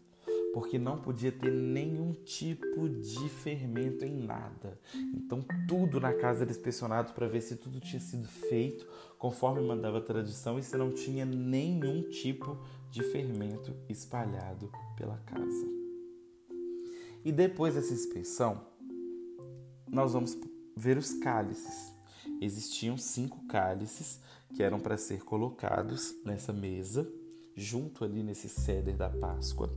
Porque 0.54 0.78
não 0.78 0.96
podia 0.96 1.32
ter 1.32 1.50
nenhum 1.50 2.12
tipo 2.12 2.88
de 2.88 3.28
fermento 3.28 4.04
em 4.04 4.24
nada. 4.24 4.78
Então 5.12 5.44
tudo 5.68 6.00
na 6.00 6.14
casa 6.14 6.44
era 6.44 6.50
inspecionado 6.50 7.12
para 7.12 7.26
ver 7.26 7.40
se 7.40 7.56
tudo 7.56 7.80
tinha 7.80 8.00
sido 8.00 8.28
feito 8.28 8.86
conforme 9.18 9.60
mandava 9.66 9.98
a 9.98 10.02
tradição 10.02 10.58
e 10.58 10.62
se 10.62 10.76
não 10.76 10.92
tinha 10.92 11.24
nenhum 11.24 12.02
tipo 12.08 12.56
de 12.90 13.02
fermento 13.02 13.74
espalhado 13.88 14.70
pela 14.96 15.18
casa. 15.26 15.66
E 17.24 17.32
depois 17.32 17.74
dessa 17.74 17.92
inspeção, 17.92 18.60
nós 19.90 20.12
vamos 20.12 20.38
ver 20.76 20.96
os 20.96 21.14
cálices. 21.14 21.92
Existiam 22.40 22.96
cinco 22.96 23.46
cálices 23.46 24.20
que 24.54 24.62
eram 24.62 24.78
para 24.78 24.96
ser 24.96 25.24
colocados 25.24 26.14
nessa 26.24 26.52
mesa, 26.52 27.10
junto 27.56 28.04
ali 28.04 28.22
nesse 28.22 28.48
ceder 28.48 28.96
da 28.96 29.08
Páscoa. 29.08 29.70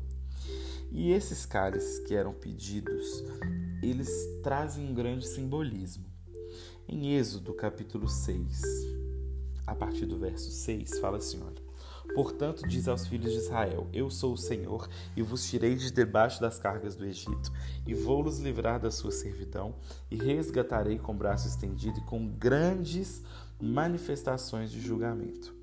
E 0.92 1.12
esses 1.12 1.46
cálices 1.46 2.00
que 2.00 2.16
eram 2.16 2.34
pedidos, 2.34 3.24
eles 3.84 4.10
trazem 4.42 4.86
um 4.90 4.94
grande 4.94 5.28
simbolismo. 5.28 6.06
Em 6.88 7.16
Êxodo 7.16 7.54
capítulo 7.54 8.08
6, 8.08 8.62
a 9.66 9.76
partir 9.76 10.06
do 10.06 10.18
verso 10.18 10.50
6, 10.50 11.00
fala 11.00 11.18
assim: 11.18 11.42
olha. 11.44 11.68
Portanto, 12.14 12.68
diz 12.68 12.88
aos 12.88 13.06
filhos 13.06 13.32
de 13.32 13.38
Israel: 13.38 13.88
Eu 13.94 14.10
sou 14.10 14.34
o 14.34 14.38
Senhor, 14.38 14.88
e 15.16 15.22
vos 15.22 15.48
tirei 15.50 15.76
de 15.76 15.92
debaixo 15.92 16.40
das 16.40 16.58
cargas 16.58 16.96
do 16.96 17.06
Egito, 17.06 17.52
e 17.86 17.94
vou-los 17.94 18.40
livrar 18.40 18.80
da 18.80 18.90
sua 18.90 19.12
servidão, 19.12 19.76
e 20.10 20.16
resgatarei 20.16 20.98
com 20.98 21.16
braço 21.16 21.48
estendido 21.48 22.00
e 22.00 22.06
com 22.06 22.28
grandes 22.28 23.22
manifestações 23.62 24.72
de 24.72 24.80
julgamento. 24.80 25.57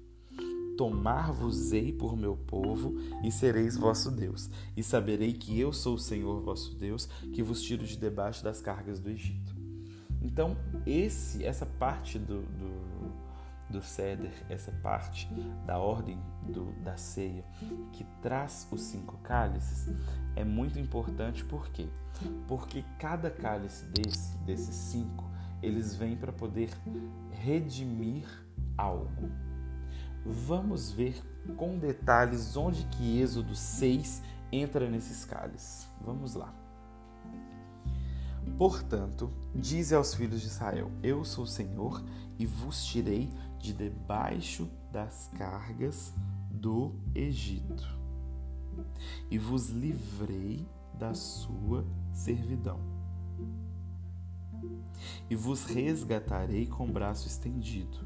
Tomar-vos-ei 0.77 1.93
por 1.93 2.17
meu 2.17 2.37
povo, 2.37 2.95
e 3.23 3.31
sereis 3.31 3.77
vosso 3.77 4.11
Deus, 4.11 4.51
e 4.77 4.83
saberei 4.83 5.33
que 5.33 5.59
eu 5.59 5.73
sou 5.73 5.95
o 5.95 5.99
Senhor 5.99 6.41
vosso 6.41 6.75
Deus, 6.75 7.07
que 7.33 7.43
vos 7.43 7.63
tiro 7.63 7.87
de 7.87 7.97
debaixo 7.97 8.43
das 8.43 8.61
cargas 8.61 9.01
do 9.01 9.11
Egito. 9.11 9.55
Então, 10.21 10.57
esse, 10.87 11.45
essa 11.45 11.67
parte 11.67 12.19
do, 12.19 12.43
do 12.43 13.05
do 13.69 13.83
ceder, 13.83 14.33
essa 14.49 14.71
parte 14.83 15.29
da 15.67 15.79
ordem 15.79 16.19
do, 16.43 16.73
da 16.83 16.97
ceia 16.97 17.45
que 17.93 18.05
traz 18.23 18.69
os 18.71 18.83
cinco 18.83 19.19
cálices, 19.19 19.89
é 20.37 20.45
muito 20.45 20.79
importante 20.79 21.45
por 21.45 21.69
quê? 21.71 21.89
Porque 22.47 22.85
cada 22.99 23.31
cálice 23.31 23.85
desse, 23.87 24.37
desses 24.39 24.75
cinco, 24.75 25.29
eles 25.63 25.97
vêm 25.97 26.17
para 26.17 26.33
poder 26.33 26.71
redimir 27.31 28.27
algo. 28.77 29.31
Vamos 30.25 30.91
ver 30.91 31.23
com 31.57 31.79
detalhes 31.79 32.57
onde 32.57 32.85
que 32.87 33.21
Êxodo 33.21 33.55
6 33.55 34.23
entra 34.51 34.89
nesses 34.89 35.25
cálices. 35.25 35.89
Vamos 36.01 36.35
lá. 36.35 36.55
Portanto, 38.57 39.31
dize 39.55 39.95
aos 39.95 40.15
filhos 40.15 40.41
de 40.41 40.47
Israel: 40.47 40.91
Eu 41.03 41.25
sou 41.25 41.45
o 41.45 41.49
Senhor 41.49 42.03
e 42.39 42.47
vos 42.47 42.85
tirei 42.85 43.31
de 43.59 43.73
debaixo 43.73 44.69
das 44.93 45.31
cargas 45.37 46.13
do 46.51 46.95
Egito 47.15 48.05
e 49.31 49.39
vos 49.39 49.69
livrei 49.69 50.67
da 50.99 51.15
sua 51.15 51.85
servidão. 52.13 52.79
E 55.29 55.37
vos 55.37 55.65
resgatarei 55.65 56.67
com 56.67 56.91
braço 56.91 57.27
estendido, 57.27 57.99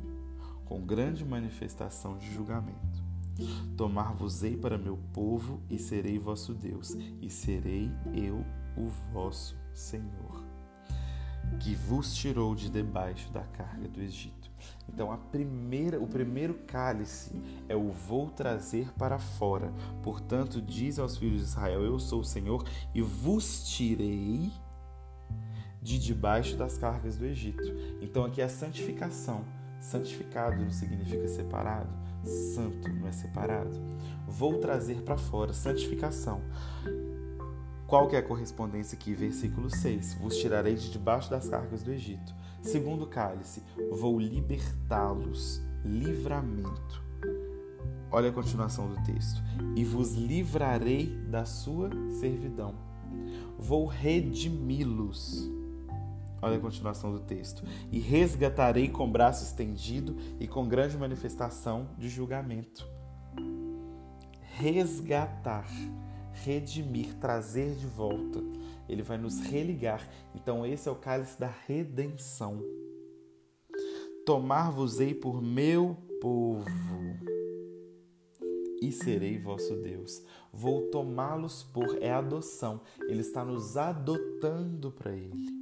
com 0.69 0.85
grande 0.85 1.25
manifestação 1.25 2.19
de 2.19 2.31
julgamento. 2.31 3.03
Tomar-vos-ei 3.77 4.57
para 4.57 4.77
meu 4.77 4.99
povo 5.13 5.63
e 5.71 5.79
serei 5.79 6.19
vosso 6.19 6.53
Deus, 6.53 6.97
e 7.23 7.31
serei 7.31 7.91
eu 8.13 8.45
o 8.77 8.89
vosso 9.13 9.57
Senhor, 9.73 10.45
que 11.61 11.75
vos 11.75 12.15
tirou 12.15 12.55
de 12.55 12.69
debaixo 12.69 13.33
da 13.33 13.43
carga 13.43 13.89
do 13.89 14.01
Egito. 14.01 14.51
Então, 14.89 15.13
a 15.13 15.17
primeira, 15.17 16.01
o 16.01 16.07
primeiro 16.07 16.55
cálice 16.67 17.41
é 17.69 17.77
o 17.77 17.91
vou 17.91 18.29
trazer 18.29 18.93
para 18.95 19.19
fora. 19.19 19.73
Portanto, 20.03 20.61
diz 20.61 20.99
aos 20.99 21.17
filhos 21.17 21.43
de 21.43 21.47
Israel: 21.47 21.85
Eu 21.85 21.99
sou 22.01 22.21
o 22.21 22.25
Senhor 22.25 22.65
e 22.93 23.01
vos 23.01 23.69
tirei 23.69 24.51
de 25.81 25.99
debaixo 25.99 26.57
das 26.57 26.77
cargas 26.77 27.17
do 27.17 27.25
Egito. 27.25 27.73
Então, 28.01 28.25
aqui 28.25 28.41
é 28.41 28.45
a 28.45 28.49
santificação. 28.49 29.45
Santificado 29.81 30.63
não 30.63 30.71
significa 30.71 31.29
separado 31.29 32.09
santo, 32.29 32.89
não 32.89 33.09
é 33.09 33.13
separado. 33.13 33.77
Vou 34.27 34.59
trazer 34.59 35.03
para 35.03 35.17
fora 35.17 35.53
santificação. 35.53 36.43
Qual 37.87 38.07
que 38.07 38.17
é 38.17 38.19
a 38.19 38.23
correspondência 38.23 38.97
aqui? 38.97 39.15
Versículo 39.15 39.71
6. 39.71 40.15
Vos 40.15 40.37
tirarei 40.37 40.75
de 40.75 40.91
debaixo 40.91 41.31
das 41.31 41.49
cargas 41.49 41.83
do 41.83 41.91
Egito. 41.91 42.35
Segundo 42.63 43.07
cálice, 43.07 43.63
vou 43.91 44.19
libertá-los. 44.19 45.63
Livramento. 45.85 47.03
Olha 48.11 48.29
a 48.29 48.33
continuação 48.33 48.89
do 48.89 49.03
texto. 49.05 49.43
E 49.75 49.85
vos 49.85 50.15
livrarei 50.15 51.17
da 51.31 51.45
sua 51.45 51.91
servidão. 52.21 52.75
Vou 53.59 53.87
redimi-los 53.87 55.51
Olha 56.41 56.57
a 56.57 56.61
continuação 56.61 57.13
do 57.13 57.21
texto. 57.21 57.63
E 57.91 57.99
resgatarei 57.99 58.89
com 58.89 59.11
braço 59.11 59.45
estendido 59.45 60.17
e 60.39 60.47
com 60.47 60.69
grande 60.69 60.97
manifestação 60.97 61.89
de 61.99 62.09
julgamento. 62.09 62.87
Resgatar, 64.55 65.69
redimir, 66.33 67.15
trazer 67.15 67.75
de 67.75 67.87
volta. 67.87 68.41
Ele 68.89 69.03
vai 69.03 69.19
nos 69.19 69.41
religar. 69.41 70.09
Então, 70.35 70.65
esse 70.65 70.89
é 70.89 70.93
o 70.93 70.97
cálice 70.97 71.39
da 71.39 71.53
redenção. 71.67 72.63
Tomar-vos-ei 74.25 75.15
por 75.15 75.43
meu 75.43 75.97
povo 76.21 76.67
e 78.81 78.93
serei 78.93 79.39
vosso 79.39 79.75
Deus. 79.77 80.23
Vou 80.53 80.91
tomá-los 80.91 81.63
por 81.63 81.99
é 82.01 82.13
adoção. 82.13 82.81
Ele 83.09 83.21
está 83.21 83.45
nos 83.45 83.77
adotando 83.77 84.91
para 84.93 85.13
ele. 85.13 85.58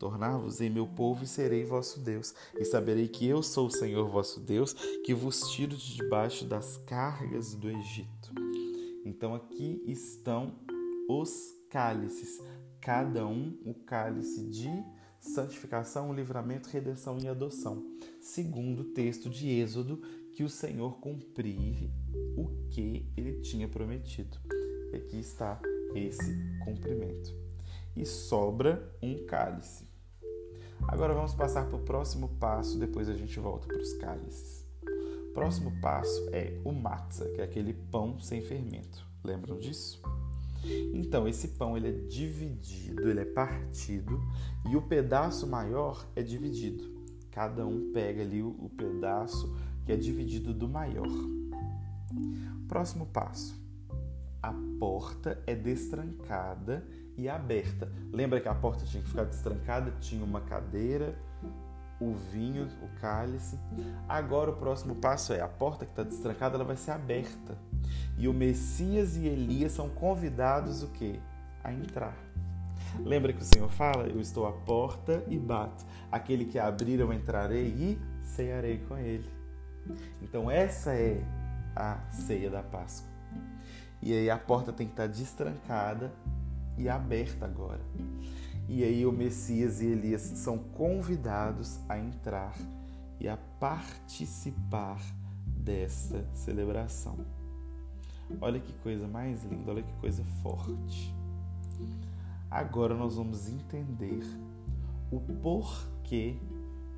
Tornar-vos 0.00 0.62
em 0.62 0.70
meu 0.70 0.86
povo 0.86 1.24
e 1.24 1.26
serei 1.26 1.62
vosso 1.62 2.00
Deus, 2.00 2.34
e 2.58 2.64
saberei 2.64 3.06
que 3.06 3.26
eu 3.26 3.42
sou 3.42 3.66
o 3.66 3.70
Senhor 3.70 4.08
vosso 4.08 4.40
Deus, 4.40 4.72
que 5.04 5.12
vos 5.12 5.50
tiro 5.50 5.76
de 5.76 5.94
debaixo 5.96 6.46
das 6.46 6.78
cargas 6.78 7.52
do 7.52 7.68
Egito. 7.68 8.32
Então 9.04 9.34
aqui 9.34 9.84
estão 9.86 10.54
os 11.06 11.54
cálices, 11.68 12.40
cada 12.80 13.26
um 13.26 13.58
o 13.62 13.74
cálice 13.74 14.46
de 14.46 14.70
santificação, 15.20 16.14
livramento, 16.14 16.70
redenção 16.70 17.18
e 17.18 17.28
adoção, 17.28 17.84
segundo 18.22 18.80
o 18.80 18.92
texto 18.94 19.28
de 19.28 19.50
Êxodo, 19.50 20.00
que 20.32 20.42
o 20.42 20.48
Senhor 20.48 20.98
cumprir 20.98 21.90
o 22.38 22.48
que 22.70 23.04
ele 23.18 23.42
tinha 23.42 23.68
prometido. 23.68 24.38
E 24.94 24.96
aqui 24.96 25.20
está 25.20 25.60
esse 25.94 26.34
cumprimento. 26.64 27.38
E 27.94 28.06
sobra 28.06 28.96
um 29.02 29.26
cálice. 29.26 29.89
Agora 30.88 31.14
vamos 31.14 31.34
passar 31.34 31.66
para 31.66 31.76
o 31.76 31.82
próximo 31.82 32.28
passo, 32.40 32.78
depois 32.78 33.08
a 33.08 33.14
gente 33.14 33.38
volta 33.38 33.66
para 33.66 33.80
os 33.80 33.92
cálices. 33.94 34.66
Próximo 35.32 35.72
passo 35.80 36.28
é 36.32 36.60
o 36.64 36.72
matzah, 36.72 37.28
que 37.30 37.40
é 37.40 37.44
aquele 37.44 37.72
pão 37.72 38.18
sem 38.18 38.42
fermento. 38.42 39.06
Lembram 39.22 39.58
disso? 39.58 40.02
Então, 40.92 41.26
esse 41.26 41.48
pão 41.48 41.76
ele 41.76 41.88
é 41.88 41.92
dividido, 41.92 43.08
ele 43.08 43.20
é 43.20 43.24
partido 43.24 44.20
e 44.68 44.76
o 44.76 44.82
pedaço 44.82 45.46
maior 45.46 46.06
é 46.14 46.22
dividido. 46.22 46.84
Cada 47.30 47.66
um 47.66 47.92
pega 47.92 48.22
ali 48.22 48.42
o 48.42 48.70
pedaço 48.76 49.56
que 49.86 49.92
é 49.92 49.96
dividido 49.96 50.52
do 50.52 50.68
maior. 50.68 51.08
Próximo 52.68 53.06
passo. 53.06 53.58
A 54.42 54.52
porta 54.78 55.42
é 55.46 55.54
destrancada 55.54 56.86
e 57.20 57.28
aberta. 57.28 57.90
Lembra 58.12 58.40
que 58.40 58.48
a 58.48 58.54
porta 58.54 58.84
tinha 58.84 59.02
que 59.02 59.08
ficar 59.08 59.24
destrancada? 59.24 59.92
Tinha 60.00 60.24
uma 60.24 60.40
cadeira, 60.40 61.14
o 62.00 62.12
vinho, 62.12 62.66
o 62.82 63.00
cálice. 63.00 63.58
Agora 64.08 64.50
o 64.50 64.56
próximo 64.56 64.94
passo 64.94 65.32
é 65.34 65.40
a 65.40 65.48
porta 65.48 65.84
que 65.84 65.92
está 65.92 66.02
destrancada, 66.02 66.54
ela 66.54 66.64
vai 66.64 66.76
ser 66.76 66.92
aberta. 66.92 67.58
E 68.16 68.26
o 68.26 68.32
Messias 68.32 69.16
e 69.16 69.26
Elias 69.26 69.72
são 69.72 69.88
convidados 69.90 70.82
o 70.82 70.88
quê? 70.88 71.20
A 71.62 71.72
entrar. 71.72 72.16
Lembra 73.04 73.32
que 73.32 73.42
o 73.42 73.44
Senhor 73.44 73.68
fala: 73.68 74.08
Eu 74.08 74.20
estou 74.20 74.46
à 74.46 74.52
porta 74.52 75.22
e 75.28 75.38
bato. 75.38 75.84
Aquele 76.10 76.46
que 76.46 76.58
abrir, 76.58 76.98
eu 76.98 77.12
entrarei 77.12 77.66
e 77.66 77.98
cearei 78.22 78.78
com 78.88 78.96
ele. 78.96 79.28
Então, 80.22 80.50
essa 80.50 80.94
é 80.94 81.22
a 81.76 81.98
ceia 82.10 82.50
da 82.50 82.62
Páscoa. 82.62 83.08
E 84.02 84.12
aí 84.12 84.30
a 84.30 84.38
porta 84.38 84.72
tem 84.72 84.86
que 84.86 84.94
estar 84.94 85.06
destrancada 85.06 86.10
e 86.80 86.88
aberta 86.88 87.44
agora. 87.44 87.80
E 88.68 88.82
aí 88.82 89.04
o 89.04 89.12
Messias 89.12 89.80
e 89.80 89.86
Elias 89.86 90.22
são 90.22 90.58
convidados 90.58 91.78
a 91.88 91.98
entrar 91.98 92.56
e 93.18 93.28
a 93.28 93.36
participar 93.36 95.00
dessa 95.44 96.24
celebração. 96.32 97.18
Olha 98.40 98.60
que 98.60 98.72
coisa 98.74 99.06
mais 99.06 99.44
linda, 99.44 99.72
olha 99.72 99.82
que 99.82 99.92
coisa 99.94 100.24
forte. 100.42 101.14
Agora 102.50 102.94
nós 102.94 103.16
vamos 103.16 103.48
entender 103.48 104.22
o 105.10 105.20
porquê 105.20 106.36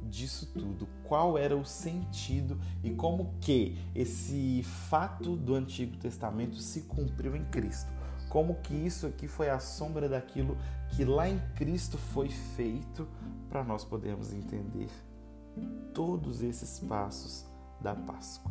disso 0.08 0.46
tudo, 0.52 0.86
qual 1.04 1.38
era 1.38 1.56
o 1.56 1.64
sentido 1.64 2.58
e 2.82 2.90
como 2.90 3.34
que 3.40 3.78
esse 3.94 4.62
fato 4.62 5.36
do 5.36 5.54
Antigo 5.54 5.96
Testamento 5.96 6.56
se 6.56 6.82
cumpriu 6.82 7.34
em 7.34 7.44
Cristo 7.46 7.91
como 8.32 8.54
que 8.62 8.72
isso 8.72 9.06
aqui 9.06 9.28
foi 9.28 9.50
a 9.50 9.58
sombra 9.58 10.08
daquilo 10.08 10.56
que 10.96 11.04
lá 11.04 11.28
em 11.28 11.38
Cristo 11.54 11.98
foi 11.98 12.30
feito 12.30 13.06
para 13.50 13.62
nós 13.62 13.84
podermos 13.84 14.32
entender 14.32 14.88
todos 15.92 16.42
esses 16.42 16.80
passos 16.80 17.44
da 17.78 17.94
Páscoa. 17.94 18.50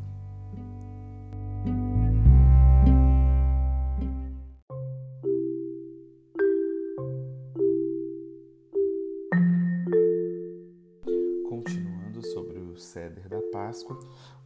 Continuando 11.49 12.23
sobre 12.27 12.59
o 12.59 12.77
ceder 12.77 13.27
da 13.27 13.41
Páscoa, 13.51 13.97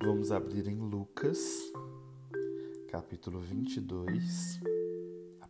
vamos 0.02 0.32
abrir 0.32 0.70
em 0.70 0.80
Lucas, 0.80 1.74
capítulo 2.88 3.42
22 3.42 4.85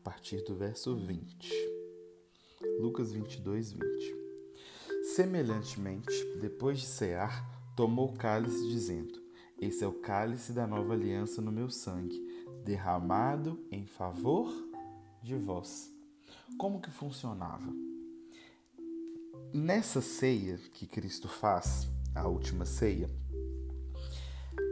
partir 0.06 0.44
do 0.44 0.56
verso 0.56 0.96
20. 0.96 1.52
Lucas 2.80 3.12
22, 3.12 3.72
20. 3.72 3.84
Semelhantemente, 5.16 6.14
depois 6.40 6.80
de 6.80 6.86
cear, 6.86 7.44
tomou 7.76 8.10
o 8.10 8.14
cálice, 8.14 8.70
dizendo: 8.70 9.20
Esse 9.60 9.84
é 9.84 9.88
o 9.88 9.94
cálice 9.94 10.54
da 10.54 10.68
nova 10.68 10.94
aliança 10.94 11.42
no 11.42 11.52
meu 11.52 11.72
sangue, 11.72 12.22
derramado 12.64 13.66
em 13.72 13.88
favor 13.88 14.54
de 15.24 15.36
vós. 15.36 15.92
Como 16.56 16.80
que 16.80 16.92
funcionava? 16.92 17.74
Nessa 19.52 20.02
ceia 20.02 20.60
que 20.74 20.86
Cristo 20.86 21.28
faz, 21.28 21.88
a 22.14 22.28
última 22.28 22.66
ceia, 22.66 23.10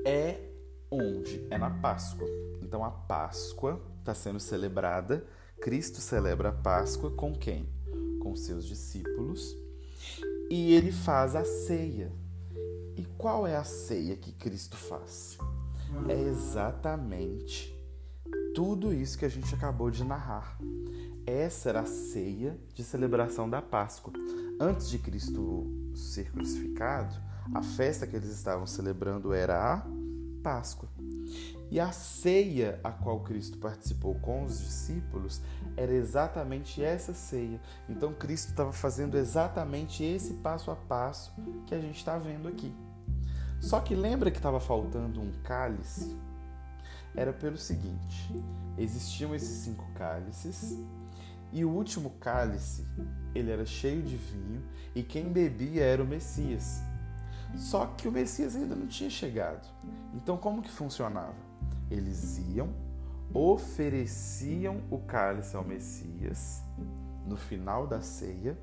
é 0.05 0.39
onde? 0.91 1.47
É 1.49 1.57
na 1.57 1.71
Páscoa. 1.71 2.27
Então 2.61 2.83
a 2.83 2.91
Páscoa 2.91 3.92
está 4.03 4.13
sendo 4.13 4.39
celebrada. 4.39 5.25
Cristo 5.61 6.01
celebra 6.01 6.49
a 6.49 6.53
Páscoa 6.53 7.09
com 7.11 7.33
quem? 7.33 7.67
Com 8.19 8.35
seus 8.35 8.65
discípulos. 8.65 9.55
E 10.49 10.73
ele 10.73 10.91
faz 10.91 11.35
a 11.35 11.45
ceia. 11.45 12.11
E 12.97 13.05
qual 13.17 13.47
é 13.47 13.55
a 13.55 13.63
ceia 13.63 14.15
que 14.17 14.33
Cristo 14.33 14.75
faz? 14.77 15.37
É 16.07 16.21
exatamente 16.21 17.73
tudo 18.53 18.93
isso 18.93 19.17
que 19.17 19.25
a 19.25 19.29
gente 19.29 19.55
acabou 19.55 19.89
de 19.89 20.03
narrar. 20.03 20.57
Essa 21.25 21.69
era 21.69 21.79
a 21.81 21.85
ceia 21.85 22.59
de 22.73 22.83
celebração 22.83 23.49
da 23.49 23.61
Páscoa. 23.61 24.13
Antes 24.59 24.89
de 24.89 24.99
Cristo 24.99 25.65
ser 25.95 26.29
crucificado, 26.31 27.15
A 27.53 27.61
festa 27.61 28.07
que 28.07 28.15
eles 28.15 28.29
estavam 28.29 28.65
celebrando 28.65 29.33
era 29.33 29.75
a 29.75 29.85
Páscoa. 30.41 30.87
E 31.73 31.79
a 31.79 31.91
ceia 31.91 32.79
a 32.83 32.91
qual 32.91 33.21
Cristo 33.21 33.57
participou 33.57 34.13
com 34.19 34.43
os 34.43 34.59
discípulos 34.59 35.41
era 35.75 35.91
exatamente 35.91 36.83
essa 36.83 37.15
ceia. 37.15 37.59
Então 37.89 38.13
Cristo 38.13 38.49
estava 38.49 38.71
fazendo 38.71 39.17
exatamente 39.17 40.03
esse 40.03 40.35
passo 40.35 40.69
a 40.69 40.75
passo 40.75 41.33
que 41.65 41.73
a 41.73 41.79
gente 41.81 41.97
está 41.97 42.15
vendo 42.19 42.47
aqui. 42.47 42.71
Só 43.59 43.79
que 43.79 43.95
lembra 43.95 44.29
que 44.29 44.37
estava 44.37 44.59
faltando 44.59 45.19
um 45.19 45.31
cálice? 45.41 46.15
Era 47.15 47.33
pelo 47.33 47.57
seguinte: 47.57 48.31
existiam 48.77 49.33
esses 49.33 49.63
cinco 49.63 49.91
cálices 49.95 50.77
e 51.51 51.65
o 51.65 51.71
último 51.71 52.11
cálice 52.19 52.85
ele 53.33 53.49
era 53.49 53.65
cheio 53.65 54.03
de 54.03 54.15
vinho 54.15 54.63
e 54.93 55.01
quem 55.01 55.33
bebia 55.33 55.83
era 55.83 56.03
o 56.03 56.07
Messias. 56.07 56.83
Só 57.55 57.87
que 57.87 58.07
o 58.07 58.11
Messias 58.11 58.55
ainda 58.55 58.75
não 58.75 58.85
tinha 58.85 59.09
chegado. 59.09 59.67
Então 60.13 60.37
como 60.37 60.61
que 60.61 60.69
funcionava? 60.69 61.42
Eles 61.93 62.39
iam, 62.55 62.69
ofereciam 63.33 64.81
o 64.89 64.97
cálice 64.97 65.55
ao 65.55 65.63
Messias 65.63 66.63
no 67.27 67.37
final 67.37 67.85
da 67.85 68.01
ceia, 68.01 68.57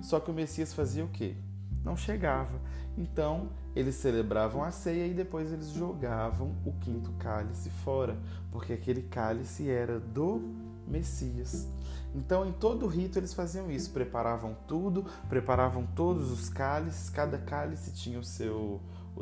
só 0.00 0.18
que 0.18 0.30
o 0.30 0.34
Messias 0.34 0.74
fazia 0.74 1.04
o 1.04 1.08
quê? 1.08 1.36
Não 1.84 1.96
chegava. 1.96 2.60
Então, 2.98 3.50
eles 3.74 3.94
celebravam 3.94 4.62
a 4.64 4.70
ceia 4.70 5.06
e 5.06 5.14
depois 5.14 5.52
eles 5.52 5.68
jogavam 5.68 6.56
o 6.66 6.72
quinto 6.72 7.12
cálice 7.12 7.70
fora, 7.70 8.18
porque 8.50 8.72
aquele 8.72 9.02
cálice 9.02 9.70
era 9.70 10.00
do 10.00 10.42
Messias. 10.86 11.68
Então, 12.14 12.44
em 12.44 12.52
todo 12.52 12.84
o 12.84 12.88
rito 12.88 13.18
eles 13.18 13.32
faziam 13.32 13.70
isso, 13.70 13.92
preparavam 13.92 14.56
tudo, 14.66 15.06
preparavam 15.28 15.86
todos 15.86 16.30
os 16.30 16.48
cálices, 16.48 17.08
cada 17.08 17.38
cálice 17.38 17.92
tinha 17.92 18.18
o 18.18 18.24
seu 18.24 18.80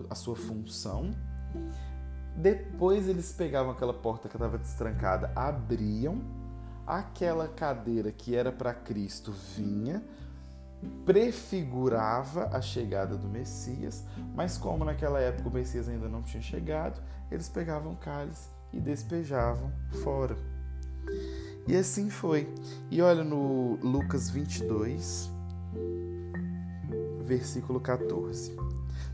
a 0.09 0.15
sua 0.15 0.37
função 0.37 1.11
depois 2.37 3.09
eles 3.09 3.33
pegavam 3.33 3.73
aquela 3.73 3.93
porta 3.93 4.29
que 4.29 4.37
estava 4.37 4.59
destrancada, 4.59 5.33
abriam, 5.35 6.21
aquela 6.87 7.47
cadeira 7.49 8.11
que 8.11 8.35
era 8.35 8.51
para 8.51 8.73
Cristo 8.73 9.33
vinha, 9.57 10.03
prefigurava 11.05 12.49
a 12.53 12.61
chegada 12.61 13.17
do 13.17 13.29
Messias, 13.29 14.05
mas 14.35 14.57
como 14.57 14.85
naquela 14.85 15.21
época 15.21 15.49
o 15.49 15.53
Messias 15.53 15.89
ainda 15.89 16.09
não 16.09 16.23
tinha 16.23 16.43
chegado, 16.43 17.01
eles 17.31 17.49
pegavam 17.49 17.95
cálice 17.95 18.49
e 18.73 18.81
despejavam 18.81 19.71
fora. 20.03 20.37
E 21.67 21.77
assim 21.77 22.11
foi. 22.11 22.53
E 22.91 23.01
olha 23.03 23.23
no 23.23 23.79
Lucas 23.83 24.31
22, 24.31 25.31
versículo 27.21 27.81
14. 27.81 28.57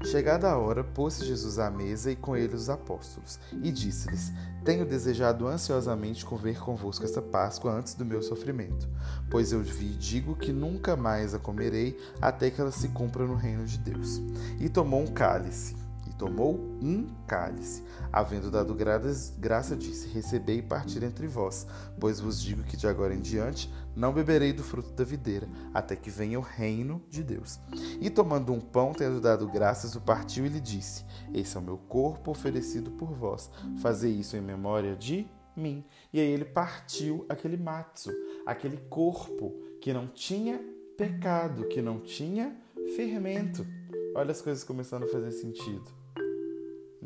Chegada 0.05 0.51
a 0.51 0.59
hora, 0.59 0.85
pôs 0.85 1.19
Jesus 1.19 1.59
à 1.59 1.71
mesa 1.71 2.11
e 2.11 2.17
com 2.17 2.37
ele 2.37 2.55
os 2.55 2.69
apóstolos, 2.69 3.39
e 3.63 3.71
disse-lhes: 3.73 4.33
Tenho 4.65 4.85
desejado 4.85 5.47
ansiosamente 5.47 6.25
comer 6.25 6.59
convosco 6.59 7.05
esta 7.05 7.23
Páscoa 7.23 7.73
antes 7.73 7.95
do 7.95 8.05
meu 8.05 8.23
sofrimento, 8.23 8.89
pois 9.31 9.53
eu 9.53 9.63
vi 9.63 9.93
e 9.93 9.97
digo 9.97 10.37
que 10.37 10.53
nunca 10.53 10.97
mais 10.97 11.35
a 11.35 11.39
comerei 11.39 11.99
até 12.21 12.51
que 12.51 12.61
ela 12.61 12.73
se 12.73 12.89
cumpra 12.89 13.27
no 13.27 13.35
reino 13.35 13.65
de 13.65 13.79
Deus. 13.79 14.21
E 14.61 14.69
tomou 14.69 15.03
um 15.03 15.07
cálice 15.07 15.86
tomou 16.19 16.55
um 16.81 17.07
cálice. 17.27 17.83
Havendo 18.13 18.51
dado 18.51 18.75
graça, 18.75 19.77
disse: 19.77 20.09
Recebei 20.09 20.59
e 20.59 20.63
partir 20.63 21.03
entre 21.03 21.27
vós, 21.27 21.67
pois 21.99 22.21
vos 22.21 22.41
digo 22.41 22.63
que 22.63 22.77
de 22.77 22.87
agora 22.87 23.15
em 23.15 23.21
diante 23.21 23.73
não 23.95 24.13
beberei 24.13 24.53
do 24.53 24.63
fruto 24.63 24.93
da 24.93 25.05
videira, 25.05 25.49
até 25.73 25.97
que 25.97 26.11
venha 26.11 26.39
o 26.39 26.43
reino 26.43 27.03
de 27.09 27.23
Deus. 27.23 27.59
E 28.01 28.11
tomando 28.11 28.53
um 28.53 28.61
pão, 28.61 28.93
tendo 28.93 29.21
dado 29.21 29.49
graças, 29.49 29.95
o 29.95 30.01
partiu 30.01 30.45
e 30.45 30.51
lhe 30.51 30.61
disse: 30.61 31.05
Esse 31.33 31.57
é 31.57 31.61
o 31.61 31.63
meu 31.63 31.79
corpo 31.79 32.31
oferecido 32.31 32.91
por 32.91 33.13
vós. 33.13 33.51
Fazei 33.81 34.13
isso 34.13 34.37
em 34.37 34.41
memória 34.41 34.95
de 34.95 35.27
mim. 35.57 35.85
E 36.13 36.21
aí 36.21 36.27
ele 36.27 36.45
partiu 36.45 37.25
aquele 37.29 37.57
matzo, 37.57 38.13
aquele 38.45 38.77
corpo 38.89 39.55
que 39.81 39.93
não 39.93 40.07
tinha 40.07 40.61
pecado, 40.97 41.67
que 41.69 41.81
não 41.81 42.01
tinha 42.01 42.57
fermento. 42.95 43.67
Olha 44.15 44.31
as 44.31 44.43
coisas 44.43 44.65
começando 44.65 45.05
a 45.05 45.09
fazer 45.09 45.31
sentido. 45.31 45.96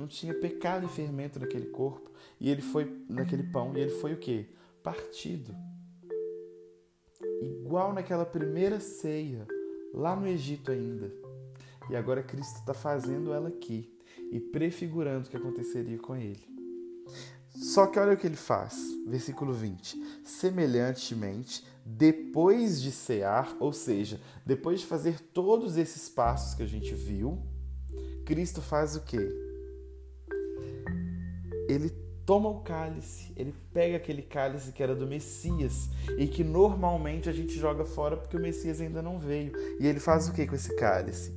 Não 0.00 0.06
tinha 0.06 0.32
pecado 0.32 0.86
e 0.86 0.88
fermento 0.88 1.38
naquele 1.38 1.66
corpo. 1.66 2.10
E 2.40 2.48
ele 2.48 2.62
foi 2.62 2.90
naquele 3.06 3.42
pão. 3.42 3.76
E 3.76 3.80
ele 3.80 3.90
foi 3.90 4.14
o 4.14 4.16
quê? 4.16 4.46
Partido. 4.82 5.54
Igual 7.42 7.92
naquela 7.92 8.24
primeira 8.24 8.80
ceia, 8.80 9.46
lá 9.92 10.16
no 10.16 10.26
Egito 10.26 10.70
ainda. 10.70 11.12
E 11.90 11.96
agora 11.96 12.22
Cristo 12.22 12.60
está 12.60 12.72
fazendo 12.72 13.34
ela 13.34 13.50
aqui 13.50 13.94
e 14.32 14.40
prefigurando 14.40 15.26
o 15.26 15.30
que 15.30 15.36
aconteceria 15.36 15.98
com 15.98 16.16
ele. 16.16 16.48
Só 17.54 17.86
que 17.86 17.98
olha 17.98 18.14
o 18.14 18.16
que 18.16 18.26
ele 18.26 18.36
faz, 18.36 18.78
versículo 19.06 19.52
20. 19.52 20.02
Semelhantemente, 20.24 21.62
depois 21.84 22.80
de 22.80 22.90
cear, 22.90 23.54
ou 23.60 23.70
seja, 23.70 24.18
depois 24.46 24.80
de 24.80 24.86
fazer 24.86 25.20
todos 25.20 25.76
esses 25.76 26.08
passos 26.08 26.54
que 26.54 26.62
a 26.62 26.66
gente 26.66 26.94
viu, 26.94 27.38
Cristo 28.24 28.62
faz 28.62 28.96
o 28.96 29.02
quê? 29.02 29.49
Ele 31.70 31.90
toma 32.26 32.48
o 32.48 32.60
cálice, 32.60 33.32
ele 33.36 33.54
pega 33.72 33.96
aquele 33.96 34.22
cálice 34.22 34.72
que 34.72 34.82
era 34.82 34.94
do 34.94 35.06
Messias 35.06 35.88
e 36.16 36.26
que 36.26 36.44
normalmente 36.44 37.28
a 37.28 37.32
gente 37.32 37.58
joga 37.58 37.84
fora 37.84 38.16
porque 38.16 38.36
o 38.36 38.40
Messias 38.40 38.80
ainda 38.80 39.02
não 39.02 39.18
veio. 39.18 39.52
E 39.78 39.86
ele 39.86 40.00
faz 40.00 40.28
o 40.28 40.32
que 40.32 40.46
com 40.46 40.54
esse 40.54 40.74
cálice? 40.76 41.34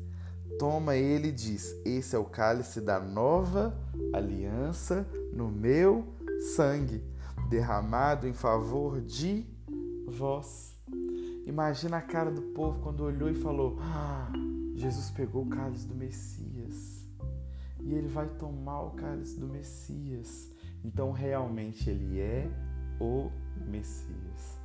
Toma 0.59 0.95
ele 0.95 1.29
e 1.29 1.31
diz: 1.31 1.75
Esse 1.86 2.15
é 2.15 2.19
o 2.19 2.25
cálice 2.25 2.79
da 2.79 2.99
nova 2.99 3.75
aliança 4.13 5.07
no 5.31 5.49
meu 5.49 6.05
sangue, 6.55 7.03
derramado 7.49 8.27
em 8.27 8.34
favor 8.34 9.01
de 9.01 9.45
vós. 10.07 10.77
Imagina 11.45 11.97
a 11.97 12.01
cara 12.01 12.31
do 12.31 12.41
povo 12.53 12.79
quando 12.81 13.03
olhou 13.03 13.29
e 13.29 13.36
falou: 13.36 13.77
ah, 13.81 14.31
Jesus 14.75 15.09
pegou 15.09 15.43
o 15.43 15.49
cálice 15.49 15.88
do 15.88 15.95
Messias 15.95 16.43
e 17.84 17.93
ele 17.93 18.07
vai 18.07 18.27
tomar 18.27 18.81
o 18.81 18.91
cálice 18.91 19.39
do 19.39 19.47
Messias. 19.47 20.49
Então, 20.84 21.11
realmente, 21.11 21.89
ele 21.89 22.19
é 22.19 22.49
o 22.99 23.29
Messias. 23.65 24.59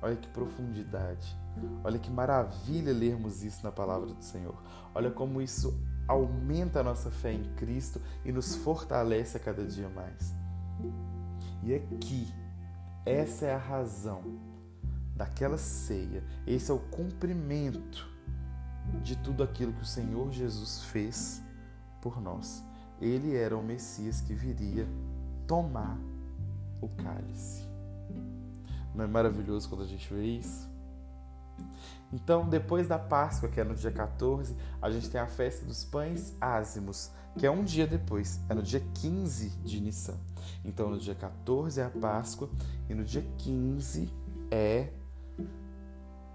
Olha 0.00 0.16
que 0.16 0.28
profundidade. 0.28 1.36
Olha 1.82 1.98
que 1.98 2.10
maravilha 2.10 2.92
lermos 2.92 3.42
isso 3.42 3.64
na 3.64 3.72
palavra 3.72 4.06
do 4.06 4.22
Senhor. 4.22 4.56
Olha 4.94 5.10
como 5.10 5.42
isso 5.42 5.74
aumenta 6.06 6.80
a 6.80 6.84
nossa 6.84 7.10
fé 7.10 7.32
em 7.32 7.44
Cristo 7.56 8.00
e 8.24 8.30
nos 8.30 8.54
fortalece 8.54 9.36
a 9.36 9.40
cada 9.40 9.64
dia 9.64 9.88
mais. 9.88 10.34
E 11.62 11.74
aqui, 11.74 12.32
essa 13.04 13.46
é 13.46 13.54
a 13.54 13.58
razão 13.58 14.22
daquela 15.16 15.58
ceia, 15.58 16.22
esse 16.46 16.70
é 16.70 16.74
o 16.74 16.78
cumprimento 16.78 18.08
de 19.02 19.16
tudo 19.16 19.42
aquilo 19.42 19.72
que 19.72 19.82
o 19.82 19.86
Senhor 19.86 20.30
Jesus 20.30 20.84
fez 20.84 21.42
por 22.08 22.22
nós. 22.22 22.64
Ele 23.00 23.36
era 23.36 23.56
o 23.56 23.62
Messias 23.62 24.22
que 24.22 24.32
viria 24.32 24.88
tomar 25.46 25.98
o 26.80 26.88
cálice. 26.88 27.62
Não 28.94 29.04
é 29.04 29.06
maravilhoso 29.06 29.68
quando 29.68 29.82
a 29.82 29.86
gente 29.86 30.12
vê 30.12 30.24
isso? 30.24 30.66
Então, 32.10 32.48
depois 32.48 32.88
da 32.88 32.98
Páscoa, 32.98 33.50
que 33.50 33.60
é 33.60 33.64
no 33.64 33.74
dia 33.74 33.92
14, 33.92 34.56
a 34.80 34.90
gente 34.90 35.10
tem 35.10 35.20
a 35.20 35.26
festa 35.26 35.66
dos 35.66 35.84
pães 35.84 36.34
ázimos, 36.40 37.10
que 37.36 37.46
é 37.46 37.50
um 37.50 37.62
dia 37.62 37.86
depois, 37.86 38.40
é 38.48 38.54
no 38.54 38.62
dia 38.62 38.82
15 38.94 39.50
de 39.62 39.80
Nissan. 39.80 40.16
Então, 40.64 40.88
no 40.88 40.98
dia 40.98 41.14
14 41.14 41.80
é 41.80 41.84
a 41.84 41.90
Páscoa 41.90 42.48
e 42.88 42.94
no 42.94 43.04
dia 43.04 43.24
15 43.36 44.10
é 44.50 44.88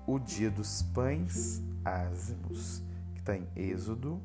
o 0.05 0.19
dia 0.19 0.51
dos 0.51 0.84
pães 0.93 1.63
ázimos, 1.84 2.84
que 3.15 3.21
está 3.21 3.36
em 3.36 3.47
Êxodo 3.55 4.21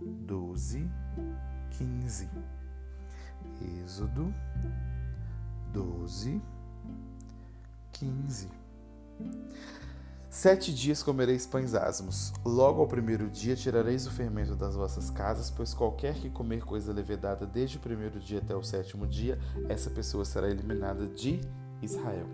12, 0.00 0.88
15. 1.70 2.28
Êxodo 3.82 4.32
12, 5.72 6.40
15. 7.92 8.48
Sete 10.30 10.72
dias 10.72 11.02
comereis 11.02 11.46
pães 11.46 11.74
asmos. 11.74 12.32
Logo 12.44 12.80
ao 12.80 12.86
primeiro 12.86 13.28
dia 13.28 13.56
tirareis 13.56 14.06
o 14.06 14.10
fermento 14.10 14.54
das 14.54 14.76
vossas 14.76 15.10
casas, 15.10 15.50
pois 15.50 15.74
qualquer 15.74 16.14
que 16.14 16.30
comer 16.30 16.64
coisa 16.64 16.92
levedada 16.92 17.46
desde 17.46 17.78
o 17.78 17.80
primeiro 17.80 18.20
dia 18.20 18.38
até 18.38 18.54
o 18.54 18.62
sétimo 18.62 19.06
dia, 19.06 19.38
essa 19.68 19.90
pessoa 19.90 20.24
será 20.24 20.48
eliminada 20.48 21.06
de 21.06 21.40
Israel. 21.82 22.26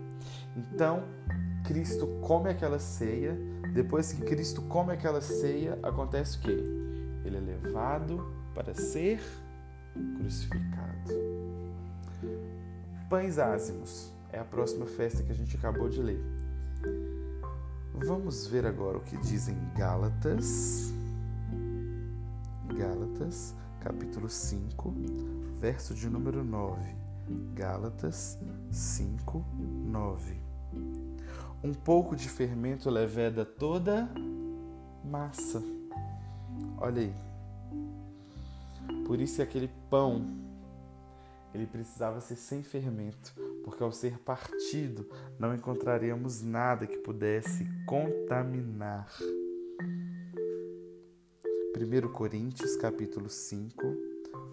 Então, 0.55 1.03
Cristo 1.63 2.05
come 2.21 2.49
aquela 2.49 2.79
ceia. 2.79 3.35
Depois 3.73 4.13
que 4.13 4.21
Cristo 4.21 4.61
come 4.63 4.93
aquela 4.93 5.21
ceia, 5.21 5.79
acontece 5.81 6.37
o 6.37 6.41
quê? 6.41 6.84
Ele 7.27 7.37
é 7.37 7.39
levado 7.39 8.25
para 8.53 8.73
ser 8.73 9.21
crucificado. 10.17 11.11
Pães 13.09 13.37
ázimos 13.37 14.11
é 14.31 14.39
a 14.39 14.43
próxima 14.43 14.85
festa 14.85 15.23
que 15.23 15.31
a 15.31 15.35
gente 15.35 15.55
acabou 15.55 15.89
de 15.89 16.01
ler. 16.01 16.23
Vamos 17.93 18.47
ver 18.47 18.65
agora 18.65 18.97
o 18.97 19.01
que 19.01 19.17
dizem 19.17 19.57
Gálatas, 19.75 20.93
Gálatas, 22.77 23.55
capítulo 23.79 24.29
5, 24.29 24.93
verso 25.59 25.93
de 25.93 26.09
número 26.09 26.43
9. 26.43 26.81
Gálatas 27.53 28.37
5, 28.71 29.45
9. 29.85 30.35
Um 31.63 31.73
pouco 31.73 32.15
de 32.15 32.27
fermento 32.29 32.89
leveda 32.89 33.45
toda 33.45 34.09
massa. 35.03 35.74
Olha 36.77 37.01
aí. 37.01 37.13
Por 39.05 39.19
isso 39.19 39.41
aquele 39.41 39.69
pão 39.89 40.25
ele 41.53 41.65
precisava 41.65 42.19
ser 42.19 42.35
sem 42.35 42.63
fermento, 42.63 43.33
porque 43.63 43.81
ao 43.81 43.91
ser 43.91 44.19
partido 44.19 45.09
não 45.39 45.55
encontraríamos 45.55 46.41
nada 46.41 46.85
que 46.85 46.97
pudesse 46.97 47.65
contaminar. 47.85 49.07
1 51.77 52.11
Coríntios 52.11 52.75
capítulo 52.75 53.29
5, 53.29 53.81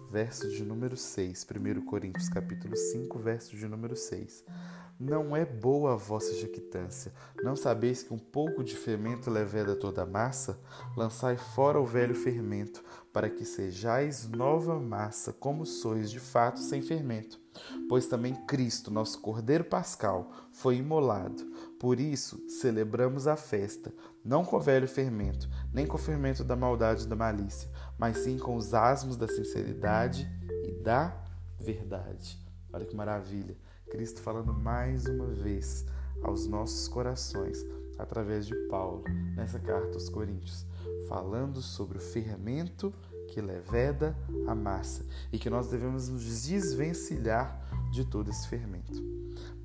verso 0.09 0.49
de 0.49 0.63
número 0.63 0.95
6. 0.95 1.45
1 1.45 1.85
Coríntios 1.85 2.29
capítulo 2.29 2.75
5, 2.75 3.19
verso 3.19 3.55
de 3.57 3.67
número 3.67 3.95
6. 3.95 4.45
Não 5.05 5.35
é 5.35 5.43
boa 5.43 5.91
a 5.91 5.95
vossa 5.97 6.33
jactância. 6.33 7.11
Não 7.43 7.57
sabeis 7.57 8.01
que 8.01 8.13
um 8.13 8.17
pouco 8.17 8.63
de 8.63 8.73
fermento 8.73 9.29
leveda 9.29 9.75
toda 9.75 10.03
a 10.03 10.05
massa? 10.05 10.57
Lançai 10.95 11.35
fora 11.35 11.77
o 11.77 11.85
velho 11.85 12.15
fermento, 12.15 12.81
para 13.11 13.29
que 13.29 13.43
sejais 13.43 14.29
nova 14.29 14.79
massa, 14.79 15.33
como 15.33 15.65
sois 15.65 16.09
de 16.09 16.21
fato 16.21 16.61
sem 16.61 16.81
fermento. 16.81 17.37
Pois 17.89 18.07
também 18.07 18.33
Cristo, 18.45 18.89
nosso 18.89 19.19
Cordeiro 19.19 19.65
Pascal, 19.65 20.31
foi 20.53 20.77
imolado. 20.77 21.43
Por 21.77 21.99
isso 21.99 22.41
celebramos 22.47 23.27
a 23.27 23.35
festa, 23.35 23.93
não 24.23 24.45
com 24.45 24.55
o 24.55 24.61
velho 24.61 24.87
fermento, 24.87 25.49
nem 25.73 25.85
com 25.85 25.97
o 25.97 25.99
fermento 25.99 26.45
da 26.45 26.55
maldade 26.55 27.03
e 27.03 27.07
da 27.07 27.15
malícia, 27.17 27.69
mas 27.97 28.19
sim 28.19 28.37
com 28.37 28.55
os 28.55 28.73
asmos 28.73 29.17
da 29.17 29.27
sinceridade 29.27 30.25
e 30.63 30.71
da 30.81 31.13
verdade. 31.59 32.39
Olha 32.71 32.85
que 32.85 32.95
maravilha! 32.95 33.57
Cristo 33.93 34.21
falando 34.21 34.51
mais 34.51 35.05
uma 35.05 35.27
vez 35.27 35.85
aos 36.23 36.47
nossos 36.47 36.87
corações 36.87 37.63
através 37.99 38.47
de 38.47 38.55
Paulo 38.67 39.03
nessa 39.35 39.59
carta 39.59 39.93
aos 39.93 40.09
Coríntios, 40.09 40.65
falando 41.07 41.61
sobre 41.61 41.99
o 41.99 42.01
fermento 42.01 42.91
que 43.27 43.39
leveda 43.39 44.17
a 44.47 44.55
massa 44.55 45.05
e 45.31 45.37
que 45.37 45.47
nós 45.47 45.67
devemos 45.67 46.09
nos 46.09 46.23
desvencilhar 46.23 47.61
de 47.91 48.03
todo 48.03 48.31
esse 48.31 48.47
fermento. 48.47 48.99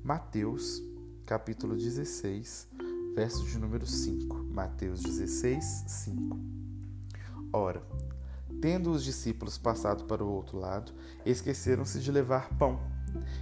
Mateus, 0.03 0.79
capítulo 1.25 1.75
16, 1.75 2.67
verso 3.15 3.43
de 3.47 3.57
número 3.57 3.87
5. 3.87 4.43
Mateus 4.43 5.01
16, 5.01 5.85
5. 5.87 6.37
Ora, 7.51 7.81
tendo 8.61 8.91
os 8.91 9.03
discípulos 9.03 9.57
passado 9.57 10.03
para 10.03 10.23
o 10.23 10.31
outro 10.31 10.59
lado, 10.59 10.91
esqueceram-se 11.25 11.99
de 11.99 12.11
levar 12.11 12.55
pão. 12.59 12.79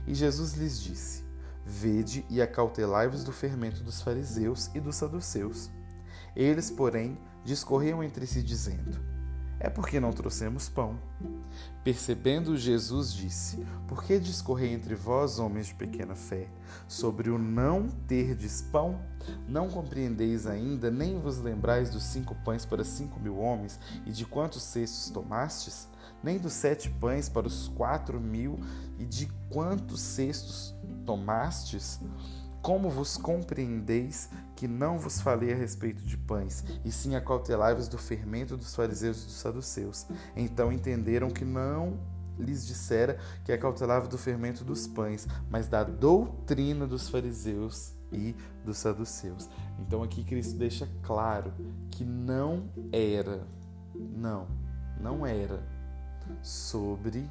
E 0.06 0.14
Jesus 0.14 0.54
lhes 0.54 0.80
disse: 0.80 1.24
Vede 1.66 2.26
e 2.30 2.42
acautelai-vos 2.42 3.24
do 3.24 3.32
fermento 3.32 3.84
dos 3.84 4.02
fariseus 4.02 4.70
e 4.74 4.80
dos 4.80 4.96
saduceus. 4.96 5.70
Eles, 6.36 6.72
porém, 6.72 7.18
discorriam 7.44 8.04
entre 8.04 8.26
si, 8.26 8.42
dizendo: 8.42 8.98
É 9.60 9.70
porque 9.70 10.00
não 10.00 10.14
trouxemos 10.14 10.70
pão. 10.70 11.00
Percebendo 11.84 12.56
Jesus, 12.56 13.12
disse: 13.12 13.66
Por 13.88 14.04
que 14.04 14.20
discorrei 14.20 14.72
entre 14.72 14.96
vós, 14.96 15.40
homens 15.40 15.68
de 15.68 15.76
pequena 15.76 16.16
fé, 16.16 16.48
sobre 16.88 17.30
o 17.30 17.38
não 17.38 17.88
terdes 18.08 18.62
pão? 18.62 19.02
Não 19.48 19.68
compreendeis 19.68 20.46
ainda, 20.46 20.92
nem 20.92 21.20
vos 21.20 21.40
lembrais 21.40 21.90
dos 21.90 22.04
cinco 22.04 22.36
pães 22.46 22.66
para 22.66 22.84
cinco 22.84 23.20
mil 23.20 23.40
homens, 23.40 23.80
e 24.06 24.12
de 24.12 24.26
quantos 24.26 24.64
cestos 24.64 25.10
tomastes? 25.10 25.88
Nem 26.28 26.38
dos 26.38 26.52
sete 26.52 26.90
pães 26.90 27.30
para 27.30 27.48
os 27.48 27.70
quatro 27.70 28.20
mil, 28.20 28.60
e 29.00 29.06
de 29.06 29.28
quantos 29.50 30.02
cestos 30.02 30.76
tomastes? 31.06 32.02
Como 32.62 32.90
vos 32.90 33.16
compreendeis 33.16 34.30
que 34.54 34.68
não 34.68 35.00
vos 35.00 35.22
falei 35.22 35.54
a 35.54 35.56
respeito 35.56 36.04
de 36.04 36.18
pães, 36.18 36.66
e 36.84 36.92
sim 36.92 37.16
acautelai-vos 37.16 37.88
do 37.88 37.98
fermento 37.98 38.58
dos 38.58 38.76
fariseus 38.76 39.22
e 39.22 39.26
dos 39.26 39.36
saduceus? 39.36 40.06
Então 40.36 40.70
entenderam 40.70 41.30
que 41.30 41.46
não 41.46 41.98
lhes 42.38 42.68
dissera 42.68 43.18
que 43.46 43.54
acautelava 43.54 44.10
do 44.10 44.18
fermento 44.18 44.66
dos 44.66 44.86
pães, 44.86 45.26
mas 45.50 45.70
da 45.70 45.84
doutrina 45.84 46.86
dos 46.86 47.08
fariseus 47.08 47.94
e 48.12 48.36
dos 48.66 48.78
saduceus. 48.78 49.50
Então 49.80 50.04
aqui 50.04 50.26
Cristo 50.26 50.58
deixa 50.58 50.90
claro 51.04 51.54
que 51.90 52.04
não 52.04 52.70
era, 52.92 53.48
não, 53.96 54.46
não 55.00 55.26
era 55.26 55.77
sobre 56.42 57.30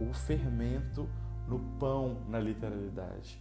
o 0.00 0.12
fermento 0.12 1.08
no 1.46 1.58
pão 1.78 2.18
na 2.28 2.38
literalidade. 2.38 3.40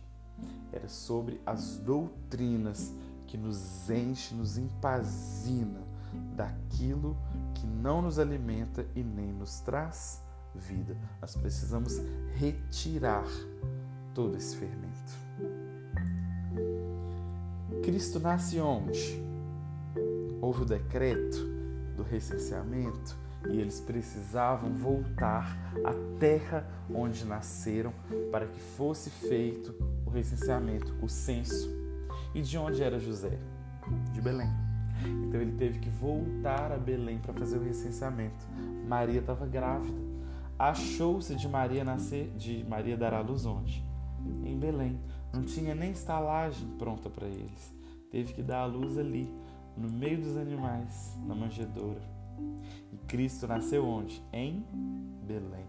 Era 0.72 0.88
sobre 0.88 1.42
as 1.46 1.78
doutrinas 1.78 2.94
que 3.26 3.38
nos 3.38 3.90
enche, 3.90 4.34
nos 4.34 4.58
empazina 4.58 5.82
daquilo 6.36 7.18
que 7.54 7.66
não 7.66 8.02
nos 8.02 8.18
alimenta 8.18 8.86
e 8.96 9.04
nem 9.04 9.32
nos 9.34 9.60
traz 9.60 10.22
vida. 10.56 10.96
Nós 11.22 11.36
precisamos 11.36 12.00
retirar 12.36 13.28
todo 14.14 14.38
esse 14.38 14.56
fermento. 14.56 15.28
Cristo 17.84 18.20
nasce 18.20 18.60
onde? 18.60 19.22
Houve 20.42 20.64
o 20.64 20.66
decreto 20.66 21.38
do 21.96 22.04
recenseamento 22.04 23.18
e 23.50 23.60
eles 23.60 23.80
precisavam 23.80 24.74
voltar 24.74 25.58
à 25.84 25.94
terra 26.20 26.68
onde 26.94 27.26
nasceram 27.26 27.94
para 28.32 28.48
que 28.48 28.60
fosse 28.60 29.10
feito 29.10 29.74
o 30.06 30.10
recenseamento, 30.10 30.96
o 31.02 31.08
censo. 31.08 31.70
E 32.34 32.42
de 32.42 32.58
onde 32.58 32.84
era 32.84 33.00
José? 33.00 33.38
De 34.14 34.22
Belém. 34.22 34.50
Então 35.28 35.40
ele 35.40 35.54
teve 35.54 35.80
que 35.80 35.90
voltar 35.90 36.72
a 36.72 36.78
Belém 36.78 37.20
para 37.20 37.34
fazer 37.34 37.58
o 37.58 37.64
recenseamento. 37.64 38.46
Maria 38.88 39.20
estava 39.20 39.46
grávida. 39.46 40.08
Achou-se 40.58 41.36
de 41.36 41.48
Maria 41.48 41.84
nascer, 41.84 42.30
de 42.36 42.66
Maria 42.68 42.98
dar 42.98 43.14
à 43.14 43.22
luz 43.22 43.46
onde? 43.46 43.84
Em 44.44 44.58
Belém. 44.58 45.00
Não 45.34 45.44
tinha 45.44 45.76
nem 45.76 45.92
estalagem 45.92 46.68
pronta 46.80 47.10
para 47.10 47.28
eles. 47.28 47.74
Teve 48.10 48.34
que 48.34 48.42
dar 48.42 48.62
à 48.62 48.66
luz 48.66 48.98
ali, 48.98 49.32
no 49.76 49.90
meio 49.90 50.20
dos 50.20 50.36
animais, 50.36 51.16
na 51.26 51.36
manjedoura. 51.36 52.17
E 52.92 52.98
Cristo 53.08 53.48
nasceu 53.48 53.86
onde? 53.86 54.24
Em 54.32 54.66
Belém. 55.24 55.68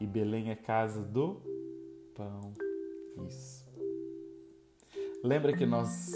E 0.00 0.06
Belém 0.06 0.50
é 0.50 0.54
casa 0.54 1.02
do 1.02 1.40
pão. 2.14 2.52
Isso. 3.26 3.66
Lembra 5.22 5.56
que 5.56 5.66
nós 5.66 6.12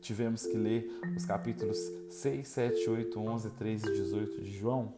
tivemos 0.00 0.44
que 0.44 0.56
ler 0.56 0.90
os 1.16 1.24
capítulos 1.24 1.78
6, 2.10 2.46
7, 2.46 2.90
8, 2.90 3.20
11, 3.20 3.50
13 3.50 3.88
e 3.88 3.92
18 3.92 4.42
de 4.42 4.50
João? 4.52 4.94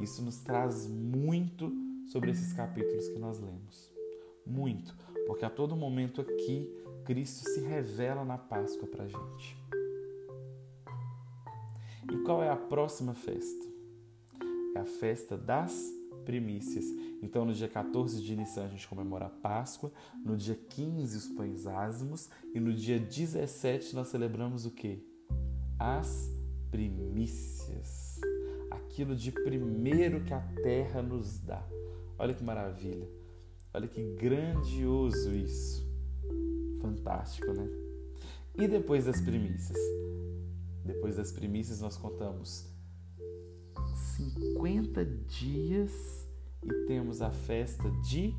Isso 0.00 0.22
nos 0.22 0.38
traz 0.38 0.86
muito 0.86 1.72
sobre 2.10 2.30
esses 2.30 2.52
capítulos 2.52 3.08
que 3.08 3.18
nós 3.18 3.38
lemos. 3.38 3.90
Muito, 4.44 4.94
porque 5.26 5.44
a 5.44 5.50
todo 5.50 5.76
momento 5.76 6.20
aqui 6.20 6.70
Cristo 7.04 7.48
se 7.48 7.60
revela 7.60 8.24
na 8.24 8.36
Páscoa 8.36 8.88
para 8.88 9.04
a 9.04 9.08
gente. 9.08 9.65
E 12.10 12.16
qual 12.24 12.42
é 12.42 12.48
a 12.48 12.56
próxima 12.56 13.14
festa? 13.14 13.66
É 14.74 14.80
a 14.80 14.86
festa 14.86 15.36
das 15.36 15.92
primícias. 16.24 16.84
Então, 17.22 17.44
no 17.44 17.54
dia 17.54 17.68
14 17.68 18.22
de 18.22 18.36
Nissan, 18.36 18.64
a 18.64 18.68
gente 18.68 18.86
comemora 18.86 19.26
a 19.26 19.30
Páscoa, 19.30 19.92
no 20.24 20.36
dia 20.36 20.54
15, 20.54 21.16
os 21.16 21.28
pães 21.28 21.66
ázimos, 21.66 22.28
e 22.54 22.60
no 22.60 22.74
dia 22.74 22.98
17, 22.98 23.94
nós 23.94 24.08
celebramos 24.08 24.66
o 24.66 24.70
que? 24.70 25.02
As 25.78 26.30
primícias. 26.70 28.20
Aquilo 28.70 29.14
de 29.16 29.32
primeiro 29.32 30.22
que 30.24 30.34
a 30.34 30.40
terra 30.62 31.00
nos 31.00 31.38
dá. 31.38 31.66
Olha 32.18 32.34
que 32.34 32.44
maravilha. 32.44 33.08
Olha 33.72 33.86
que 33.88 34.02
grandioso 34.14 35.32
isso. 35.32 35.86
Fantástico, 36.80 37.52
né? 37.52 37.68
E 38.58 38.66
depois 38.66 39.04
das 39.04 39.20
primícias? 39.20 39.78
Depois 40.86 41.16
das 41.16 41.32
primícias, 41.32 41.80
nós 41.80 41.96
contamos 41.96 42.64
50 44.16 45.04
dias 45.04 45.92
e 46.62 46.72
temos 46.86 47.20
a 47.20 47.30
festa 47.30 47.90
de 48.08 48.34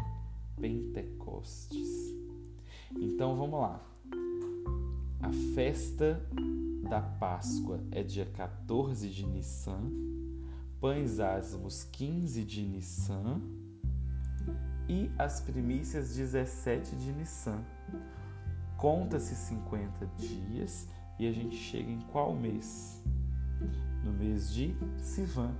Pentecostes. 0.55 2.15
Então 2.97 3.35
vamos 3.35 3.59
lá. 3.59 3.85
A 5.21 5.31
festa 5.53 6.25
da 6.89 7.01
Páscoa 7.01 7.81
é 7.91 8.01
dia 8.01 8.25
14 8.25 9.09
de 9.09 9.25
Nissan, 9.25 9.91
pães 10.79 11.19
ázimos 11.19 11.83
15 11.83 12.45
de 12.45 12.61
Nissan 12.61 13.41
e 14.87 15.11
as 15.17 15.41
primícias 15.41 16.15
17 16.15 16.95
de 16.95 17.11
Nissan. 17.11 17.61
Conta-se 18.77 19.35
50 19.35 20.05
dias 20.17 20.87
e 21.19 21.27
a 21.27 21.31
gente 21.31 21.55
chega 21.55 21.91
em 21.91 22.01
qual 22.11 22.35
mês? 22.35 23.03
No 24.03 24.11
mês 24.11 24.53
de 24.53 24.75
Sivan. 24.97 25.53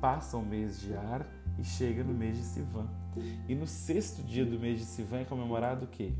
passa 0.00 0.36
o 0.36 0.44
mês 0.44 0.80
de 0.80 0.94
Ar 0.94 1.26
e 1.58 1.64
chega 1.64 2.04
no 2.04 2.14
mês 2.14 2.36
de 2.36 2.44
Sivan. 2.44 2.88
E 3.48 3.54
no 3.54 3.66
sexto 3.66 4.22
dia 4.22 4.46
do 4.46 4.58
mês 4.58 4.78
de 4.78 4.84
Sivan 4.84 5.20
é 5.20 5.24
comemorado 5.24 5.84
o 5.84 5.88
quê? 5.88 6.12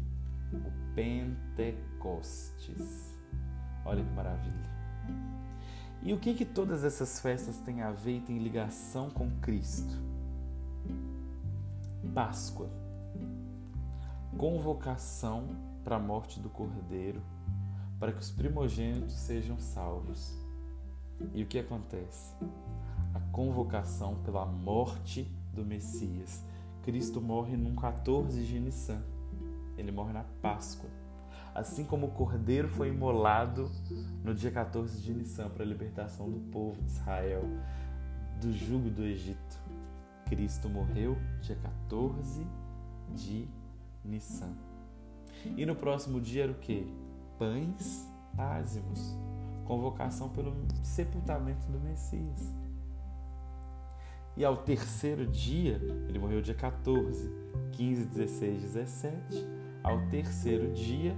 O 0.53 0.95
Pentecostes. 0.95 3.15
Olha 3.85 4.03
que 4.03 4.11
maravilha. 4.11 4.75
E 6.03 6.13
o 6.13 6.19
que 6.19 6.35
que 6.35 6.45
todas 6.45 6.85
essas 6.85 7.21
festas 7.21 7.59
têm 7.59 7.81
a 7.81 7.91
ver 7.91 8.19
e 8.19 8.21
têm 8.21 8.39
ligação 8.39 9.09
com 9.09 9.31
Cristo? 9.41 9.95
Páscoa. 12.13 12.69
Convocação 14.37 15.47
para 15.83 15.97
a 15.97 16.01
morte 16.01 16.41
do 16.41 16.51
Cordeiro, 16.51 17.23
para 17.99 18.13
que 18.13 18.21
os 18.21 18.31
primogênitos 18.31 19.15
sejam 19.15 19.59
salvos. 19.59 20.37
E 21.33 21.43
o 21.43 21.47
que 21.47 21.59
acontece? 21.59 22.35
A 23.15 23.21
convocação 23.33 24.17
pela 24.25 24.45
morte 24.45 25.31
do 25.53 25.65
Messias. 25.65 26.45
Cristo 26.83 27.21
morre 27.21 27.57
num 27.57 27.75
14 27.75 28.45
de 28.45 28.61
Nissan. 28.61 29.03
Ele 29.79 29.91
morre 29.91 30.13
na 30.13 30.25
Páscoa. 30.43 30.91
Assim 31.55 31.85
como 31.85 32.09
o 32.09 32.11
cordeiro 32.11 32.69
foi 32.69 32.89
imolado 32.89 33.71
no 34.25 34.35
dia 34.35 34.51
14 34.51 35.01
de 35.01 35.15
Nissan 35.15 35.49
para 35.49 35.63
a 35.63 35.67
libertação 35.67 36.29
do 36.29 36.41
povo 36.51 36.83
de 36.83 36.91
Israel 36.91 37.45
do 38.41 38.53
jugo 38.53 38.91
do 38.91 39.05
Egito. 39.05 39.63
Cristo 40.27 40.69
morreu 40.69 41.17
dia 41.41 41.57
14 41.57 42.47
de 43.15 43.49
Nissan. 44.05 44.53
E 45.57 45.65
no 45.65 45.77
próximo 45.77 46.21
dia 46.21 46.45
era 46.45 46.53
o 46.53 46.57
que? 46.57 46.87
Pães 47.45 48.11
ázimos. 48.39 49.15
Convocação 49.67 50.31
pelo 50.31 50.57
sepultamento 50.83 51.71
do 51.71 51.79
Messias. 51.79 52.51
E 54.35 54.43
ao 54.43 54.57
terceiro 54.57 55.27
dia, 55.27 55.79
ele 56.09 56.19
morreu 56.19 56.41
dia 56.41 56.55
14, 56.55 57.31
15, 57.73 58.07
16, 58.07 58.63
17. 58.63 59.47
Ao 59.83 60.09
terceiro 60.09 60.73
dia, 60.73 61.15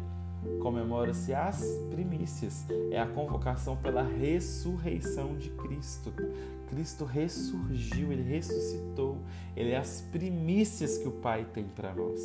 comemora-se 0.60 1.32
as 1.32 1.62
primícias. 1.90 2.66
É 2.90 3.00
a 3.00 3.06
convocação 3.06 3.76
pela 3.76 4.02
ressurreição 4.02 5.36
de 5.36 5.50
Cristo. 5.50 6.12
Cristo 6.68 7.04
ressurgiu, 7.04 8.10
ele 8.10 8.24
ressuscitou. 8.24 9.18
Ele 9.54 9.70
é 9.70 9.76
as 9.76 10.00
primícias 10.00 10.98
que 10.98 11.06
o 11.06 11.12
Pai 11.12 11.46
tem 11.52 11.68
para 11.68 11.94
nós. 11.94 12.20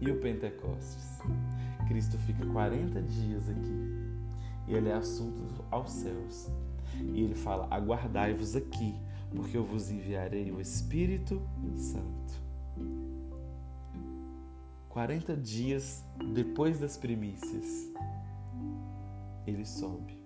E 0.00 0.10
o 0.10 0.18
Pentecostes? 0.18 1.18
Cristo 1.86 2.16
fica 2.18 2.46
40 2.46 3.02
dias 3.02 3.48
aqui 3.48 4.00
e 4.66 4.74
ele 4.74 4.88
é 4.88 4.94
assunto 4.94 5.42
aos 5.70 5.90
céus. 5.90 6.48
E 7.12 7.22
ele 7.22 7.34
fala: 7.34 7.66
Aguardai-vos 7.70 8.54
aqui, 8.54 8.94
porque 9.34 9.56
eu 9.56 9.64
vos 9.64 9.90
enviarei 9.90 10.50
o 10.52 10.60
Espírito 10.60 11.42
Santo. 11.76 12.40
40 14.88 15.36
dias 15.36 16.04
depois 16.34 16.78
das 16.78 16.96
primícias, 16.96 17.92
ele 19.46 19.64
sobe. 19.64 20.20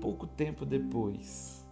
Pouco 0.00 0.26
tempo 0.26 0.64
depois, 0.64 1.64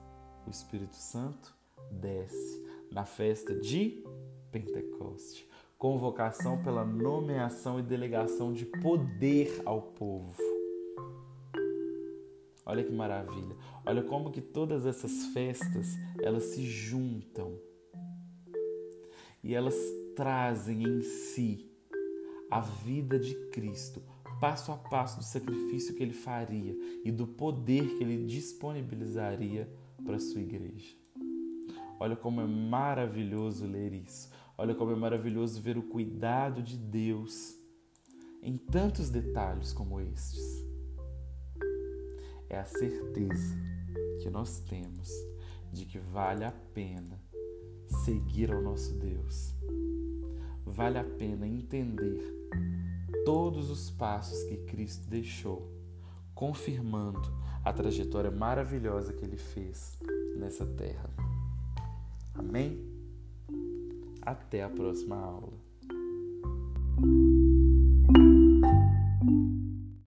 o 0.47 0.51
Espírito 0.51 0.97
Santo 0.97 1.55
desce 1.91 2.65
na 2.93 3.05
festa 3.05 3.55
de 3.55 4.05
Pentecoste 4.53 5.50
convocação 5.81 6.63
pela 6.63 6.85
nomeação 6.85 7.81
e 7.81 7.83
delegação 7.83 8.53
de 8.53 8.67
poder 8.67 9.63
ao 9.65 9.81
povo. 9.81 10.37
Olha 12.67 12.85
que 12.85 12.93
maravilha. 12.93 13.57
Olha 13.87 14.03
como 14.03 14.31
que 14.31 14.43
todas 14.43 14.85
essas 14.85 15.29
festas, 15.29 15.97
elas 16.21 16.45
se 16.45 16.63
juntam. 16.67 17.59
E 19.43 19.55
elas 19.55 19.75
trazem 20.15 20.83
em 20.83 21.01
si 21.01 21.67
a 22.51 22.61
vida 22.61 23.19
de 23.19 23.35
Cristo, 23.49 24.03
passo 24.39 24.73
a 24.73 24.77
passo 24.77 25.21
do 25.21 25.25
sacrifício 25.25 25.95
que 25.95 26.03
ele 26.03 26.13
faria 26.13 26.77
e 27.03 27.11
do 27.11 27.27
poder 27.27 27.97
que 27.97 28.05
ele 28.05 28.27
disponibilizaria 28.27 29.67
para 30.05 30.17
a 30.17 30.21
sua 30.21 30.43
igreja. 30.43 30.95
Olha 31.99 32.17
como 32.17 32.43
é 32.43 32.47
maravilhoso 32.47 33.67
ler 33.67 33.95
isso. 33.95 34.30
Olha 34.61 34.75
como 34.75 34.93
é 34.93 34.95
maravilhoso 34.95 35.59
ver 35.59 35.79
o 35.79 35.83
cuidado 35.83 36.63
de 36.63 36.77
Deus 36.77 37.59
em 38.43 38.59
tantos 38.59 39.09
detalhes 39.09 39.73
como 39.73 39.99
estes. 39.99 40.63
É 42.47 42.59
a 42.59 42.67
certeza 42.67 43.57
que 44.21 44.29
nós 44.29 44.61
temos 44.61 45.09
de 45.73 45.87
que 45.87 45.99
vale 45.99 46.45
a 46.45 46.53
pena 46.53 47.19
seguir 48.05 48.53
ao 48.53 48.61
nosso 48.61 48.93
Deus. 48.99 49.55
Vale 50.67 50.99
a 50.99 51.05
pena 51.05 51.49
entender 51.49 52.23
todos 53.25 53.71
os 53.71 53.89
passos 53.89 54.43
que 54.45 54.59
Cristo 54.59 55.09
deixou, 55.09 55.73
confirmando 56.35 57.33
a 57.65 57.73
trajetória 57.73 58.31
maravilhosa 58.31 59.15
que 59.15 59.25
ele 59.25 59.39
fez 59.39 59.99
nessa 60.37 60.67
terra. 60.67 61.09
Amém? 62.35 62.90
Até 64.23 64.63
a 64.63 64.69
próxima 64.69 65.17
aula. 65.17 65.70